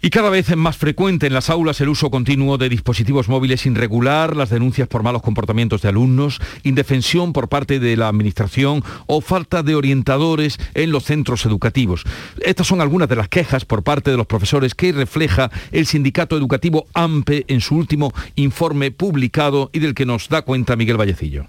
Y 0.00 0.10
cada 0.10 0.30
vez 0.30 0.48
es 0.48 0.56
más 0.56 0.76
frecuente 0.76 1.26
en 1.26 1.34
las 1.34 1.50
aulas 1.50 1.80
el 1.80 1.88
uso 1.88 2.08
continuo 2.08 2.56
de 2.56 2.68
dispositivos 2.68 3.28
móviles 3.28 3.62
sin 3.62 3.74
regular, 3.74 4.36
las 4.36 4.48
denuncias 4.48 4.86
por 4.86 5.02
malos 5.02 5.22
comportamientos 5.22 5.82
de 5.82 5.88
alumnos, 5.88 6.40
indefensión 6.62 7.32
por 7.32 7.48
parte 7.48 7.80
de 7.80 7.96
la 7.96 8.06
Administración 8.06 8.84
o 9.06 9.20
falta 9.20 9.64
de 9.64 9.74
orientadores 9.74 10.58
en 10.74 10.92
los 10.92 11.02
centros 11.02 11.44
educativos. 11.46 12.04
Estas 12.40 12.68
son 12.68 12.80
algunas 12.80 13.08
de 13.08 13.16
las 13.16 13.28
quejas 13.28 13.64
por 13.64 13.82
parte 13.82 14.12
de 14.12 14.16
los 14.16 14.26
profesores 14.26 14.76
que 14.76 14.92
refleja 14.92 15.50
el 15.72 15.86
sindicato 15.86 16.36
educativo 16.36 16.86
AMPE 16.94 17.46
en 17.48 17.60
su 17.60 17.74
último 17.74 18.12
informe 18.36 18.92
publicado 18.92 19.68
y 19.72 19.80
del 19.80 19.94
que 19.94 20.06
nos 20.06 20.28
da 20.28 20.42
cuenta 20.42 20.76
Miguel 20.76 20.96
Vallecillo. 20.96 21.48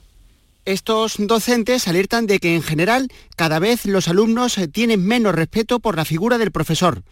Estos 0.66 1.16
docentes 1.20 1.88
alertan 1.88 2.26
de 2.26 2.40
que 2.40 2.56
en 2.56 2.64
general 2.64 3.10
cada 3.36 3.60
vez 3.60 3.86
los 3.86 4.08
alumnos 4.08 4.60
tienen 4.72 5.06
menos 5.06 5.36
respeto 5.36 5.80
por 5.80 5.96
la 5.96 6.06
figura 6.06 6.40
del 6.40 6.52
profesor. 6.52 7.04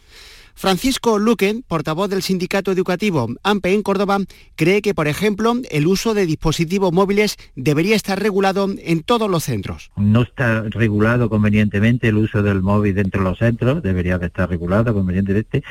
Francisco 0.57 1.19
Luque, 1.19 1.61
portavoz 1.67 2.09
del 2.09 2.23
sindicato 2.23 2.71
educativo 2.71 3.27
AMPE 3.43 3.75
en 3.75 3.83
Córdoba, 3.83 4.17
cree 4.55 4.81
que, 4.81 4.95
por 4.95 5.07
ejemplo, 5.07 5.53
el 5.69 5.85
uso 5.85 6.15
de 6.15 6.25
dispositivos 6.25 6.91
móviles 6.91 7.37
debería 7.55 7.95
estar 7.95 8.19
regulado 8.19 8.67
en 8.79 9.03
todos 9.03 9.29
los 9.29 9.43
centros. 9.43 9.91
No 9.97 10.23
está 10.23 10.63
regulado 10.63 11.29
convenientemente 11.29 12.07
el 12.07 12.17
uso 12.17 12.41
del 12.41 12.63
móvil 12.63 12.95
dentro 12.95 13.21
de 13.21 13.29
los 13.29 13.37
centros, 13.37 13.83
debería 13.83 14.17
de 14.17 14.25
estar 14.25 14.49
regulado 14.49 14.95
convenientemente. 14.95 15.61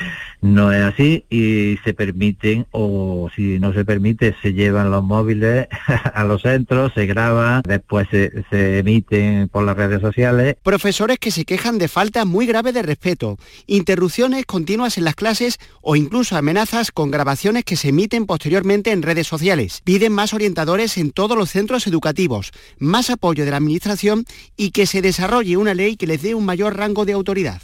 No 0.41 0.73
es 0.73 0.85
así 0.85 1.25
y 1.31 1.79
se 1.83 1.93
permiten, 1.93 2.69
o 2.71 3.29
si 3.35 3.59
no 3.59 3.73
se 3.73 3.85
permite, 3.85 4.37
se 4.41 4.53
llevan 4.53 4.93
los 4.93 5.03
móviles 5.03 5.67
a 6.15 6.23
los 6.23 6.43
centros, 6.43 6.93
se 6.95 7.07
graban, 7.07 7.63
después 7.67 8.07
se, 8.13 8.45
se 8.51 8.79
emiten 8.79 9.49
por 9.49 9.65
las 9.65 9.77
redes 9.77 10.01
sociales. 10.01 10.55
Profesores 10.63 11.19
que 11.19 11.33
se 11.33 11.45
quejan 11.45 11.77
de 11.79 11.89
falta 11.89 12.25
muy 12.25 12.47
grave 12.47 12.71
de 12.71 12.83
respeto, 12.83 13.37
interrupciones 13.67 14.47
continuas 14.47 14.76
en 14.77 15.05
las 15.05 15.15
clases 15.15 15.59
o 15.81 15.97
incluso 15.97 16.37
amenazas 16.37 16.93
con 16.93 17.11
grabaciones 17.11 17.65
que 17.65 17.77
se 17.77 17.89
emiten 17.89 18.27
posteriormente 18.27 18.93
en 18.93 19.03
redes 19.03 19.27
sociales. 19.27 19.81
Piden 19.85 20.13
más 20.13 20.35
orientadores 20.35 20.99
en 20.99 21.13
todos 21.13 21.37
los 21.37 21.51
centros 21.51 21.87
educativos, 21.87 22.53
más 22.79 23.09
apoyo 23.09 23.47
de 23.47 23.51
la 23.51 23.57
Administración 23.57 24.27
y 24.55 24.73
que 24.73 24.87
se 24.87 25.01
desarrolle 25.01 25.57
una 25.57 25.73
ley 25.73 25.97
que 25.97 26.07
les 26.07 26.21
dé 26.21 26.35
un 26.35 26.45
mayor 26.45 26.77
rango 26.77 27.07
de 27.07 27.15
autoridad. 27.15 27.63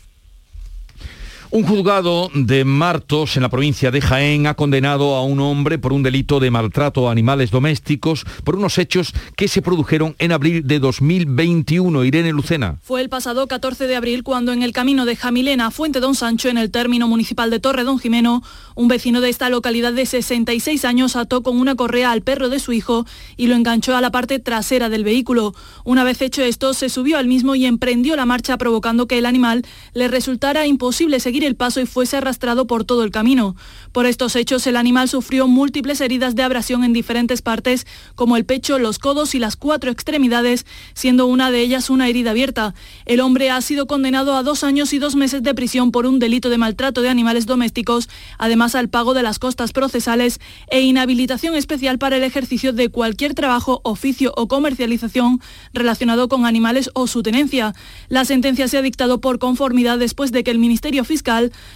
Un 1.54 1.64
juzgado 1.64 2.30
de 2.32 2.64
Martos, 2.64 3.36
en 3.36 3.42
la 3.42 3.50
provincia 3.50 3.90
de 3.90 4.00
Jaén, 4.00 4.46
ha 4.46 4.54
condenado 4.54 5.16
a 5.16 5.22
un 5.22 5.38
hombre 5.38 5.78
por 5.78 5.92
un 5.92 6.02
delito 6.02 6.40
de 6.40 6.50
maltrato 6.50 7.06
a 7.06 7.12
animales 7.12 7.50
domésticos 7.50 8.24
por 8.42 8.56
unos 8.56 8.78
hechos 8.78 9.12
que 9.36 9.48
se 9.48 9.60
produjeron 9.60 10.16
en 10.18 10.32
abril 10.32 10.66
de 10.66 10.78
2021. 10.78 12.04
Irene 12.04 12.32
Lucena. 12.32 12.78
Fue 12.80 13.02
el 13.02 13.10
pasado 13.10 13.46
14 13.48 13.86
de 13.86 13.96
abril 13.96 14.22
cuando 14.22 14.54
en 14.54 14.62
el 14.62 14.72
camino 14.72 15.04
de 15.04 15.14
Jamilena 15.14 15.66
a 15.66 15.70
Fuente 15.70 16.00
Don 16.00 16.14
Sancho, 16.14 16.48
en 16.48 16.56
el 16.56 16.70
término 16.70 17.06
municipal 17.06 17.50
de 17.50 17.60
Torre 17.60 17.84
Don 17.84 17.98
Jimeno, 17.98 18.42
un 18.74 18.88
vecino 18.88 19.20
de 19.20 19.28
esta 19.28 19.50
localidad 19.50 19.92
de 19.92 20.06
66 20.06 20.86
años 20.86 21.16
ató 21.16 21.42
con 21.42 21.60
una 21.60 21.74
correa 21.74 22.12
al 22.12 22.22
perro 22.22 22.48
de 22.48 22.60
su 22.60 22.72
hijo 22.72 23.04
y 23.36 23.48
lo 23.48 23.56
enganchó 23.56 23.94
a 23.94 24.00
la 24.00 24.10
parte 24.10 24.38
trasera 24.38 24.88
del 24.88 25.04
vehículo. 25.04 25.54
Una 25.84 26.02
vez 26.02 26.22
hecho 26.22 26.42
esto, 26.42 26.72
se 26.72 26.88
subió 26.88 27.18
al 27.18 27.26
mismo 27.26 27.54
y 27.56 27.66
emprendió 27.66 28.16
la 28.16 28.24
marcha 28.24 28.56
provocando 28.56 29.06
que 29.06 29.18
el 29.18 29.26
animal 29.26 29.66
le 29.92 30.08
resultara 30.08 30.66
imposible 30.66 31.20
seguir 31.20 31.41
el 31.46 31.56
paso 31.56 31.80
y 31.80 31.86
fuese 31.86 32.16
arrastrado 32.16 32.66
por 32.66 32.84
todo 32.84 33.04
el 33.04 33.10
camino. 33.10 33.56
Por 33.92 34.06
estos 34.06 34.36
hechos, 34.36 34.66
el 34.66 34.76
animal 34.76 35.08
sufrió 35.08 35.48
múltiples 35.48 36.00
heridas 36.00 36.34
de 36.34 36.42
abrasión 36.42 36.84
en 36.84 36.92
diferentes 36.92 37.42
partes, 37.42 37.86
como 38.14 38.36
el 38.36 38.44
pecho, 38.44 38.78
los 38.78 38.98
codos 38.98 39.34
y 39.34 39.38
las 39.38 39.56
cuatro 39.56 39.90
extremidades, 39.90 40.66
siendo 40.94 41.26
una 41.26 41.50
de 41.50 41.60
ellas 41.60 41.90
una 41.90 42.08
herida 42.08 42.30
abierta. 42.30 42.74
El 43.06 43.20
hombre 43.20 43.50
ha 43.50 43.60
sido 43.60 43.86
condenado 43.86 44.36
a 44.36 44.42
dos 44.42 44.64
años 44.64 44.92
y 44.92 44.98
dos 44.98 45.16
meses 45.16 45.42
de 45.42 45.54
prisión 45.54 45.90
por 45.90 46.06
un 46.06 46.18
delito 46.18 46.50
de 46.50 46.58
maltrato 46.58 47.02
de 47.02 47.08
animales 47.08 47.46
domésticos, 47.46 48.08
además 48.38 48.74
al 48.74 48.88
pago 48.88 49.14
de 49.14 49.22
las 49.22 49.38
costas 49.38 49.72
procesales 49.72 50.40
e 50.70 50.82
inhabilitación 50.82 51.54
especial 51.54 51.98
para 51.98 52.16
el 52.16 52.22
ejercicio 52.22 52.72
de 52.72 52.88
cualquier 52.88 53.34
trabajo, 53.34 53.80
oficio 53.84 54.32
o 54.36 54.48
comercialización 54.48 55.40
relacionado 55.72 56.28
con 56.28 56.46
animales 56.46 56.90
o 56.94 57.06
su 57.06 57.22
tenencia. 57.22 57.74
La 58.08 58.24
sentencia 58.24 58.68
se 58.68 58.78
ha 58.78 58.82
dictado 58.82 59.20
por 59.20 59.38
conformidad 59.38 59.98
después 59.98 60.32
de 60.32 60.44
que 60.44 60.50
el 60.50 60.58
Ministerio 60.58 61.04
Fiscal 61.04 61.31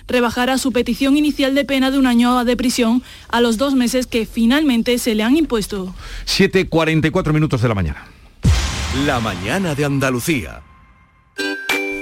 rebajara 0.06 0.58
su 0.58 0.72
petición 0.72 1.16
inicial 1.16 1.54
de 1.54 1.64
pena 1.64 1.90
de 1.90 1.98
un 1.98 2.06
año 2.06 2.44
de 2.44 2.56
prisión 2.56 3.02
a 3.28 3.40
los 3.40 3.56
dos 3.56 3.74
meses 3.74 4.06
que 4.06 4.26
finalmente 4.26 4.98
se 4.98 5.14
le 5.14 5.22
han 5.22 5.36
impuesto. 5.36 5.94
7.44 6.26 7.32
minutos 7.32 7.62
de 7.62 7.68
la 7.68 7.74
mañana. 7.74 8.06
La 9.04 9.20
mañana 9.20 9.74
de 9.74 9.84
Andalucía. 9.84 10.62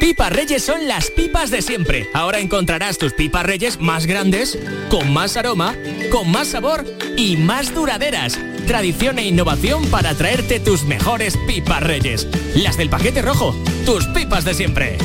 Pipas 0.05 0.32
Reyes 0.32 0.62
son 0.62 0.86
las 0.86 1.11
pipas 1.11 1.50
de 1.50 1.62
siempre. 1.62 2.11
Ahora 2.12 2.38
encontrarás 2.38 2.98
tus 2.98 3.14
pipas 3.14 3.44
Reyes 3.46 3.80
más 3.80 4.05
grandes, 4.05 4.59
con 4.90 5.12
más 5.12 5.36
aroma, 5.36 5.74
con 6.12 6.30
más 6.30 6.48
sabor 6.48 6.84
y 7.16 7.38
más 7.38 7.74
duraderas. 7.74 8.38
Tradición 8.66 9.18
e 9.18 9.26
innovación 9.26 9.86
para 9.86 10.14
traerte 10.14 10.61
tus 10.61 10.84
mejores 10.84 11.38
pipas 11.46 11.82
Reyes. 11.82 12.28
Las 12.55 12.76
del 12.76 12.90
paquete 12.90 13.22
rojo, 13.22 13.57
tus 13.86 14.07
pipas 14.09 14.44
de 14.44 14.55
siempre. 14.55 14.98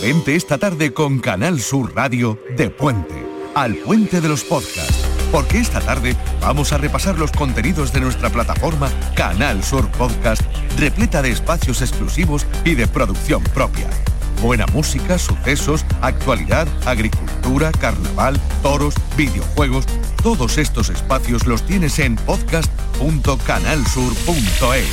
Vente 0.00 0.34
esta 0.34 0.56
tarde 0.56 0.94
con 0.94 1.18
Canal 1.18 1.60
Sur 1.60 1.94
Radio 1.94 2.38
de 2.56 2.70
Puente, 2.70 3.22
al 3.54 3.74
Puente 3.74 4.22
de 4.22 4.28
los 4.28 4.44
Podcasts. 4.44 5.04
Porque 5.30 5.58
esta 5.58 5.78
tarde 5.80 6.16
vamos 6.40 6.72
a 6.72 6.78
repasar 6.78 7.18
los 7.18 7.30
contenidos 7.30 7.92
de 7.92 8.00
nuestra 8.00 8.30
plataforma 8.30 8.88
Canal 9.14 9.62
Sur 9.62 9.90
Podcast, 9.90 10.40
repleta 10.78 11.20
de 11.20 11.30
espacios 11.30 11.82
exclusivos 11.82 12.46
y 12.64 12.76
de 12.76 12.88
producción 12.88 13.44
propia. 13.44 13.90
Buena 14.42 14.66
música, 14.72 15.18
sucesos, 15.18 15.84
actualidad, 16.00 16.66
agricultura, 16.86 17.70
carnaval, 17.72 18.40
toros, 18.62 18.94
videojuegos. 19.14 19.84
Todos 20.22 20.56
estos 20.56 20.88
espacios 20.88 21.46
los 21.46 21.62
tienes 21.66 21.98
en 21.98 22.16
podcast.canalsur.es. 22.16 24.88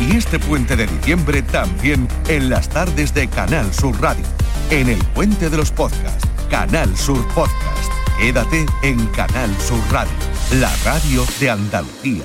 Y 0.00 0.16
este 0.16 0.40
puente 0.40 0.74
de 0.74 0.88
diciembre 0.88 1.42
también 1.42 2.08
en 2.28 2.50
las 2.50 2.68
tardes 2.68 3.14
de 3.14 3.28
Canal 3.28 3.72
Sur 3.72 4.00
Radio. 4.00 4.24
En 4.70 4.88
el 4.88 4.98
puente 5.14 5.48
de 5.48 5.56
los 5.56 5.70
podcasts, 5.70 6.26
Canal 6.50 6.96
Sur 6.96 7.24
Podcast. 7.34 7.92
Quédate 8.18 8.66
en 8.82 9.06
Canal 9.08 9.54
Sur 9.60 9.78
Radio, 9.92 10.10
la 10.54 10.74
radio 10.84 11.24
de 11.38 11.50
Andalucía. 11.50 12.24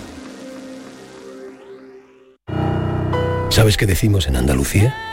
¿Sabes 3.50 3.78
qué 3.78 3.86
decimos 3.86 4.26
en 4.28 4.38
Andalucía? 4.38 5.13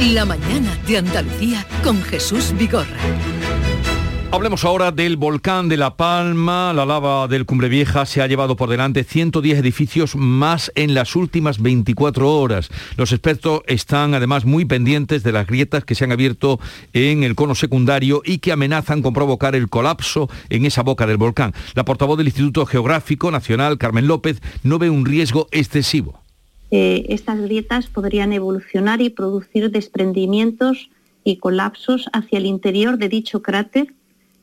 La 0.00 0.24
mañana 0.24 0.76
de 0.88 0.98
Andalucía 0.98 1.64
con 1.84 2.02
Jesús 2.02 2.52
Vigorra. 2.58 2.96
Hablemos 4.32 4.64
ahora 4.64 4.90
del 4.90 5.16
volcán 5.16 5.68
de 5.68 5.76
La 5.76 5.96
Palma. 5.96 6.72
La 6.72 6.84
lava 6.84 7.28
del 7.28 7.46
Cumbre 7.46 7.68
Vieja 7.68 8.04
se 8.04 8.20
ha 8.20 8.26
llevado 8.26 8.56
por 8.56 8.68
delante 8.68 9.04
110 9.04 9.56
edificios 9.58 10.16
más 10.16 10.72
en 10.74 10.94
las 10.94 11.14
últimas 11.14 11.62
24 11.62 12.28
horas. 12.28 12.70
Los 12.96 13.12
expertos 13.12 13.60
están 13.68 14.14
además 14.14 14.44
muy 14.44 14.64
pendientes 14.64 15.22
de 15.22 15.30
las 15.30 15.46
grietas 15.46 15.84
que 15.84 15.94
se 15.94 16.02
han 16.02 16.12
abierto 16.12 16.58
en 16.92 17.22
el 17.22 17.36
cono 17.36 17.54
secundario 17.54 18.20
y 18.24 18.38
que 18.38 18.50
amenazan 18.50 19.00
con 19.00 19.14
provocar 19.14 19.54
el 19.54 19.68
colapso 19.68 20.28
en 20.48 20.66
esa 20.66 20.82
boca 20.82 21.06
del 21.06 21.16
volcán. 21.16 21.54
La 21.74 21.84
portavoz 21.84 22.18
del 22.18 22.26
Instituto 22.26 22.66
Geográfico 22.66 23.30
Nacional, 23.30 23.78
Carmen 23.78 24.08
López, 24.08 24.42
no 24.64 24.80
ve 24.80 24.90
un 24.90 25.06
riesgo 25.06 25.46
excesivo. 25.52 26.23
Estas 26.76 27.40
grietas 27.40 27.86
podrían 27.86 28.32
evolucionar 28.32 29.00
y 29.00 29.08
producir 29.08 29.70
desprendimientos 29.70 30.90
y 31.22 31.36
colapsos 31.36 32.08
hacia 32.12 32.38
el 32.38 32.46
interior 32.46 32.98
de 32.98 33.08
dicho 33.08 33.42
cráter 33.42 33.94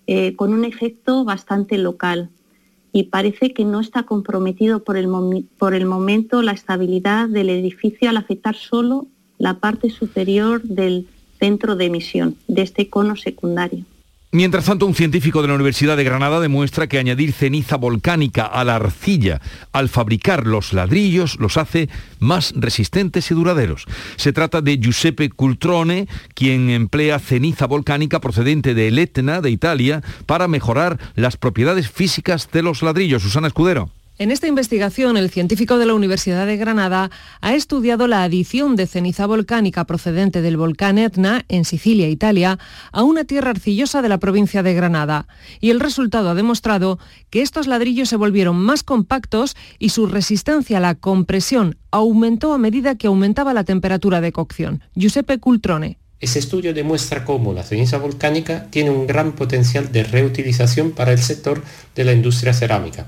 eh, 0.07 0.35
con 0.37 0.53
un 0.53 0.63
efecto 0.63 1.25
bastante 1.25 1.77
local 1.77 2.29
y 2.93 3.03
parece 3.03 3.53
que 3.53 3.65
no 3.65 3.79
está 3.81 4.03
comprometido 4.03 4.83
por 4.83 4.95
el 4.97 5.85
momento 5.85 6.41
la 6.41 6.53
estabilidad 6.53 7.27
del 7.27 7.49
edificio 7.49 8.09
al 8.09 8.17
afectar 8.17 8.55
solo 8.55 9.07
la 9.37 9.59
parte 9.59 9.89
superior 9.89 10.61
del 10.63 11.07
centro 11.39 11.75
de 11.75 11.85
emisión 11.85 12.35
de 12.47 12.61
este 12.61 12.89
cono 12.89 13.15
secundario. 13.15 13.85
Mientras 14.33 14.63
tanto, 14.63 14.85
un 14.85 14.95
científico 14.95 15.41
de 15.41 15.49
la 15.49 15.55
Universidad 15.55 15.97
de 15.97 16.05
Granada 16.05 16.39
demuestra 16.39 16.87
que 16.87 16.97
añadir 16.97 17.33
ceniza 17.33 17.75
volcánica 17.75 18.45
a 18.45 18.63
la 18.63 18.77
arcilla 18.77 19.41
al 19.73 19.89
fabricar 19.89 20.47
los 20.47 20.71
ladrillos 20.71 21.37
los 21.37 21.57
hace 21.57 21.89
más 22.19 22.53
resistentes 22.55 23.29
y 23.29 23.33
duraderos. 23.33 23.85
Se 24.15 24.31
trata 24.31 24.61
de 24.61 24.77
Giuseppe 24.77 25.29
Cultrone, 25.29 26.07
quien 26.33 26.69
emplea 26.69 27.19
ceniza 27.19 27.67
volcánica 27.67 28.21
procedente 28.21 28.73
de 28.73 28.87
Etna, 28.87 29.41
de 29.41 29.49
Italia, 29.51 30.01
para 30.25 30.47
mejorar 30.47 30.97
las 31.15 31.35
propiedades 31.35 31.91
físicas 31.91 32.49
de 32.53 32.61
los 32.63 32.83
ladrillos. 32.83 33.23
Susana 33.23 33.47
Escudero. 33.47 33.89
En 34.17 34.29
esta 34.29 34.47
investigación, 34.47 35.17
el 35.17 35.31
científico 35.31 35.77
de 35.77 35.85
la 35.85 35.93
Universidad 35.93 36.45
de 36.45 36.57
Granada 36.57 37.09
ha 37.39 37.55
estudiado 37.55 38.07
la 38.07 38.23
adición 38.23 38.75
de 38.75 38.85
ceniza 38.85 39.25
volcánica 39.25 39.85
procedente 39.85 40.41
del 40.41 40.57
volcán 40.57 40.99
Etna, 40.99 41.43
en 41.47 41.65
Sicilia, 41.65 42.07
Italia, 42.07 42.59
a 42.91 43.03
una 43.03 43.23
tierra 43.23 43.49
arcillosa 43.51 44.01
de 44.01 44.09
la 44.09 44.19
provincia 44.19 44.61
de 44.63 44.73
Granada. 44.73 45.27
Y 45.59 45.71
el 45.71 45.79
resultado 45.79 46.29
ha 46.29 46.35
demostrado 46.35 46.99
que 47.29 47.41
estos 47.41 47.67
ladrillos 47.67 48.09
se 48.09 48.17
volvieron 48.17 48.57
más 48.57 48.83
compactos 48.83 49.55
y 49.79 49.89
su 49.89 50.05
resistencia 50.05 50.77
a 50.77 50.81
la 50.81 50.95
compresión 50.95 51.77
aumentó 51.89 52.53
a 52.53 52.57
medida 52.57 52.95
que 52.95 53.07
aumentaba 53.07 53.53
la 53.53 53.63
temperatura 53.63 54.21
de 54.21 54.31
cocción. 54.31 54.83
Giuseppe 54.93 55.39
Cultrone. 55.39 55.97
Este 56.19 56.37
estudio 56.37 56.75
demuestra 56.75 57.25
cómo 57.25 57.53
la 57.53 57.63
ceniza 57.63 57.97
volcánica 57.97 58.67
tiene 58.69 58.91
un 58.91 59.07
gran 59.07 59.31
potencial 59.31 59.91
de 59.91 60.03
reutilización 60.03 60.91
para 60.91 61.11
el 61.11 61.19
sector 61.19 61.63
de 61.95 62.03
la 62.03 62.13
industria 62.13 62.53
cerámica. 62.53 63.07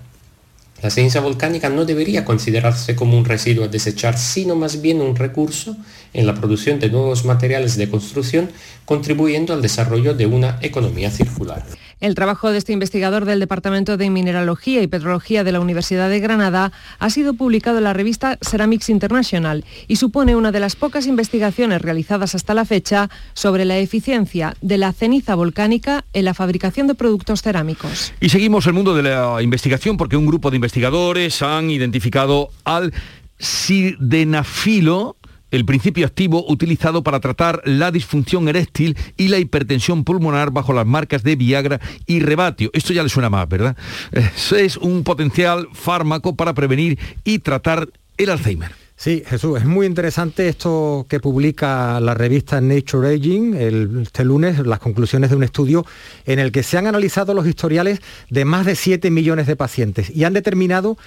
La 0.83 0.89
ceniza 0.89 1.21
volcánica 1.21 1.69
no 1.69 1.85
debería 1.85 2.25
considerarse 2.25 2.93
como 2.93 3.17
un 3.17 3.23
residuo 3.23 3.63
a 3.63 3.69
desechar, 3.69 4.17
sino 4.17 4.57
más 4.57 4.81
bien 4.81 4.99
un 4.99 5.15
recurso 5.15 5.77
en 6.13 6.27
la 6.27 6.35
producción 6.35 6.81
de 6.81 6.89
nuevos 6.89 7.23
materiales 7.23 7.77
de 7.77 7.89
construcción, 7.89 8.51
contribuyendo 8.83 9.53
al 9.53 9.61
desarrollo 9.61 10.13
de 10.13 10.25
una 10.25 10.59
economía 10.61 11.09
circular. 11.09 11.63
El 11.99 12.15
trabajo 12.15 12.51
de 12.51 12.57
este 12.57 12.73
investigador 12.73 13.25
del 13.25 13.39
Departamento 13.39 13.97
de 13.97 14.09
Mineralogía 14.09 14.81
y 14.81 14.87
Petrología 14.87 15.43
de 15.43 15.51
la 15.51 15.59
Universidad 15.59 16.09
de 16.09 16.19
Granada 16.19 16.71
ha 16.99 17.09
sido 17.09 17.33
publicado 17.33 17.77
en 17.77 17.85
la 17.85 17.93
revista 17.93 18.37
Ceramics 18.41 18.89
International 18.89 19.63
y 19.87 19.95
supone 19.97 20.35
una 20.35 20.51
de 20.51 20.59
las 20.59 20.75
pocas 20.75 21.07
investigaciones 21.07 21.81
realizadas 21.81 22.35
hasta 22.35 22.53
la 22.53 22.65
fecha 22.65 23.09
sobre 23.33 23.65
la 23.65 23.77
eficiencia 23.77 24.55
de 24.61 24.77
la 24.77 24.93
ceniza 24.93 25.35
volcánica 25.35 26.05
en 26.13 26.25
la 26.25 26.33
fabricación 26.33 26.87
de 26.87 26.95
productos 26.95 27.41
cerámicos. 27.41 28.13
Y 28.19 28.29
seguimos 28.29 28.67
el 28.67 28.73
mundo 28.73 28.95
de 28.95 29.03
la 29.03 29.41
investigación 29.41 29.97
porque 29.97 30.17
un 30.17 30.25
grupo 30.25 30.49
de 30.49 30.57
investigadores 30.57 31.41
han 31.41 31.69
identificado 31.69 32.49
al 32.63 32.93
sildenafilo 33.37 35.17
el 35.53 35.65
principio 35.65 36.07
activo 36.07 36.43
utilizado 36.49 37.03
para 37.03 37.19
tratar 37.19 37.61
la 37.63 37.91
disfunción 37.91 38.47
eréctil 38.47 38.97
y 39.17 39.27
la 39.27 39.37
hipertensión 39.37 40.03
pulmonar 40.03 40.49
bajo 40.49 40.73
las 40.73 40.87
marcas 40.87 41.21
de 41.21 41.35
Viagra 41.35 41.79
y 42.07 42.21
Rebatio. 42.21 42.71
Esto 42.73 42.91
ya 42.91 43.03
le 43.03 43.09
suena 43.09 43.29
más, 43.29 43.47
¿verdad? 43.47 43.77
Es 44.11 44.77
un 44.77 45.03
potencial 45.03 45.67
fármaco 45.73 46.35
para 46.35 46.53
prevenir 46.53 46.97
y 47.23 47.39
tratar 47.39 47.87
el 48.17 48.31
Alzheimer. 48.31 48.83
Sí, 48.95 49.23
Jesús, 49.25 49.59
es 49.59 49.65
muy 49.65 49.85
interesante 49.85 50.47
esto 50.47 51.05
que 51.09 51.19
publica 51.19 51.99
la 51.99 52.13
revista 52.13 52.61
Nature 52.61 53.15
Aging 53.15 53.53
este 54.01 54.23
lunes, 54.23 54.65
las 54.65 54.79
conclusiones 54.79 55.29
de 55.29 55.35
un 55.35 55.43
estudio 55.43 55.85
en 56.25 56.39
el 56.39 56.51
que 56.51 56.63
se 56.63 56.77
han 56.77 56.87
analizado 56.87 57.33
los 57.33 57.45
historiales 57.45 57.99
de 58.29 58.45
más 58.45 58.65
de 58.65 58.75
7 58.75 59.11
millones 59.11 59.47
de 59.47 59.55
pacientes 59.55 60.09
y 60.09 60.23
han 60.23 60.33
determinado 60.33 60.97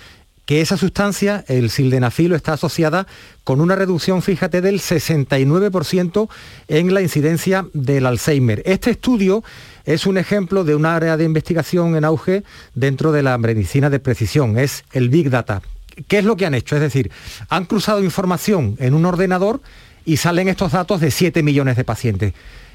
que 0.46 0.60
esa 0.60 0.76
sustancia, 0.76 1.44
el 1.48 1.70
sildenafilo, 1.70 2.36
está 2.36 2.54
asociada 2.54 3.06
con 3.44 3.60
una 3.60 3.74
reducción, 3.74 4.22
fíjate, 4.22 4.60
del 4.60 4.80
69% 4.80 6.28
en 6.68 6.94
la 6.94 7.02
incidencia 7.02 7.66
del 7.74 8.06
Alzheimer. 8.06 8.62
Este 8.64 8.92
estudio 8.92 9.42
es 9.84 10.06
un 10.06 10.18
ejemplo 10.18 10.64
de 10.64 10.76
un 10.76 10.86
área 10.86 11.16
de 11.16 11.24
investigación 11.24 11.96
en 11.96 12.04
auge 12.04 12.44
dentro 12.74 13.10
de 13.10 13.24
la 13.24 13.36
medicina 13.38 13.90
de 13.90 13.98
precisión, 13.98 14.56
es 14.56 14.84
el 14.92 15.08
Big 15.08 15.30
Data. 15.30 15.62
¿Qué 16.08 16.18
es 16.18 16.24
lo 16.24 16.36
que 16.36 16.46
han 16.46 16.54
hecho? 16.54 16.76
Es 16.76 16.82
decir, 16.82 17.10
han 17.48 17.64
cruzado 17.64 18.04
información 18.04 18.76
en 18.78 18.94
un 18.94 19.04
ordenador 19.04 19.60
y 20.04 20.18
salen 20.18 20.48
estos 20.48 20.72
datos 20.72 21.00
de 21.00 21.10
7 21.10 21.42
millones 21.42 21.76
de 21.76 21.84
pacientes. 21.84 22.34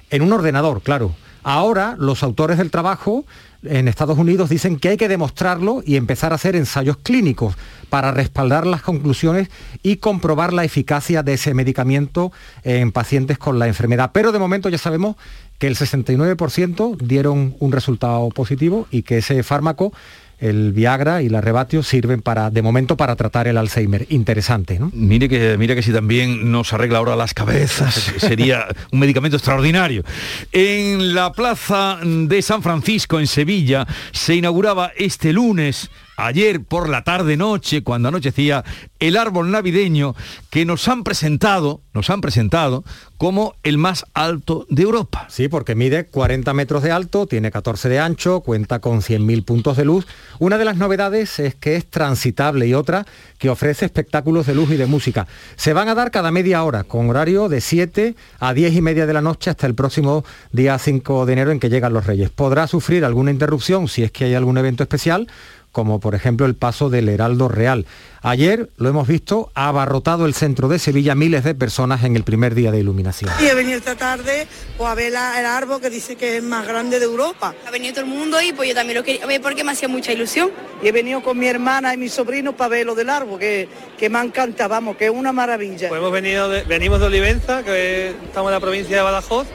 En 0.09 0.23
un 0.23 0.33
ordenador, 0.33 0.81
claro. 0.81 1.15
Ahora 1.43 1.95
los 1.97 2.21
autores 2.21 2.57
del 2.57 2.69
trabajo 2.69 3.25
en 3.63 3.87
Estados 3.87 4.17
Unidos 4.17 4.49
dicen 4.49 4.77
que 4.77 4.89
hay 4.89 4.97
que 4.97 5.07
demostrarlo 5.07 5.83
y 5.85 5.95
empezar 5.95 6.31
a 6.31 6.35
hacer 6.35 6.55
ensayos 6.55 6.97
clínicos 6.97 7.55
para 7.89 8.11
respaldar 8.11 8.65
las 8.65 8.81
conclusiones 8.81 9.49
y 9.83 9.97
comprobar 9.97 10.53
la 10.53 10.63
eficacia 10.63 11.23
de 11.23 11.33
ese 11.33 11.53
medicamento 11.53 12.31
en 12.63 12.91
pacientes 12.91 13.37
con 13.37 13.59
la 13.59 13.67
enfermedad. 13.67 14.11
Pero 14.13 14.31
de 14.31 14.39
momento 14.39 14.69
ya 14.69 14.77
sabemos 14.77 15.15
que 15.59 15.67
el 15.67 15.75
69% 15.75 16.97
dieron 16.97 17.55
un 17.59 17.71
resultado 17.71 18.29
positivo 18.29 18.87
y 18.89 19.03
que 19.03 19.19
ese 19.19 19.43
fármaco 19.43 19.93
el 20.41 20.73
Viagra 20.73 21.21
y 21.21 21.29
la 21.29 21.39
Rebatio 21.39 21.83
sirven 21.83 22.21
para, 22.21 22.49
de 22.49 22.61
momento, 22.61 22.97
para 22.97 23.15
tratar 23.15 23.47
el 23.47 23.57
Alzheimer. 23.57 24.07
Interesante, 24.09 24.79
¿no? 24.79 24.91
Mire 24.93 25.29
que, 25.29 25.55
mire 25.57 25.75
que 25.75 25.83
si 25.83 25.93
también 25.93 26.51
nos 26.51 26.73
arregla 26.73 26.97
ahora 26.97 27.15
las 27.15 27.33
cabezas, 27.33 28.11
sería 28.17 28.65
un 28.91 28.99
medicamento 28.99 29.37
extraordinario. 29.37 30.03
En 30.51 31.13
la 31.13 31.31
plaza 31.31 31.99
de 32.03 32.41
San 32.41 32.63
Francisco, 32.63 33.19
en 33.19 33.27
Sevilla, 33.27 33.87
se 34.11 34.35
inauguraba 34.35 34.91
este 34.97 35.31
lunes 35.31 35.91
ayer 36.17 36.63
por 36.63 36.89
la 36.89 37.03
tarde 37.03 37.37
noche, 37.37 37.83
cuando 37.83 38.09
anochecía, 38.09 38.63
el 38.99 39.17
árbol 39.17 39.51
navideño 39.51 40.15
que 40.49 40.65
nos 40.65 40.87
han 40.87 41.03
presentado, 41.03 41.81
nos 41.93 42.09
han 42.09 42.21
presentado 42.21 42.83
como 43.17 43.55
el 43.63 43.77
más 43.77 44.05
alto 44.13 44.65
de 44.69 44.83
Europa. 44.83 45.27
Sí, 45.29 45.47
porque 45.47 45.75
mide 45.75 46.05
40 46.05 46.53
metros 46.53 46.83
de 46.83 46.91
alto, 46.91 47.27
tiene 47.27 47.51
14 47.51 47.89
de 47.89 47.99
ancho, 47.99 48.41
cuenta 48.41 48.79
con 48.79 49.01
100.000 49.01 49.45
puntos 49.45 49.77
de 49.77 49.85
luz. 49.85 50.07
Una 50.39 50.57
de 50.57 50.65
las 50.65 50.77
novedades 50.77 51.39
es 51.39 51.55
que 51.55 51.75
es 51.75 51.89
transitable 51.89 52.67
y 52.67 52.73
otra 52.73 53.05
que 53.37 53.49
ofrece 53.49 53.85
espectáculos 53.85 54.45
de 54.45 54.55
luz 54.55 54.71
y 54.71 54.77
de 54.77 54.85
música. 54.85 55.27
Se 55.55 55.73
van 55.73 55.89
a 55.89 55.95
dar 55.95 56.11
cada 56.11 56.31
media 56.31 56.63
hora, 56.63 56.83
con 56.83 57.09
horario 57.09 57.49
de 57.49 57.61
7 57.61 58.15
a 58.39 58.53
10 58.53 58.75
y 58.75 58.81
media 58.81 59.05
de 59.05 59.13
la 59.13 59.21
noche 59.21 59.49
hasta 59.49 59.67
el 59.67 59.75
próximo 59.75 60.23
día 60.51 60.77
5 60.77 61.25
de 61.25 61.33
enero 61.33 61.51
en 61.51 61.59
que 61.59 61.69
llegan 61.69 61.93
los 61.93 62.05
Reyes. 62.05 62.29
Podrá 62.29 62.67
sufrir 62.67 63.05
alguna 63.05 63.31
interrupción 63.31 63.87
si 63.87 64.03
es 64.03 64.11
que 64.11 64.25
hay 64.25 64.35
algún 64.35 64.57
evento 64.57 64.83
especial 64.83 65.27
como 65.71 65.99
por 65.99 66.15
ejemplo 66.15 66.45
el 66.45 66.55
paso 66.55 66.89
del 66.89 67.09
Heraldo 67.09 67.47
Real. 67.47 67.85
Ayer, 68.23 68.69
lo 68.77 68.89
hemos 68.89 69.07
visto, 69.07 69.51
ha 69.55 69.67
abarrotado 69.67 70.25
el 70.25 70.35
centro 70.35 70.67
de 70.67 70.77
Sevilla 70.77 71.15
miles 71.15 71.43
de 71.43 71.55
personas 71.55 72.03
en 72.03 72.15
el 72.15 72.23
primer 72.23 72.53
día 72.53 72.71
de 72.71 72.79
iluminación. 72.79 73.31
Y 73.39 73.45
he 73.45 73.55
venido 73.55 73.77
esta 73.77 73.95
tarde 73.95 74.47
pues, 74.77 74.89
a 74.89 74.93
ver 74.93 75.07
el 75.07 75.15
árbol 75.15 75.81
que 75.81 75.89
dice 75.89 76.15
que 76.15 76.37
es 76.37 76.43
más 76.43 76.67
grande 76.67 76.99
de 76.99 77.05
Europa. 77.05 77.55
Ha 77.65 77.71
venido 77.71 77.95
todo 77.95 78.05
el 78.05 78.11
mundo 78.11 78.39
y 78.41 78.53
pues 78.53 78.69
yo 78.69 78.75
también 78.75 78.99
lo 78.99 79.03
quería 79.03 79.25
ver 79.25 79.41
porque 79.41 79.63
me 79.63 79.71
hacía 79.71 79.87
mucha 79.87 80.11
ilusión. 80.11 80.51
Y 80.83 80.87
he 80.87 80.91
venido 80.91 81.23
con 81.23 81.37
mi 81.37 81.47
hermana 81.47 81.93
y 81.93 81.97
mi 81.97 82.09
sobrino 82.09 82.55
para 82.55 82.69
ver 82.69 82.85
lo 82.85 82.95
del 82.95 83.09
árbol, 83.09 83.39
que, 83.39 83.67
que 83.97 84.09
me 84.09 84.19
encanta, 84.19 84.67
vamos, 84.67 84.97
que 84.97 85.05
es 85.05 85.11
una 85.11 85.31
maravilla. 85.31 85.89
Pues 85.89 85.99
hemos 85.99 86.11
venido 86.11 86.49
venimos 86.67 86.99
de 86.99 87.05
Olivenza, 87.05 87.63
que 87.63 88.09
estamos 88.09 88.49
en 88.49 88.53
la 88.53 88.59
provincia 88.59 88.97
de 88.97 89.01
Badajoz, 89.03 89.47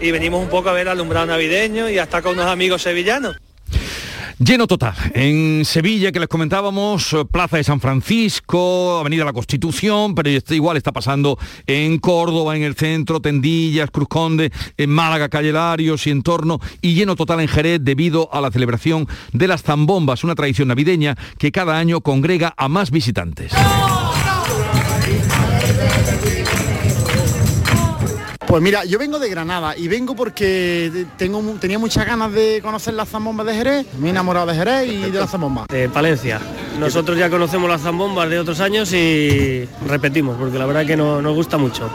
y 0.00 0.10
venimos 0.10 0.42
un 0.42 0.48
poco 0.48 0.68
a 0.68 0.72
ver 0.72 0.82
el 0.82 0.88
alumbrado 0.88 1.26
navideño 1.26 1.88
y 1.88 1.98
hasta 1.98 2.22
con 2.22 2.32
unos 2.32 2.46
amigos 2.46 2.82
sevillanos. 2.82 3.36
Lleno 4.38 4.66
total. 4.66 4.94
En 5.14 5.64
Sevilla, 5.64 6.12
que 6.12 6.20
les 6.20 6.28
comentábamos, 6.28 7.12
eh, 7.12 7.24
Plaza 7.30 7.56
de 7.56 7.64
San 7.64 7.80
Francisco, 7.80 8.98
Avenida 8.98 9.24
La 9.24 9.32
Constitución, 9.32 10.14
pero 10.14 10.30
igual 10.50 10.76
está 10.76 10.92
pasando 10.92 11.38
en 11.66 11.98
Córdoba, 11.98 12.56
en 12.56 12.62
el 12.62 12.74
centro, 12.74 13.20
Tendillas, 13.20 13.90
Cruz 13.90 14.08
Conde, 14.08 14.50
en 14.76 14.90
Málaga, 14.90 15.28
Calle 15.28 15.52
Larios 15.52 16.06
y 16.06 16.10
en 16.10 16.22
torno, 16.22 16.60
y 16.80 16.94
lleno 16.94 17.16
total 17.16 17.40
en 17.40 17.48
Jerez 17.48 17.80
debido 17.82 18.32
a 18.32 18.40
la 18.40 18.50
celebración 18.50 19.06
de 19.32 19.48
las 19.48 19.62
zambombas, 19.62 20.24
una 20.24 20.34
tradición 20.34 20.68
navideña 20.68 21.16
que 21.38 21.52
cada 21.52 21.78
año 21.78 22.00
congrega 22.00 22.54
a 22.56 22.68
más 22.68 22.90
visitantes. 22.90 23.52
Pues 28.52 28.62
mira, 28.62 28.84
yo 28.84 28.98
vengo 28.98 29.18
de 29.18 29.30
Granada 29.30 29.74
y 29.78 29.88
vengo 29.88 30.14
porque 30.14 31.06
tengo, 31.16 31.40
tenía 31.58 31.78
muchas 31.78 32.04
ganas 32.04 32.34
de 32.34 32.60
conocer 32.60 32.92
las 32.92 33.08
zambombas 33.08 33.46
de 33.46 33.54
Jerez, 33.54 33.86
me 33.98 34.08
he 34.08 34.10
enamorado 34.10 34.44
de 34.48 34.54
Jerez 34.54 34.92
y 34.92 35.10
de 35.10 35.18
las 35.18 35.30
zambombas. 35.30 35.68
De 35.68 35.88
Palencia. 35.88 36.38
Nosotros 36.78 37.16
ya 37.16 37.30
conocemos 37.30 37.70
las 37.70 37.80
zambombas 37.80 38.28
de 38.28 38.38
otros 38.38 38.60
años 38.60 38.92
y 38.92 39.66
repetimos, 39.86 40.36
porque 40.36 40.58
la 40.58 40.66
verdad 40.66 40.84
que 40.84 40.98
no, 40.98 41.22
nos 41.22 41.34
gusta 41.34 41.56
mucho. 41.56 41.90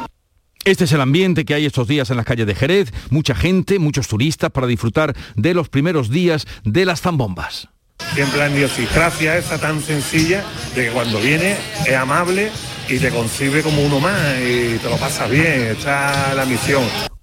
Este 0.66 0.86
es 0.86 0.92
el 0.94 1.02
ambiente 1.02 1.46
que 1.46 1.54
hay 1.54 1.68
estos 1.68 1.88
días 1.88 2.10
en 2.10 2.18
las 2.18 2.26
calles 2.26 2.48
de 2.48 2.56
Jerez, 2.56 2.92
mucha 3.12 3.36
gente, 3.36 3.78
muchos 3.78 4.08
turistas 4.08 4.50
para 4.50 4.66
disfrutar 4.66 5.16
de 5.36 5.54
los 5.54 5.70
primeros 5.70 6.10
días 6.10 6.48
de 6.64 6.86
las 6.86 7.02
zambombas. 7.02 7.70
Siempre 8.16 8.40
la 8.40 8.50
idiosincrasia 8.50 9.38
esa 9.38 9.60
tan 9.60 9.80
sencilla 9.80 10.44
de 10.74 10.86
que 10.86 10.90
cuando 10.90 11.20
viene 11.20 11.56
es 11.86 11.96
amable 11.96 12.50
y 12.90 13.00
te 13.00 13.10
concibe 13.10 13.62
como 13.62 13.82
uno 13.82 14.00
más 14.00 14.40
y 14.40 14.78
te 14.78 14.90
lo 14.90 14.98
pasas 14.98 15.30
bien, 15.30 15.68
esta 15.78 16.30
es 16.30 16.36
la 16.36 16.46
misión. 16.46 17.17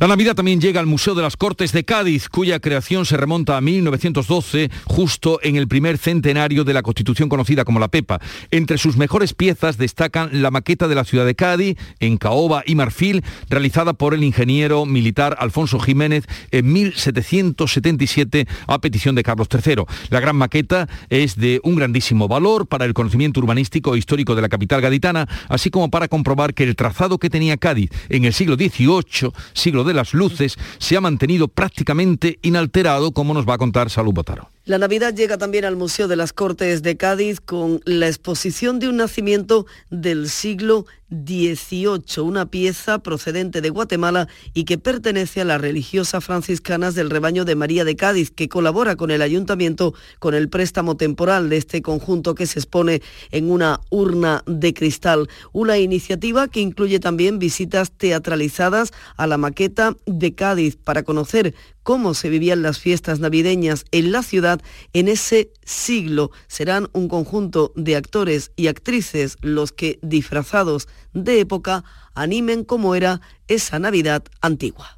La 0.00 0.08
Navidad 0.08 0.34
también 0.34 0.60
llega 0.60 0.80
al 0.80 0.86
Museo 0.86 1.14
de 1.14 1.22
las 1.22 1.36
Cortes 1.36 1.70
de 1.70 1.84
Cádiz, 1.84 2.28
cuya 2.28 2.58
creación 2.58 3.06
se 3.06 3.16
remonta 3.16 3.56
a 3.56 3.60
1912, 3.60 4.68
justo 4.86 5.38
en 5.40 5.54
el 5.54 5.68
primer 5.68 5.98
centenario 5.98 6.64
de 6.64 6.74
la 6.74 6.82
Constitución 6.82 7.28
conocida 7.28 7.64
como 7.64 7.78
la 7.78 7.86
Pepa. 7.86 8.20
Entre 8.50 8.76
sus 8.76 8.96
mejores 8.96 9.34
piezas 9.34 9.78
destacan 9.78 10.42
la 10.42 10.50
maqueta 10.50 10.88
de 10.88 10.96
la 10.96 11.04
ciudad 11.04 11.24
de 11.24 11.36
Cádiz, 11.36 11.76
en 12.00 12.16
caoba 12.16 12.64
y 12.66 12.74
marfil, 12.74 13.22
realizada 13.48 13.92
por 13.92 14.14
el 14.14 14.24
ingeniero 14.24 14.84
militar 14.84 15.36
Alfonso 15.38 15.78
Jiménez 15.78 16.24
en 16.50 16.72
1777 16.72 18.48
a 18.66 18.80
petición 18.80 19.14
de 19.14 19.22
Carlos 19.22 19.46
III. 19.52 19.84
La 20.10 20.18
gran 20.18 20.34
maqueta 20.34 20.88
es 21.08 21.36
de 21.36 21.60
un 21.62 21.76
grandísimo 21.76 22.26
valor 22.26 22.66
para 22.66 22.84
el 22.84 22.94
conocimiento 22.94 23.38
urbanístico 23.38 23.94
e 23.94 23.98
histórico 23.98 24.34
de 24.34 24.42
la 24.42 24.48
capital 24.48 24.80
gaditana, 24.80 25.28
así 25.48 25.70
como 25.70 25.88
para 25.88 26.08
comprobar 26.08 26.52
que 26.52 26.64
el 26.64 26.74
trazado 26.74 27.18
que 27.18 27.30
tenía 27.30 27.56
Cádiz 27.58 27.90
en 28.08 28.24
el 28.24 28.34
siglo 28.34 28.56
XVIII, 28.56 29.30
siglo 29.52 29.83
de 29.84 29.94
las 29.94 30.14
luces 30.14 30.56
se 30.78 30.96
ha 30.96 31.00
mantenido 31.00 31.48
prácticamente 31.48 32.38
inalterado, 32.42 33.12
como 33.12 33.34
nos 33.34 33.48
va 33.48 33.54
a 33.54 33.58
contar 33.58 33.90
Salud 33.90 34.12
Botaro. 34.12 34.50
La 34.64 34.78
Navidad 34.78 35.14
llega 35.14 35.36
también 35.36 35.66
al 35.66 35.76
Museo 35.76 36.08
de 36.08 36.16
las 36.16 36.32
Cortes 36.32 36.82
de 36.82 36.96
Cádiz 36.96 37.40
con 37.40 37.82
la 37.84 38.06
exposición 38.06 38.78
de 38.78 38.88
un 38.88 38.96
nacimiento 38.96 39.66
del 39.90 40.30
siglo 40.30 40.86
XVIII, 41.24 42.22
una 42.22 42.46
pieza 42.46 42.98
procedente 42.98 43.60
de 43.60 43.70
Guatemala 43.70 44.28
y 44.52 44.64
que 44.64 44.78
pertenece 44.78 45.40
a 45.40 45.44
las 45.44 45.60
religiosas 45.60 46.24
franciscanas 46.24 46.94
del 46.94 47.10
rebaño 47.10 47.44
de 47.44 47.54
María 47.54 47.84
de 47.84 47.96
Cádiz, 47.96 48.30
que 48.30 48.48
colabora 48.48 48.96
con 48.96 49.10
el 49.10 49.22
ayuntamiento 49.22 49.94
con 50.18 50.34
el 50.34 50.48
préstamo 50.48 50.96
temporal 50.96 51.48
de 51.48 51.56
este 51.56 51.82
conjunto 51.82 52.34
que 52.34 52.46
se 52.46 52.58
expone 52.58 53.02
en 53.30 53.50
una 53.50 53.80
urna 53.90 54.42
de 54.46 54.74
cristal. 54.74 55.28
Una 55.52 55.78
iniciativa 55.78 56.48
que 56.48 56.60
incluye 56.60 57.00
también 57.00 57.38
visitas 57.38 57.92
teatralizadas 57.92 58.92
a 59.16 59.26
la 59.26 59.38
maqueta 59.38 59.96
de 60.06 60.34
Cádiz 60.34 60.76
para 60.76 61.02
conocer 61.02 61.54
cómo 61.84 62.14
se 62.14 62.28
vivían 62.28 62.62
las 62.62 62.80
fiestas 62.80 63.20
navideñas 63.20 63.84
en 63.92 64.10
la 64.10 64.24
ciudad 64.24 64.60
en 64.92 65.06
ese 65.06 65.52
siglo. 65.64 66.32
Serán 66.48 66.88
un 66.92 67.06
conjunto 67.06 67.72
de 67.76 67.94
actores 67.94 68.50
y 68.56 68.66
actrices 68.66 69.36
los 69.40 69.70
que, 69.70 70.00
disfrazados 70.02 70.88
de 71.12 71.38
época, 71.38 71.84
animen 72.14 72.64
cómo 72.64 72.96
era 72.96 73.20
esa 73.46 73.78
Navidad 73.78 74.24
antigua. 74.40 74.96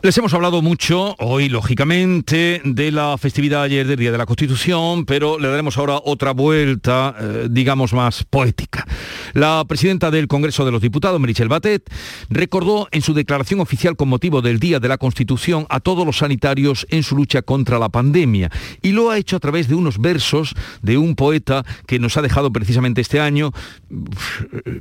Les 0.00 0.16
hemos 0.16 0.32
hablado 0.32 0.62
mucho 0.62 1.16
hoy, 1.18 1.48
lógicamente, 1.48 2.62
de 2.64 2.92
la 2.92 3.18
festividad 3.18 3.62
ayer 3.62 3.84
del 3.84 3.98
Día 3.98 4.12
de 4.12 4.18
la 4.18 4.26
Constitución, 4.26 5.04
pero 5.04 5.40
le 5.40 5.48
daremos 5.48 5.76
ahora 5.76 6.00
otra 6.04 6.30
vuelta, 6.30 7.16
eh, 7.18 7.48
digamos, 7.50 7.92
más 7.92 8.22
poética. 8.22 8.86
La 9.34 9.64
presidenta 9.66 10.12
del 10.12 10.28
Congreso 10.28 10.64
de 10.64 10.70
los 10.70 10.82
Diputados, 10.82 11.20
Merichel 11.20 11.48
Batet, 11.48 11.92
recordó 12.30 12.86
en 12.92 13.02
su 13.02 13.12
declaración 13.12 13.58
oficial 13.58 13.96
con 13.96 14.08
motivo 14.08 14.40
del 14.40 14.60
Día 14.60 14.78
de 14.78 14.86
la 14.86 14.98
Constitución 14.98 15.66
a 15.68 15.80
todos 15.80 16.06
los 16.06 16.18
sanitarios 16.18 16.86
en 16.90 17.02
su 17.02 17.16
lucha 17.16 17.42
contra 17.42 17.80
la 17.80 17.88
pandemia 17.88 18.52
y 18.82 18.92
lo 18.92 19.10
ha 19.10 19.18
hecho 19.18 19.34
a 19.34 19.40
través 19.40 19.66
de 19.66 19.74
unos 19.74 19.98
versos 19.98 20.54
de 20.80 20.96
un 20.96 21.16
poeta 21.16 21.64
que 21.88 21.98
nos 21.98 22.16
ha 22.16 22.22
dejado 22.22 22.52
precisamente 22.52 23.00
este 23.00 23.18
año, 23.18 23.50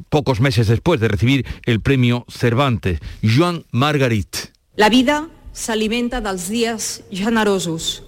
pocos 0.10 0.42
meses 0.42 0.68
después 0.68 1.00
de 1.00 1.08
recibir 1.08 1.44
el 1.66 1.82
premio 1.82 2.24
Cervantes, 2.30 3.00
Joan 3.24 3.66
Margarit. 3.72 4.57
La 4.78 4.92
vida 4.94 5.24
s'alimenta 5.58 6.20
dels 6.22 6.52
dies 6.54 7.02
generosos, 7.10 8.04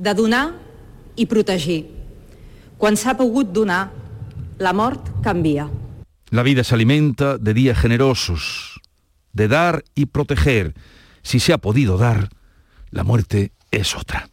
de 0.00 0.14
donar 0.16 0.54
i 1.20 1.26
protegir. 1.28 1.82
Quan 2.80 2.96
s'ha 2.96 3.12
pogut 3.18 3.50
donar, 3.52 3.90
la 4.56 4.72
mort 4.72 5.10
canvia. 5.20 5.68
La 6.32 6.42
vida 6.42 6.64
se 6.64 6.74
alimenta 6.74 7.36
de 7.36 7.52
días 7.52 7.76
generosos, 7.76 8.80
de 9.34 9.48
dar 9.48 9.84
y 9.94 10.06
proteger. 10.06 10.72
Si 11.20 11.40
se 11.40 11.52
ha 11.52 11.58
podido 11.58 11.98
dar, 11.98 12.30
la 12.90 13.04
muerte 13.04 13.52
es 13.70 13.94
otra. 13.94 14.30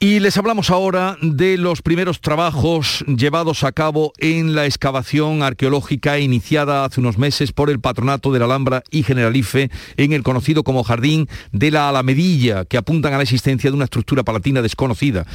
Y 0.00 0.20
les 0.20 0.36
hablamos 0.36 0.70
ahora 0.70 1.16
de 1.20 1.58
los 1.58 1.82
primeros 1.82 2.20
trabajos 2.20 3.04
llevados 3.08 3.64
a 3.64 3.72
cabo 3.72 4.12
en 4.18 4.54
la 4.54 4.64
excavación 4.64 5.42
arqueológica 5.42 6.20
iniciada 6.20 6.84
hace 6.84 7.00
unos 7.00 7.18
meses 7.18 7.50
por 7.50 7.68
el 7.68 7.80
Patronato 7.80 8.30
de 8.30 8.38
la 8.38 8.44
Alhambra 8.44 8.84
y 8.92 9.02
Generalife 9.02 9.72
en 9.96 10.12
el 10.12 10.22
conocido 10.22 10.62
como 10.62 10.84
Jardín 10.84 11.28
de 11.50 11.72
la 11.72 11.88
Alamedilla, 11.88 12.64
que 12.64 12.76
apuntan 12.76 13.12
a 13.12 13.16
la 13.16 13.24
existencia 13.24 13.70
de 13.70 13.74
una 13.74 13.86
estructura 13.86 14.22
palatina 14.22 14.62
desconocida. 14.62 15.26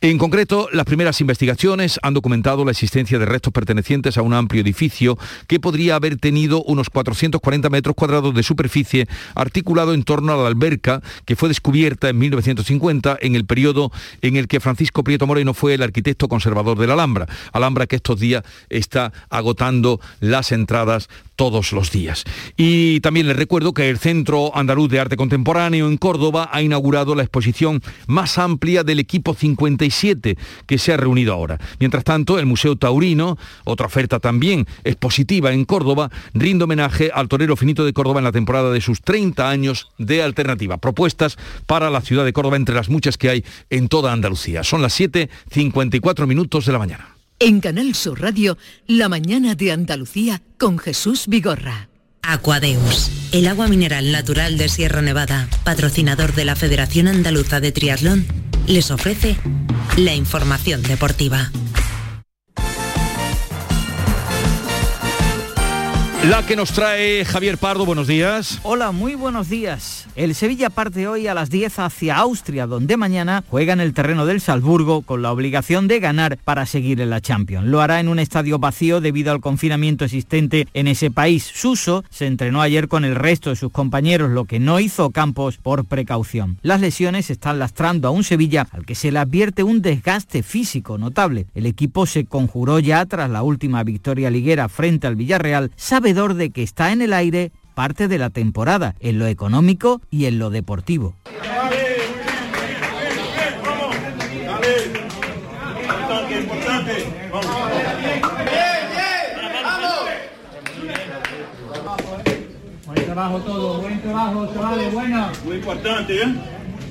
En 0.00 0.16
concreto, 0.16 0.68
las 0.72 0.86
primeras 0.86 1.20
investigaciones 1.20 1.98
han 2.04 2.14
documentado 2.14 2.64
la 2.64 2.70
existencia 2.70 3.18
de 3.18 3.26
restos 3.26 3.52
pertenecientes 3.52 4.16
a 4.16 4.22
un 4.22 4.32
amplio 4.32 4.62
edificio 4.62 5.18
que 5.48 5.58
podría 5.58 5.96
haber 5.96 6.18
tenido 6.18 6.62
unos 6.62 6.88
440 6.88 7.68
metros 7.68 7.96
cuadrados 7.96 8.32
de 8.32 8.44
superficie 8.44 9.08
articulado 9.34 9.92
en 9.92 10.04
torno 10.04 10.32
a 10.32 10.36
la 10.36 10.46
alberca 10.46 11.02
que 11.24 11.34
fue 11.34 11.48
descubierta 11.48 12.08
en 12.08 12.18
1950 12.18 13.18
en 13.20 13.34
el 13.34 13.44
periodo 13.44 13.87
en 14.22 14.36
el 14.36 14.48
que 14.48 14.60
Francisco 14.60 15.04
Prieto 15.04 15.26
Moreno 15.26 15.54
fue 15.54 15.74
el 15.74 15.82
arquitecto 15.82 16.28
conservador 16.28 16.78
de 16.78 16.86
la 16.86 16.94
Alhambra. 16.94 17.26
Alhambra 17.52 17.86
que 17.86 17.96
estos 17.96 18.20
días 18.20 18.42
está 18.68 19.12
agotando 19.30 20.00
las 20.20 20.52
entradas 20.52 21.08
todos 21.38 21.72
los 21.72 21.92
días. 21.92 22.24
Y 22.56 22.98
también 22.98 23.28
les 23.28 23.36
recuerdo 23.36 23.72
que 23.72 23.88
el 23.88 23.98
Centro 23.98 24.50
Andaluz 24.56 24.90
de 24.90 24.98
Arte 24.98 25.16
Contemporáneo 25.16 25.86
en 25.86 25.96
Córdoba 25.96 26.50
ha 26.52 26.62
inaugurado 26.62 27.14
la 27.14 27.22
exposición 27.22 27.80
más 28.08 28.38
amplia 28.38 28.82
del 28.82 28.98
equipo 28.98 29.34
57 29.34 30.36
que 30.66 30.78
se 30.78 30.92
ha 30.92 30.96
reunido 30.96 31.32
ahora. 31.32 31.60
Mientras 31.78 32.02
tanto, 32.02 32.40
el 32.40 32.46
Museo 32.46 32.74
Taurino, 32.74 33.38
otra 33.62 33.86
oferta 33.86 34.18
también 34.18 34.66
expositiva 34.82 35.52
en 35.52 35.64
Córdoba, 35.64 36.10
rinde 36.34 36.64
homenaje 36.64 37.12
al 37.14 37.28
torero 37.28 37.54
finito 37.54 37.84
de 37.84 37.92
Córdoba 37.92 38.18
en 38.18 38.24
la 38.24 38.32
temporada 38.32 38.72
de 38.72 38.80
sus 38.80 39.00
30 39.00 39.48
años 39.48 39.90
de 39.96 40.24
alternativa. 40.24 40.78
Propuestas 40.78 41.38
para 41.66 41.88
la 41.88 42.00
ciudad 42.00 42.24
de 42.24 42.32
Córdoba 42.32 42.56
entre 42.56 42.74
las 42.74 42.88
muchas 42.88 43.16
que 43.16 43.30
hay 43.30 43.44
en 43.70 43.86
toda 43.86 44.12
Andalucía. 44.12 44.64
Son 44.64 44.82
las 44.82 44.98
7.54 44.98 46.26
minutos 46.26 46.66
de 46.66 46.72
la 46.72 46.80
mañana. 46.80 47.17
En 47.40 47.60
Canal 47.60 47.94
Sur 47.94 48.20
Radio, 48.20 48.58
La 48.88 49.08
mañana 49.08 49.54
de 49.54 49.70
Andalucía 49.70 50.42
con 50.58 50.76
Jesús 50.76 51.28
Vigorra. 51.28 51.88
Aquadeus, 52.20 53.12
el 53.30 53.46
agua 53.46 53.68
mineral 53.68 54.10
natural 54.10 54.58
de 54.58 54.68
Sierra 54.68 55.02
Nevada, 55.02 55.48
patrocinador 55.62 56.34
de 56.34 56.44
la 56.44 56.56
Federación 56.56 57.06
Andaluza 57.06 57.60
de 57.60 57.70
Triatlón, 57.70 58.26
les 58.66 58.90
ofrece 58.90 59.36
la 59.96 60.16
información 60.16 60.82
deportiva. 60.82 61.52
La 66.24 66.44
que 66.44 66.56
nos 66.56 66.72
trae 66.72 67.24
Javier 67.24 67.58
Pardo, 67.58 67.86
buenos 67.86 68.08
días. 68.08 68.58
Hola, 68.64 68.90
muy 68.90 69.14
buenos 69.14 69.48
días. 69.48 70.06
El 70.16 70.34
Sevilla 70.34 70.68
parte 70.68 71.06
hoy 71.06 71.28
a 71.28 71.32
las 71.32 71.48
10 71.48 71.78
hacia 71.78 72.16
Austria, 72.16 72.66
donde 72.66 72.96
mañana 72.96 73.44
juega 73.48 73.72
en 73.72 73.78
el 73.78 73.94
terreno 73.94 74.26
del 74.26 74.40
Salzburgo 74.40 75.02
con 75.02 75.22
la 75.22 75.30
obligación 75.30 75.86
de 75.86 76.00
ganar 76.00 76.36
para 76.38 76.66
seguir 76.66 77.00
en 77.00 77.10
la 77.10 77.20
Champions. 77.20 77.68
Lo 77.68 77.80
hará 77.80 78.00
en 78.00 78.08
un 78.08 78.18
estadio 78.18 78.58
vacío 78.58 79.00
debido 79.00 79.30
al 79.30 79.40
confinamiento 79.40 80.04
existente 80.04 80.66
en 80.74 80.88
ese 80.88 81.12
país. 81.12 81.48
Suso 81.54 82.04
se 82.10 82.26
entrenó 82.26 82.62
ayer 82.62 82.88
con 82.88 83.04
el 83.04 83.14
resto 83.14 83.50
de 83.50 83.56
sus 83.56 83.70
compañeros, 83.70 84.30
lo 84.30 84.44
que 84.44 84.58
no 84.58 84.80
hizo 84.80 85.10
Campos 85.10 85.56
por 85.56 85.84
precaución. 85.84 86.58
Las 86.62 86.80
lesiones 86.80 87.30
están 87.30 87.60
lastrando 87.60 88.08
a 88.08 88.10
un 88.10 88.24
Sevilla 88.24 88.66
al 88.72 88.84
que 88.84 88.96
se 88.96 89.12
le 89.12 89.20
advierte 89.20 89.62
un 89.62 89.82
desgaste 89.82 90.42
físico 90.42 90.98
notable. 90.98 91.46
El 91.54 91.64
equipo 91.64 92.06
se 92.06 92.24
conjuró 92.24 92.80
ya 92.80 93.06
tras 93.06 93.30
la 93.30 93.44
última 93.44 93.84
victoria 93.84 94.30
liguera 94.30 94.68
frente 94.68 95.06
al 95.06 95.14
Villarreal, 95.14 95.70
sabedor 96.08 96.34
de 96.34 96.48
que 96.48 96.62
está 96.62 96.90
en 96.92 97.02
el 97.02 97.12
aire 97.12 97.52
parte 97.74 98.08
de 98.08 98.16
la 98.16 98.30
temporada, 98.30 98.94
en 99.00 99.18
lo 99.18 99.26
económico 99.26 100.00
y 100.10 100.24
en 100.24 100.38
lo 100.38 100.48
deportivo. 100.48 101.14
Buen 112.86 113.04
trabajo 113.04 113.38
todo, 113.40 113.80
buen 113.82 114.00
trabajo, 114.00 114.50
chavales, 114.54 114.94
bueno. 114.94 115.28
Muy 115.44 115.56
importante, 115.56 116.22
¿eh? 116.22 116.34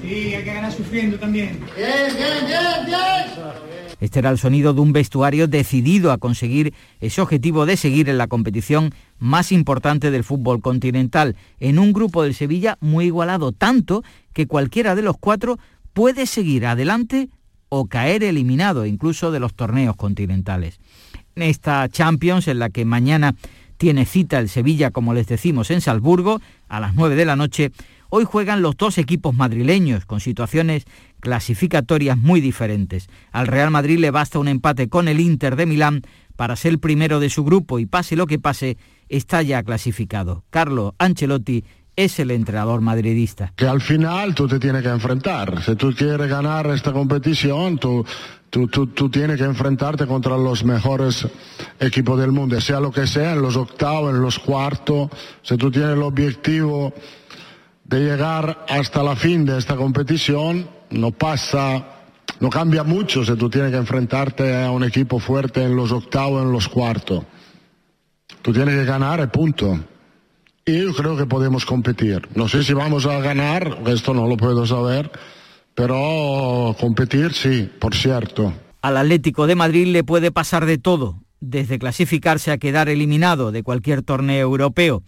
Sí, 0.04 0.36
hay 0.36 0.44
que 0.44 0.54
ganar 0.54 0.72
sufriendo 0.72 1.18
también. 1.18 1.60
Bien, 1.76 2.16
bien, 2.16 2.46
bien, 2.46 2.86
bien. 2.86 3.67
Este 4.00 4.20
era 4.20 4.30
el 4.30 4.38
sonido 4.38 4.74
de 4.74 4.82
un 4.82 4.94
vestuario 4.94 5.48
decidido 5.48 6.12
a 6.12 6.18
conseguir 6.18 6.74
ese 7.00 7.22
objetivo 7.22 7.66
de 7.66 7.78
seguir 7.78 8.10
en 8.10 8.18
la 8.18 8.28
competición 8.28 8.94
más 9.20 9.52
importante 9.52 10.12
del 10.12 10.24
fútbol 10.24 10.62
continental, 10.62 11.36
en 11.60 11.80
un 11.80 11.94
grupo 11.94 12.24
del 12.24 12.36
Sevilla 12.36 12.78
muy 12.80 13.06
igualado, 13.06 13.52
tanto 13.52 14.04
que 14.34 14.48
cualquiera 14.48 14.96
de 14.96 15.02
los 15.02 15.18
cuatro 15.18 15.58
puede 15.94 16.28
seguir 16.28 16.68
adelante 16.68 17.30
o 17.70 17.88
caer 17.88 18.24
eliminado 18.24 18.86
incluso 18.86 19.32
de 19.32 19.40
los 19.40 19.56
torneos 19.56 19.96
continentales. 19.96 20.80
En 21.36 21.44
esta 21.44 21.88
Champions, 21.90 22.48
en 22.48 22.60
la 22.60 22.70
que 22.70 22.86
mañana 22.86 23.36
tiene 23.78 24.06
cita 24.06 24.40
el 24.40 24.50
Sevilla, 24.50 24.92
como 24.92 25.14
les 25.14 25.28
decimos, 25.28 25.70
en 25.72 25.82
Salzburgo, 25.82 26.42
a 26.68 26.80
las 26.80 26.96
9 26.96 27.16
de 27.16 27.26
la 27.26 27.36
noche, 27.36 27.72
hoy 28.10 28.26
juegan 28.26 28.62
los 28.62 28.78
dos 28.78 28.98
equipos 28.98 29.34
madrileños, 29.34 30.06
con 30.06 30.20
situaciones 30.20 30.86
clasificatorias 31.20 32.18
muy 32.18 32.42
diferentes. 32.42 33.10
Al 33.32 33.48
Real 33.48 33.72
Madrid 33.72 34.00
le 34.00 34.12
basta 34.12 34.40
un 34.40 34.48
empate 34.48 34.90
con 34.90 35.08
el 35.08 35.20
Inter 35.20 35.56
de 35.56 35.66
Milán 35.66 36.02
para 36.36 36.56
ser 36.56 36.74
el 36.74 36.80
primero 36.80 37.20
de 37.20 37.30
su 37.30 37.44
grupo 37.44 37.80
y 37.80 37.86
pase 37.86 38.16
lo 38.16 38.28
que 38.28 38.40
pase, 38.40 38.78
está 39.10 39.42
ya 39.42 39.64
clasificado. 39.64 40.44
Carlo 40.50 40.96
Ancelotti 41.00 41.64
es 41.98 42.20
el 42.20 42.32
entrenador 42.32 42.80
madridista. 42.80 43.52
Que 43.56 43.68
al 43.68 43.82
final 43.82 44.36
tú 44.36 44.48
te 44.48 44.60
tienes 44.60 44.84
que 44.84 44.90
enfrentar. 44.90 45.64
Si 45.64 45.76
tú 45.76 45.92
quieres 45.94 46.30
ganar 46.30 46.68
esta 46.68 46.94
competición, 46.94 47.80
tú, 47.80 48.06
tú, 48.52 48.68
tú, 48.68 48.86
tú, 48.88 49.10
tienes 49.10 49.38
que 49.38 49.46
enfrentarte 49.46 50.06
contra 50.06 50.38
los 50.38 50.64
mejores 50.64 51.28
equipos 51.80 52.20
del 52.20 52.32
mundo, 52.32 52.62
sea 52.62 52.80
lo 52.80 52.92
que 52.92 53.08
sea, 53.08 53.34
en 53.34 53.42
los 53.42 53.56
octavos, 53.58 54.14
en 54.14 54.22
los 54.22 54.38
cuartos. 54.38 55.10
Si 55.42 55.58
tú 55.58 55.72
tienes 55.72 55.94
el 55.94 56.04
objetivo 56.04 56.94
de 57.88 58.02
llegar 58.02 58.66
hasta 58.68 59.02
la 59.02 59.16
fin 59.16 59.46
de 59.46 59.58
esta 59.58 59.76
competición, 59.76 60.70
no 60.90 61.12
pasa, 61.12 61.86
no 62.40 62.50
cambia 62.50 62.84
mucho 62.84 63.24
si 63.24 63.36
tú 63.36 63.50
tienes 63.50 63.72
que 63.72 63.78
enfrentarte 63.78 64.64
a 64.64 64.72
un 64.72 64.84
equipo 64.84 65.20
fuerte 65.20 65.64
en 65.64 65.76
los 65.76 65.92
octavos, 65.92 66.44
en 66.44 66.52
los 66.52 66.68
cuartos. 66.68 67.24
Tú 68.42 68.52
tienes 68.52 68.76
que 68.76 68.86
ganar, 68.86 69.32
punto. 69.32 69.80
Y 70.66 70.82
yo 70.82 70.94
creo 70.94 71.16
que 71.16 71.26
podemos 71.26 71.66
competir. 71.66 72.28
No 72.36 72.50
sé 72.50 72.64
si 72.64 72.74
vamos 72.74 73.06
a 73.06 73.20
ganar, 73.20 73.80
esto 73.88 74.14
no 74.14 74.28
lo 74.28 74.36
puedo 74.36 74.66
saber, 74.66 75.10
pero 75.74 76.76
competir 76.80 77.34
sí, 77.34 77.70
por 77.80 77.96
cierto. 77.96 78.54
Al 78.82 78.98
Atlético 78.98 79.48
de 79.48 79.56
Madrid 79.56 79.88
le 79.88 80.04
puede 80.04 80.32
pasar 80.32 80.66
de 80.66 80.78
todo, 80.78 81.22
desde 81.40 81.80
clasificarse 81.80 82.52
a 82.52 82.58
quedar 82.58 82.90
eliminado 82.90 83.54
de 83.54 83.64
cualquier 83.64 84.02
torneo 84.02 84.42
europeo. 84.42 85.04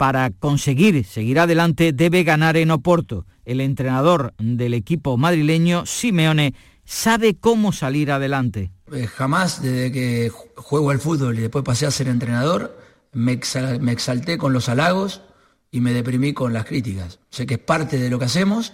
Para 0.00 0.30
conseguir 0.30 1.04
seguir 1.04 1.38
adelante 1.38 1.92
debe 1.92 2.24
ganar 2.24 2.56
en 2.56 2.70
Oporto. 2.70 3.26
El 3.44 3.60
entrenador 3.60 4.32
del 4.38 4.72
equipo 4.72 5.18
madrileño, 5.18 5.84
Simeone, 5.84 6.54
sabe 6.86 7.36
cómo 7.36 7.70
salir 7.70 8.10
adelante. 8.10 8.72
Eh, 8.92 9.06
jamás 9.06 9.60
desde 9.60 9.92
que 9.92 10.32
juego 10.56 10.88
al 10.88 11.00
fútbol 11.00 11.38
y 11.38 11.42
después 11.42 11.66
pasé 11.66 11.84
a 11.84 11.90
ser 11.90 12.08
entrenador, 12.08 12.80
me, 13.12 13.32
exal 13.32 13.82
me 13.82 13.92
exalté 13.92 14.38
con 14.38 14.54
los 14.54 14.70
halagos 14.70 15.20
y 15.70 15.82
me 15.82 15.92
deprimí 15.92 16.32
con 16.32 16.54
las 16.54 16.64
críticas. 16.64 17.18
Sé 17.28 17.44
que 17.44 17.54
es 17.56 17.60
parte 17.60 17.98
de 17.98 18.08
lo 18.08 18.18
que 18.18 18.24
hacemos, 18.24 18.72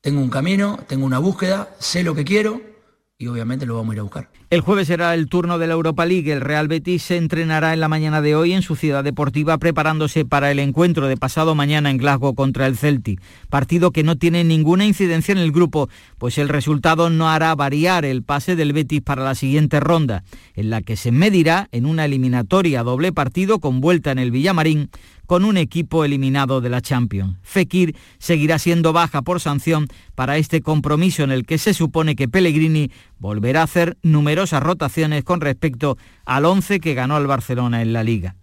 tengo 0.00 0.20
un 0.20 0.30
camino, 0.30 0.78
tengo 0.86 1.04
una 1.04 1.18
búsqueda, 1.18 1.74
sé 1.80 2.04
lo 2.04 2.14
que 2.14 2.22
quiero 2.22 2.62
y 3.18 3.26
obviamente 3.26 3.66
lo 3.66 3.74
vamos 3.74 3.90
a 3.90 3.94
ir 3.94 3.98
a 3.98 4.04
buscar. 4.04 4.30
El 4.50 4.62
jueves 4.62 4.88
será 4.88 5.14
el 5.14 5.28
turno 5.28 5.58
de 5.58 5.68
la 5.68 5.74
Europa 5.74 6.04
League. 6.04 6.32
El 6.32 6.40
Real 6.40 6.66
Betis 6.66 7.04
se 7.04 7.16
entrenará 7.16 7.72
en 7.72 7.78
la 7.78 7.86
mañana 7.86 8.20
de 8.20 8.34
hoy 8.34 8.52
en 8.52 8.62
su 8.62 8.74
ciudad 8.74 9.04
deportiva 9.04 9.56
preparándose 9.58 10.24
para 10.24 10.50
el 10.50 10.58
encuentro 10.58 11.06
de 11.06 11.16
pasado 11.16 11.54
mañana 11.54 11.88
en 11.88 11.98
Glasgow 11.98 12.34
contra 12.34 12.66
el 12.66 12.76
Celtic. 12.76 13.22
Partido 13.48 13.92
que 13.92 14.02
no 14.02 14.16
tiene 14.16 14.42
ninguna 14.42 14.86
incidencia 14.86 15.30
en 15.30 15.38
el 15.38 15.52
grupo, 15.52 15.88
pues 16.18 16.36
el 16.36 16.48
resultado 16.48 17.10
no 17.10 17.30
hará 17.30 17.54
variar 17.54 18.04
el 18.04 18.24
pase 18.24 18.56
del 18.56 18.72
Betis 18.72 19.02
para 19.02 19.22
la 19.22 19.36
siguiente 19.36 19.78
ronda, 19.78 20.24
en 20.56 20.68
la 20.68 20.82
que 20.82 20.96
se 20.96 21.12
medirá 21.12 21.68
en 21.70 21.86
una 21.86 22.04
eliminatoria 22.04 22.82
doble 22.82 23.12
partido 23.12 23.60
con 23.60 23.80
vuelta 23.80 24.10
en 24.10 24.18
el 24.18 24.32
Villamarín 24.32 24.90
con 25.30 25.44
un 25.44 25.58
equipo 25.58 26.04
eliminado 26.04 26.60
de 26.60 26.70
la 26.70 26.80
Champions. 26.80 27.36
Fekir 27.42 27.94
seguirá 28.18 28.58
siendo 28.58 28.92
baja 28.92 29.22
por 29.22 29.38
sanción 29.38 29.86
para 30.16 30.38
este 30.38 30.60
compromiso 30.60 31.22
en 31.22 31.30
el 31.30 31.46
que 31.46 31.56
se 31.56 31.72
supone 31.72 32.16
que 32.16 32.26
Pellegrini 32.26 32.90
volverá 33.20 33.60
a 33.60 33.64
hacer 33.64 33.96
numerosas 34.02 34.62
rotaciones 34.62 35.22
con 35.22 35.40
respecto 35.40 35.96
al 36.24 36.46
11 36.46 36.80
que 36.80 36.94
ganó 36.94 37.16
el 37.18 37.28
Barcelona 37.28 37.82
en 37.82 37.92
la 37.92 38.02
liga. 38.02 38.34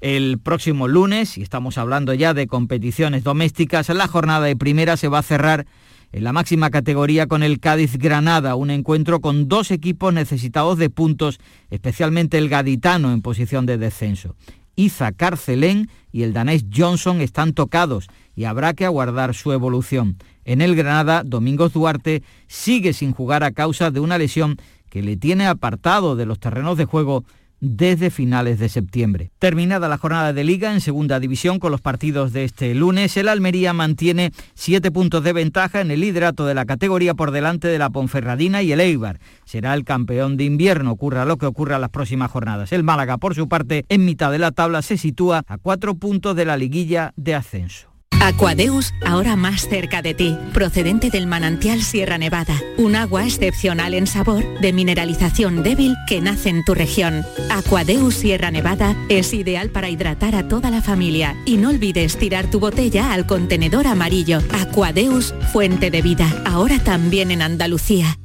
El 0.00 0.38
próximo 0.38 0.86
lunes, 0.86 1.38
y 1.38 1.42
estamos 1.42 1.78
hablando 1.78 2.12
ya 2.12 2.34
de 2.34 2.46
competiciones 2.46 3.24
domésticas, 3.24 3.88
la 3.88 4.08
jornada 4.08 4.46
de 4.46 4.56
primera 4.56 4.96
se 4.96 5.08
va 5.08 5.18
a 5.18 5.22
cerrar 5.22 5.66
en 6.12 6.24
la 6.24 6.32
máxima 6.32 6.70
categoría 6.70 7.26
con 7.26 7.42
el 7.42 7.58
Cádiz 7.58 7.96
Granada, 7.96 8.54
un 8.54 8.70
encuentro 8.70 9.20
con 9.20 9.48
dos 9.48 9.70
equipos 9.70 10.12
necesitados 10.12 10.76
de 10.76 10.90
puntos, 10.90 11.40
especialmente 11.70 12.36
el 12.36 12.48
gaditano 12.48 13.12
en 13.12 13.22
posición 13.22 13.64
de 13.64 13.78
descenso. 13.78 14.36
Iza 14.76 15.12
Carcelén 15.12 15.88
y 16.10 16.22
el 16.22 16.32
danés 16.32 16.64
Johnson 16.74 17.20
están 17.20 17.52
tocados 17.52 18.08
y 18.34 18.44
habrá 18.44 18.74
que 18.74 18.84
aguardar 18.84 19.34
su 19.34 19.52
evolución. 19.52 20.16
En 20.44 20.60
el 20.60 20.74
Granada, 20.74 21.22
Domingos 21.24 21.72
Duarte 21.72 22.22
sigue 22.46 22.92
sin 22.92 23.12
jugar 23.12 23.44
a 23.44 23.52
causa 23.52 23.90
de 23.90 24.00
una 24.00 24.18
lesión 24.18 24.56
que 24.90 25.02
le 25.02 25.16
tiene 25.16 25.46
apartado 25.46 26.16
de 26.16 26.26
los 26.26 26.38
terrenos 26.38 26.76
de 26.76 26.84
juego 26.84 27.24
desde 27.62 28.10
finales 28.10 28.58
de 28.58 28.68
septiembre. 28.68 29.30
Terminada 29.38 29.88
la 29.88 29.96
jornada 29.96 30.32
de 30.32 30.42
liga 30.42 30.72
en 30.72 30.80
segunda 30.80 31.20
división 31.20 31.60
con 31.60 31.70
los 31.70 31.80
partidos 31.80 32.32
de 32.32 32.42
este 32.42 32.74
lunes, 32.74 33.16
el 33.16 33.28
Almería 33.28 33.72
mantiene 33.72 34.32
siete 34.54 34.90
puntos 34.90 35.22
de 35.22 35.32
ventaja 35.32 35.80
en 35.80 35.92
el 35.92 36.00
liderato 36.00 36.44
de 36.44 36.54
la 36.54 36.66
categoría 36.66 37.14
por 37.14 37.30
delante 37.30 37.68
de 37.68 37.78
la 37.78 37.90
Ponferradina 37.90 38.62
y 38.62 38.72
el 38.72 38.80
Eibar. 38.80 39.20
Será 39.44 39.74
el 39.74 39.84
campeón 39.84 40.36
de 40.36 40.42
invierno, 40.42 40.90
ocurra 40.90 41.24
lo 41.24 41.36
que 41.36 41.46
ocurra 41.46 41.78
las 41.78 41.90
próximas 41.90 42.32
jornadas. 42.32 42.72
El 42.72 42.82
Málaga, 42.82 43.16
por 43.16 43.36
su 43.36 43.48
parte, 43.48 43.84
en 43.88 44.04
mitad 44.04 44.32
de 44.32 44.40
la 44.40 44.50
tabla 44.50 44.82
se 44.82 44.98
sitúa 44.98 45.44
a 45.46 45.56
cuatro 45.56 45.94
puntos 45.94 46.34
de 46.34 46.44
la 46.44 46.56
liguilla 46.56 47.12
de 47.14 47.36
ascenso. 47.36 47.91
Aquadeus, 48.22 48.94
ahora 49.04 49.34
más 49.34 49.68
cerca 49.68 50.00
de 50.00 50.14
ti, 50.14 50.38
procedente 50.54 51.10
del 51.10 51.26
manantial 51.26 51.82
Sierra 51.82 52.18
Nevada, 52.18 52.54
un 52.76 52.94
agua 52.94 53.24
excepcional 53.24 53.94
en 53.94 54.06
sabor, 54.06 54.44
de 54.60 54.72
mineralización 54.72 55.64
débil 55.64 55.96
que 56.06 56.20
nace 56.20 56.50
en 56.50 56.64
tu 56.64 56.72
región. 56.72 57.26
Aquadeus 57.50 58.14
Sierra 58.14 58.52
Nevada 58.52 58.96
es 59.08 59.34
ideal 59.34 59.70
para 59.70 59.88
hidratar 59.88 60.36
a 60.36 60.46
toda 60.46 60.70
la 60.70 60.82
familia 60.82 61.34
y 61.44 61.56
no 61.56 61.70
olvides 61.70 62.16
tirar 62.16 62.48
tu 62.48 62.60
botella 62.60 63.12
al 63.12 63.26
contenedor 63.26 63.88
amarillo. 63.88 64.38
Aquadeus, 64.52 65.34
fuente 65.52 65.90
de 65.90 66.00
vida, 66.00 66.44
ahora 66.46 66.78
también 66.78 67.32
en 67.32 67.42
Andalucía. 67.42 68.18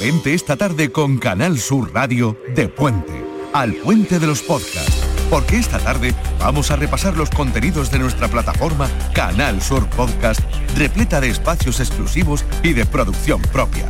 Vente 0.00 0.32
esta 0.32 0.56
tarde 0.56 0.90
con 0.90 1.18
Canal 1.18 1.58
Sur 1.58 1.92
Radio 1.92 2.38
de 2.54 2.68
Puente, 2.68 3.26
al 3.52 3.74
Puente 3.74 4.18
de 4.18 4.26
los 4.26 4.40
Podcasts 4.40 5.07
porque 5.30 5.56
esta 5.56 5.78
tarde 5.78 6.14
vamos 6.38 6.70
a 6.70 6.76
repasar 6.76 7.16
los 7.16 7.30
contenidos 7.30 7.90
de 7.90 7.98
nuestra 7.98 8.28
plataforma 8.28 8.88
Canal 9.14 9.62
Sur 9.62 9.88
Podcast, 9.90 10.40
repleta 10.76 11.20
de 11.20 11.30
espacios 11.30 11.80
exclusivos 11.80 12.44
y 12.62 12.72
de 12.72 12.86
producción 12.86 13.42
propia. 13.42 13.84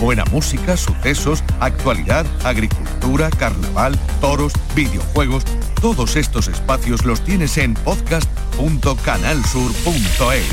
Buena 0.00 0.24
música, 0.26 0.76
sucesos, 0.76 1.42
actualidad, 1.58 2.24
agricultura, 2.44 3.30
carnaval, 3.30 3.98
toros, 4.20 4.52
videojuegos, 4.74 5.42
todos 5.80 6.14
estos 6.16 6.48
espacios 6.48 7.04
los 7.04 7.22
tienes 7.22 7.58
en 7.58 7.74
podcast.canalsur.es. 7.74 10.44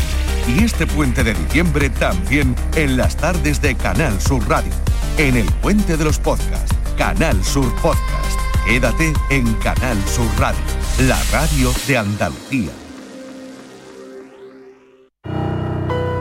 Y 0.47 0.63
este 0.63 0.85
puente 0.87 1.23
de 1.23 1.33
diciembre 1.33 1.89
también 1.89 2.55
en 2.75 2.97
las 2.97 3.17
tardes 3.17 3.61
de 3.61 3.75
Canal 3.75 4.19
Sur 4.19 4.47
Radio, 4.49 4.71
en 5.17 5.37
el 5.37 5.45
puente 5.45 5.97
de 5.97 6.05
los 6.05 6.19
podcasts, 6.19 6.75
Canal 6.97 7.43
Sur 7.43 7.73
Podcast. 7.81 8.54
Quédate 8.65 9.13
en 9.29 9.53
Canal 9.55 9.95
Sur 10.07 10.27
Radio, 10.39 10.59
la 11.01 11.21
radio 11.31 11.71
de 11.87 11.97
Andalucía. 11.97 12.71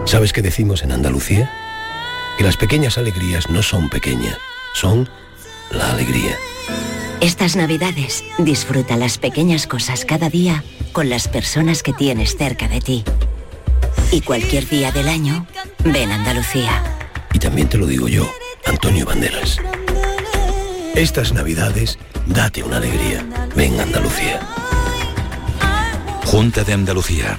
¿Sabes 0.05 0.35
qué 0.35 0.43
decimos 0.43 0.83
en 0.83 0.93
Andalucía? 0.93 1.51
Que 2.37 2.45
las 2.45 2.59
pequeñas 2.59 2.99
alegrías 2.99 3.49
no 3.49 3.63
son 3.63 3.89
pequeñas, 3.89 4.37
son 4.75 5.09
la 5.71 5.91
alegría. 5.93 6.37
Estas 7.23 7.57
navidades 7.57 8.23
disfruta 8.37 8.99
las 8.99 9.17
pequeñas 9.17 9.67
cosas 9.67 10.05
cada 10.05 10.29
día 10.29 10.63
con 10.93 11.09
las 11.09 11.29
personas 11.29 11.83
que 11.83 11.95
tienes 11.95 12.37
cerca 12.37 12.69
de 12.69 12.83
ti. 12.83 13.05
Y 14.13 14.21
cualquier 14.21 14.69
día 14.69 14.93
del 14.93 15.09
año, 15.09 15.47
ven 15.83 16.13
Andalucía. 16.13 16.83
Y 17.33 17.39
también 17.39 17.71
te 17.71 17.79
lo 17.79 17.87
digo 17.87 18.07
yo, 18.07 18.31
Antonio 18.67 19.07
Banderas. 19.07 19.59
Estas 20.95 21.33
navidades, 21.33 21.99
date 22.27 22.63
una 22.63 22.77
alegría. 22.77 23.27
Ven 23.57 23.81
Andalucía. 23.81 24.41
Junta 26.25 26.63
de 26.63 26.73
Andalucía. 26.73 27.37